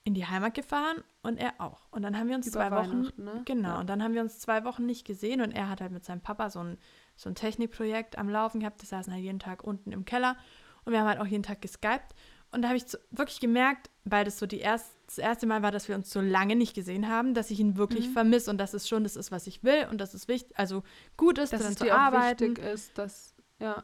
in 0.04 0.14
die 0.14 0.26
Heimat 0.26 0.54
gefahren 0.54 1.04
und 1.24 1.38
er 1.38 1.54
auch. 1.60 1.88
Und 1.92 2.02
dann 2.04 2.18
haben 2.18 2.28
wir 2.30 2.36
uns 2.36 2.48
Über 2.48 2.68
zwei 2.68 2.72
Wochen, 2.72 3.08
ne? 3.18 3.42
genau, 3.46 3.70
Ja. 3.70 3.80
und 3.80 3.88
dann 3.90 4.02
haben 4.04 4.14
wir 4.14 4.22
uns 4.22 4.40
zwei 4.40 4.64
Wochen 4.64 4.86
nicht 4.86 5.06
gesehen 5.06 5.42
und 5.42 5.52
er 5.52 5.70
hat 5.70 5.82
halt 5.82 5.92
mit 5.92 6.04
seinem 6.06 6.22
Papa 6.22 6.50
so 6.50 6.60
ein, 6.60 6.78
so 7.20 7.30
ein 7.30 7.36
Technikprojekt 7.36 8.18
am 8.18 8.30
Laufen 8.30 8.62
gehabt. 8.62 8.82
Die 8.82 8.86
saßen 8.86 9.12
halt 9.12 9.22
jeden 9.22 9.40
Tag 9.40 9.64
unten 9.64 9.92
im 9.92 10.06
Keller 10.06 10.38
und 10.86 10.94
wir 10.94 11.02
haben 11.02 11.08
halt 11.08 11.20
auch 11.20 11.26
jeden 11.26 11.44
Tag 11.44 11.62
geskypt. 11.62 12.16
und 12.52 12.62
da 12.62 12.70
habe 12.70 12.78
ich 12.78 12.86
wirklich 13.12 13.42
gemerkt, 13.42 13.90
weil 14.06 14.24
das 14.24 14.40
so 14.40 14.46
die 14.46 14.60
erst, 14.60 14.92
das 15.06 15.18
erste 15.18 15.46
Mal 15.46 15.62
war, 15.62 15.72
dass 15.72 15.90
wir 15.90 15.96
uns 15.96 16.10
so 16.10 16.22
lange 16.22 16.56
nicht 16.56 16.74
gesehen 16.74 17.10
haben, 17.10 17.34
dass 17.34 17.52
ich 17.52 17.60
ihn 17.60 17.76
wirklich 17.76 18.08
mhm. 18.08 18.14
vermisse 18.14 18.50
und 18.50 18.58
dass 18.58 18.74
es 18.74 18.88
schon 18.88 19.04
das 19.04 19.18
ist, 19.18 19.32
was 19.32 19.48
ich 19.48 19.64
will 19.64 19.88
und 19.92 20.00
dass 20.00 20.14
es 20.14 20.28
wichtig, 20.30 20.58
also 20.58 20.84
gut 21.18 21.38
ist, 21.38 21.52
dass 21.52 21.68
es 21.68 21.76
zu 21.76 21.92
arbeiten. 21.92 22.52
wichtig 22.52 22.66
ist, 22.66 22.98
dass, 22.98 23.36
ja. 23.60 23.84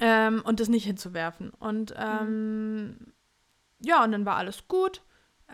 Ähm, 0.00 0.42
und 0.44 0.58
das 0.58 0.68
nicht 0.68 0.84
hinzuwerfen. 0.84 1.50
Und 1.50 1.90
mhm. 1.90 1.96
ähm, 1.98 2.84
mhm. 2.84 3.12
ja, 3.80 4.02
und 4.02 4.10
dann 4.10 4.26
war 4.26 4.36
alles 4.36 4.66
gut. 4.66 5.02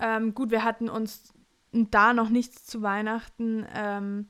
Ähm, 0.01 0.35
gut, 0.35 0.51
wir 0.51 0.65
hatten 0.65 0.89
uns 0.89 1.35
da 1.73 2.15
noch 2.15 2.31
nichts 2.31 2.65
zu 2.65 2.83
Weihnachten 2.83 3.67
ähm, 3.75 4.29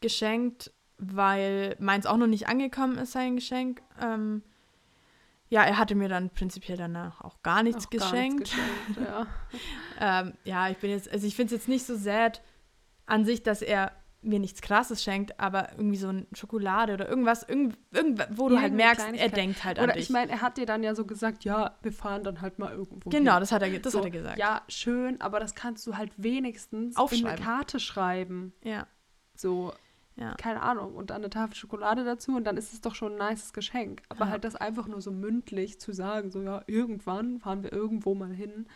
geschenkt, 0.00 0.72
weil 1.00 1.76
meins 1.78 2.06
auch 2.06 2.16
noch 2.16 2.26
nicht 2.26 2.48
angekommen 2.48 2.98
ist, 2.98 3.12
sein 3.12 3.36
Geschenk. 3.36 3.82
Ähm, 4.00 4.42
ja, 5.48 5.64
er 5.64 5.78
hatte 5.78 5.94
mir 5.96 6.08
dann 6.08 6.30
prinzipiell 6.30 6.76
danach 6.76 7.22
auch 7.22 7.42
gar 7.42 7.62
nichts 7.62 7.86
auch 7.86 7.90
geschenkt. 7.90 8.52
Gar 8.52 8.60
nichts 8.60 8.94
geschenkt 8.94 9.10
ja. 9.98 10.20
ähm, 10.20 10.34
ja, 10.44 10.68
ich 10.68 10.76
bin 10.78 10.90
jetzt, 10.90 11.10
also 11.10 11.26
ich 11.26 11.34
finde 11.34 11.54
es 11.54 11.60
jetzt 11.60 11.68
nicht 11.68 11.84
so 11.84 11.96
sad 11.96 12.42
an 13.06 13.24
sich, 13.24 13.42
dass 13.42 13.62
er 13.62 13.92
mir 14.22 14.38
nichts 14.38 14.60
Krasses 14.60 15.02
schenkt, 15.02 15.40
aber 15.40 15.70
irgendwie 15.72 15.96
so 15.96 16.08
eine 16.08 16.26
Schokolade 16.34 16.92
oder 16.92 17.08
irgendwas, 17.08 17.42
irgend, 17.42 17.78
irgend, 17.90 18.26
wo 18.32 18.48
du 18.48 18.60
halt 18.60 18.74
merkst, 18.74 19.06
er 19.14 19.28
denkt 19.30 19.64
halt 19.64 19.78
an 19.78 19.84
oder 19.84 19.94
dich. 19.94 20.04
ich 20.04 20.10
meine, 20.10 20.30
er 20.30 20.42
hat 20.42 20.58
dir 20.58 20.66
dann 20.66 20.82
ja 20.82 20.94
so 20.94 21.06
gesagt, 21.06 21.44
ja, 21.44 21.78
wir 21.82 21.92
fahren 21.92 22.22
dann 22.22 22.42
halt 22.42 22.58
mal 22.58 22.70
irgendwo 22.72 23.08
Genau, 23.08 23.32
hin. 23.32 23.40
das 23.40 23.50
hat 23.50 23.62
er, 23.62 23.78
das 23.78 23.92
so, 23.92 23.98
hat 24.00 24.04
er 24.04 24.10
gesagt. 24.10 24.38
Ja, 24.38 24.62
schön, 24.68 25.20
aber 25.20 25.40
das 25.40 25.54
kannst 25.54 25.86
du 25.86 25.96
halt 25.96 26.12
wenigstens 26.18 26.96
in 27.12 27.26
eine 27.26 27.40
Karte 27.40 27.80
schreiben. 27.80 28.52
Ja. 28.62 28.86
So, 29.34 29.72
ja. 30.16 30.34
Keine 30.34 30.62
Ahnung. 30.62 30.94
Und 30.94 31.10
dann 31.10 31.18
eine 31.18 31.30
Tafel 31.30 31.54
Schokolade 31.54 32.04
dazu 32.04 32.36
und 32.36 32.44
dann 32.44 32.56
ist 32.56 32.72
es 32.72 32.80
doch 32.80 32.94
schon 32.94 33.18
ein 33.18 33.30
nices 33.30 33.52
Geschenk. 33.52 34.02
Aber 34.08 34.26
ja. 34.26 34.30
halt 34.32 34.44
das 34.44 34.56
einfach 34.56 34.86
nur 34.86 35.00
so 35.00 35.10
mündlich 35.10 35.80
zu 35.80 35.92
sagen, 35.92 36.30
so 36.30 36.42
ja, 36.42 36.62
irgendwann 36.66 37.38
fahren 37.40 37.62
wir 37.62 37.72
irgendwo 37.72 38.14
mal 38.14 38.32
hin. 38.32 38.66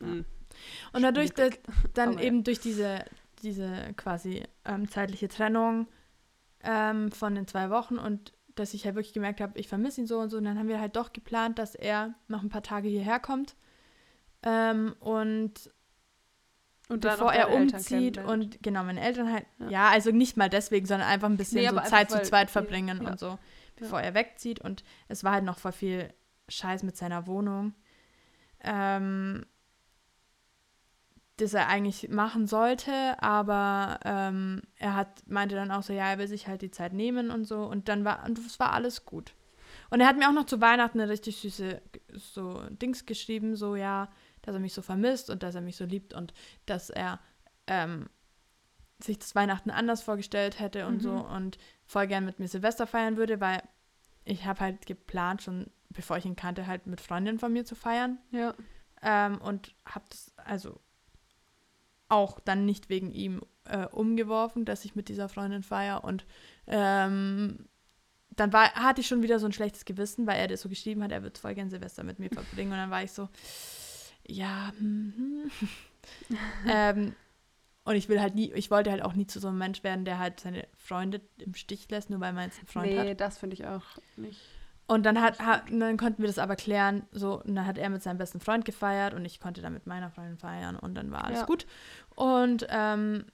Mhm. 0.00 0.24
Und 0.92 1.02
dadurch, 1.02 1.32
dass, 1.32 1.50
dann 1.94 2.18
eben 2.18 2.44
durch 2.44 2.60
diese, 2.60 3.04
diese 3.42 3.92
quasi 3.96 4.42
ähm, 4.64 4.88
zeitliche 4.88 5.28
Trennung 5.28 5.86
ähm, 6.62 7.12
von 7.12 7.34
den 7.34 7.46
zwei 7.46 7.70
Wochen 7.70 7.98
und 7.98 8.32
dass 8.54 8.74
ich 8.74 8.84
halt 8.84 8.94
wirklich 8.94 9.14
gemerkt 9.14 9.40
habe, 9.40 9.58
ich 9.58 9.68
vermisse 9.68 10.00
ihn 10.00 10.06
so 10.06 10.18
und 10.20 10.30
so. 10.30 10.38
Und 10.38 10.44
dann 10.44 10.58
haben 10.58 10.68
wir 10.68 10.80
halt 10.80 10.96
doch 10.96 11.12
geplant, 11.12 11.58
dass 11.58 11.74
er 11.74 12.14
noch 12.28 12.42
ein 12.42 12.48
paar 12.48 12.62
Tage 12.62 12.88
hierher 12.88 13.18
kommt. 13.18 13.56
Ähm, 14.42 14.94
und 15.00 15.70
und 16.94 17.00
bevor 17.00 17.32
er 17.32 17.52
umzieht 17.52 18.18
und 18.18 18.62
genau, 18.62 18.84
meine 18.84 19.00
Eltern 19.00 19.32
halt, 19.32 19.46
ja. 19.58 19.68
ja. 19.68 19.88
also 19.88 20.10
nicht 20.10 20.36
mal 20.36 20.48
deswegen, 20.48 20.86
sondern 20.86 21.08
einfach 21.08 21.28
ein 21.28 21.36
bisschen 21.36 21.62
nee, 21.62 21.68
so 21.68 21.80
Zeit 21.80 22.10
zu 22.10 22.22
zweit 22.22 22.50
verbringen 22.50 23.00
ja. 23.02 23.10
und 23.10 23.18
so, 23.18 23.38
bevor 23.76 24.00
ja. 24.00 24.06
er 24.06 24.14
wegzieht. 24.14 24.60
Und 24.60 24.84
es 25.08 25.24
war 25.24 25.32
halt 25.32 25.44
noch 25.44 25.58
voll 25.58 25.72
viel 25.72 26.12
Scheiß 26.48 26.82
mit 26.82 26.96
seiner 26.96 27.26
Wohnung, 27.26 27.74
ähm, 28.60 29.44
das 31.36 31.52
er 31.52 31.68
eigentlich 31.68 32.08
machen 32.10 32.46
sollte, 32.46 33.20
aber 33.20 33.98
ähm, 34.04 34.62
er 34.78 34.94
hat, 34.94 35.28
meinte 35.28 35.56
dann 35.56 35.72
auch 35.72 35.82
so, 35.82 35.92
ja, 35.92 36.10
er 36.10 36.18
will 36.18 36.28
sich 36.28 36.46
halt 36.46 36.62
die 36.62 36.70
Zeit 36.70 36.92
nehmen 36.92 37.30
und 37.30 37.44
so. 37.44 37.64
Und 37.64 37.88
dann 37.88 38.04
war, 38.04 38.24
und 38.24 38.38
es 38.38 38.60
war 38.60 38.72
alles 38.72 39.04
gut. 39.04 39.34
Und 39.90 40.00
er 40.00 40.06
hat 40.06 40.16
mir 40.16 40.28
auch 40.28 40.32
noch 40.32 40.46
zu 40.46 40.60
Weihnachten 40.60 41.00
eine 41.00 41.10
richtig 41.10 41.38
süße 41.38 41.82
so 42.12 42.62
Dings 42.70 43.04
geschrieben, 43.04 43.56
so, 43.56 43.74
ja, 43.74 44.08
dass 44.44 44.54
er 44.54 44.60
mich 44.60 44.74
so 44.74 44.82
vermisst 44.82 45.30
und 45.30 45.42
dass 45.42 45.54
er 45.54 45.60
mich 45.60 45.76
so 45.76 45.84
liebt 45.84 46.14
und 46.14 46.32
dass 46.66 46.90
er 46.90 47.18
ähm, 47.66 48.08
sich 49.02 49.18
das 49.18 49.34
Weihnachten 49.34 49.70
anders 49.70 50.02
vorgestellt 50.02 50.60
hätte 50.60 50.86
und 50.86 50.96
mhm. 50.96 51.00
so 51.00 51.12
und 51.12 51.58
voll 51.86 52.06
gern 52.06 52.24
mit 52.24 52.38
mir 52.38 52.48
Silvester 52.48 52.86
feiern 52.86 53.16
würde, 53.16 53.40
weil 53.40 53.62
ich 54.24 54.44
habe 54.46 54.60
halt 54.60 54.86
geplant, 54.86 55.42
schon 55.42 55.66
bevor 55.90 56.16
ich 56.16 56.24
ihn 56.24 56.36
kannte, 56.36 56.66
halt 56.66 56.86
mit 56.86 57.00
Freundinnen 57.00 57.38
von 57.38 57.52
mir 57.52 57.64
zu 57.64 57.74
feiern. 57.74 58.18
Ja. 58.30 58.54
Ähm, 59.02 59.40
und 59.40 59.74
habe 59.84 60.04
das 60.08 60.32
also 60.36 60.80
auch 62.08 62.40
dann 62.40 62.64
nicht 62.64 62.88
wegen 62.88 63.10
ihm 63.12 63.42
äh, 63.64 63.86
umgeworfen, 63.86 64.64
dass 64.64 64.84
ich 64.84 64.94
mit 64.94 65.08
dieser 65.08 65.28
Freundin 65.28 65.62
feiere 65.62 66.04
und 66.04 66.26
ähm, 66.66 67.66
dann 68.36 68.52
war, 68.52 68.72
hatte 68.74 69.00
ich 69.00 69.06
schon 69.06 69.22
wieder 69.22 69.38
so 69.38 69.46
ein 69.46 69.52
schlechtes 69.52 69.84
Gewissen, 69.84 70.26
weil 70.26 70.38
er 70.38 70.48
das 70.48 70.62
so 70.62 70.68
geschrieben 70.68 71.02
hat, 71.02 71.12
er 71.12 71.22
wird 71.22 71.38
voll 71.38 71.54
gern 71.54 71.70
Silvester 71.70 72.02
mit 72.02 72.18
mir 72.18 72.30
verbringen 72.30 72.72
und 72.72 72.78
dann 72.78 72.90
war 72.90 73.02
ich 73.02 73.12
so, 73.12 73.28
ja, 74.26 74.72
hm, 74.78 75.50
ähm, 76.68 77.14
und 77.84 77.96
ich 77.96 78.08
will 78.08 78.20
halt 78.20 78.34
nie, 78.34 78.50
ich 78.52 78.70
wollte 78.70 78.90
halt 78.90 79.02
auch 79.02 79.12
nie 79.12 79.26
zu 79.26 79.40
so 79.40 79.48
einem 79.48 79.58
Mensch 79.58 79.84
werden, 79.84 80.04
der 80.04 80.18
halt 80.18 80.40
seine 80.40 80.66
Freunde 80.76 81.20
im 81.38 81.54
Stich 81.54 81.90
lässt, 81.90 82.08
nur 82.08 82.20
weil 82.20 82.32
man 82.32 82.44
jetzt 82.44 82.58
einen 82.58 82.68
Freund 82.68 82.90
nee, 82.90 82.98
hat. 82.98 83.04
Nee, 83.04 83.14
das 83.14 83.38
finde 83.38 83.54
ich 83.54 83.66
auch 83.66 83.84
nicht. 84.16 84.40
Und 84.86 85.04
dann 85.04 85.20
hat, 85.20 85.38
hat, 85.40 85.64
dann 85.70 85.96
konnten 85.96 86.22
wir 86.22 86.26
das 86.26 86.38
aber 86.38 86.56
klären, 86.56 87.06
so, 87.10 87.42
und 87.42 87.54
dann 87.54 87.66
hat 87.66 87.78
er 87.78 87.88
mit 87.88 88.02
seinem 88.02 88.18
besten 88.18 88.40
Freund 88.40 88.64
gefeiert 88.64 89.14
und 89.14 89.24
ich 89.24 89.40
konnte 89.40 89.62
dann 89.62 89.72
mit 89.72 89.86
meiner 89.86 90.10
Freundin 90.10 90.36
feiern 90.36 90.76
und 90.76 90.94
dann 90.94 91.10
war 91.10 91.24
alles 91.24 91.40
ja. 91.40 91.46
gut. 91.46 91.66
Und 92.14 92.66
ähm, 92.70 93.24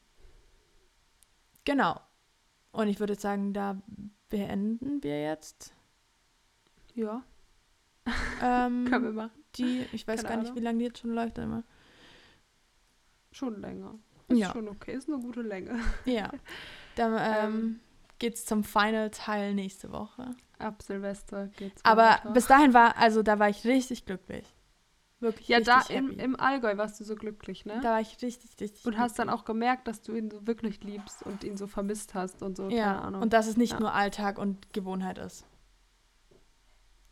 genau. 1.65 2.01
Und 2.73 2.89
ich 2.89 3.01
würde 3.01 3.17
sagen, 3.17 3.53
da 3.53 3.81
beenden 4.29 5.03
wir 5.03 5.23
jetzt. 5.23 5.75
Ja. 6.95 7.23
Ähm, 8.43 8.87
Können 8.89 9.05
wir 9.05 9.13
machen. 9.13 9.40
Die, 9.57 9.87
ich 9.93 10.07
weiß 10.07 10.23
Keine 10.23 10.37
gar 10.37 10.43
nicht, 10.43 10.55
wie 10.55 10.61
lange 10.61 10.79
die 10.79 10.85
jetzt 10.85 11.01
schon 11.01 11.13
läuft 11.13 11.39
immer. 11.39 11.65
Schon 13.33 13.61
länger. 13.61 13.99
Ist 14.29 14.39
ja. 14.39 14.53
schon 14.53 14.69
okay, 14.69 14.95
ist 14.95 15.09
eine 15.09 15.19
gute 15.19 15.43
Länge. 15.43 15.79
Ja. 16.05 16.31
Dann 16.97 17.15
ähm, 17.15 17.55
ähm, 17.55 17.81
geht's 18.19 18.45
zum 18.45 18.65
Final-Teil 18.65 19.55
nächste 19.55 19.93
Woche. 19.93 20.35
Ab 20.59 20.83
Silvester 20.83 21.49
geht's 21.49 21.85
Aber 21.85 22.03
weiter. 22.03 22.31
bis 22.33 22.47
dahin 22.47 22.75
war, 22.75 22.97
also 22.97 23.23
da 23.23 23.39
war 23.39 23.49
ich 23.49 23.65
richtig 23.65 24.05
glücklich. 24.05 24.47
Wirklich 25.21 25.49
ja, 25.49 25.61
da 25.61 25.83
im, 25.91 26.19
im 26.19 26.39
Allgäu 26.39 26.79
warst 26.79 26.99
du 26.99 27.05
so 27.05 27.15
glücklich, 27.15 27.67
ne? 27.67 27.79
Da 27.83 27.91
war 27.91 28.01
ich 28.01 28.23
richtig, 28.23 28.59
richtig. 28.59 28.87
Und 28.87 28.99
hast 28.99 29.19
dann 29.19 29.29
auch 29.29 29.45
gemerkt, 29.45 29.87
dass 29.87 30.01
du 30.01 30.15
ihn 30.15 30.31
so 30.31 30.47
wirklich 30.47 30.83
liebst 30.83 31.23
und 31.25 31.45
ihn 31.45 31.59
so 31.59 31.67
vermisst 31.67 32.15
hast 32.15 32.43
und 32.43 32.57
so. 32.57 32.71
Ja, 32.71 32.85
keine 32.85 33.03
Ahnung. 33.03 33.23
und 33.23 33.33
dass 33.35 33.47
es 33.47 33.59
nicht 33.59 33.75
ja. 33.75 33.81
nur 33.81 33.93
Alltag 33.93 34.39
und 34.39 34.73
Gewohnheit 34.73 35.19
ist. 35.19 35.45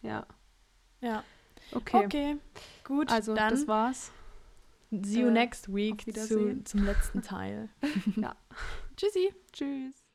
Ja. 0.01 0.27
Ja. 1.01 1.23
Okay. 1.73 2.05
Okay, 2.05 2.37
gut. 2.85 3.11
Also, 3.11 3.35
dann 3.35 3.51
das 3.51 3.67
war's. 3.69 4.11
See 4.91 5.21
you 5.21 5.29
äh, 5.29 5.33
next 5.33 5.73
week 5.75 6.05
zu, 6.15 6.63
zum 6.65 6.85
letzten 6.85 7.23
Teil. 7.23 7.69
ja. 8.17 8.35
Tschüssi. 8.97 9.35
Tschüss. 9.53 10.08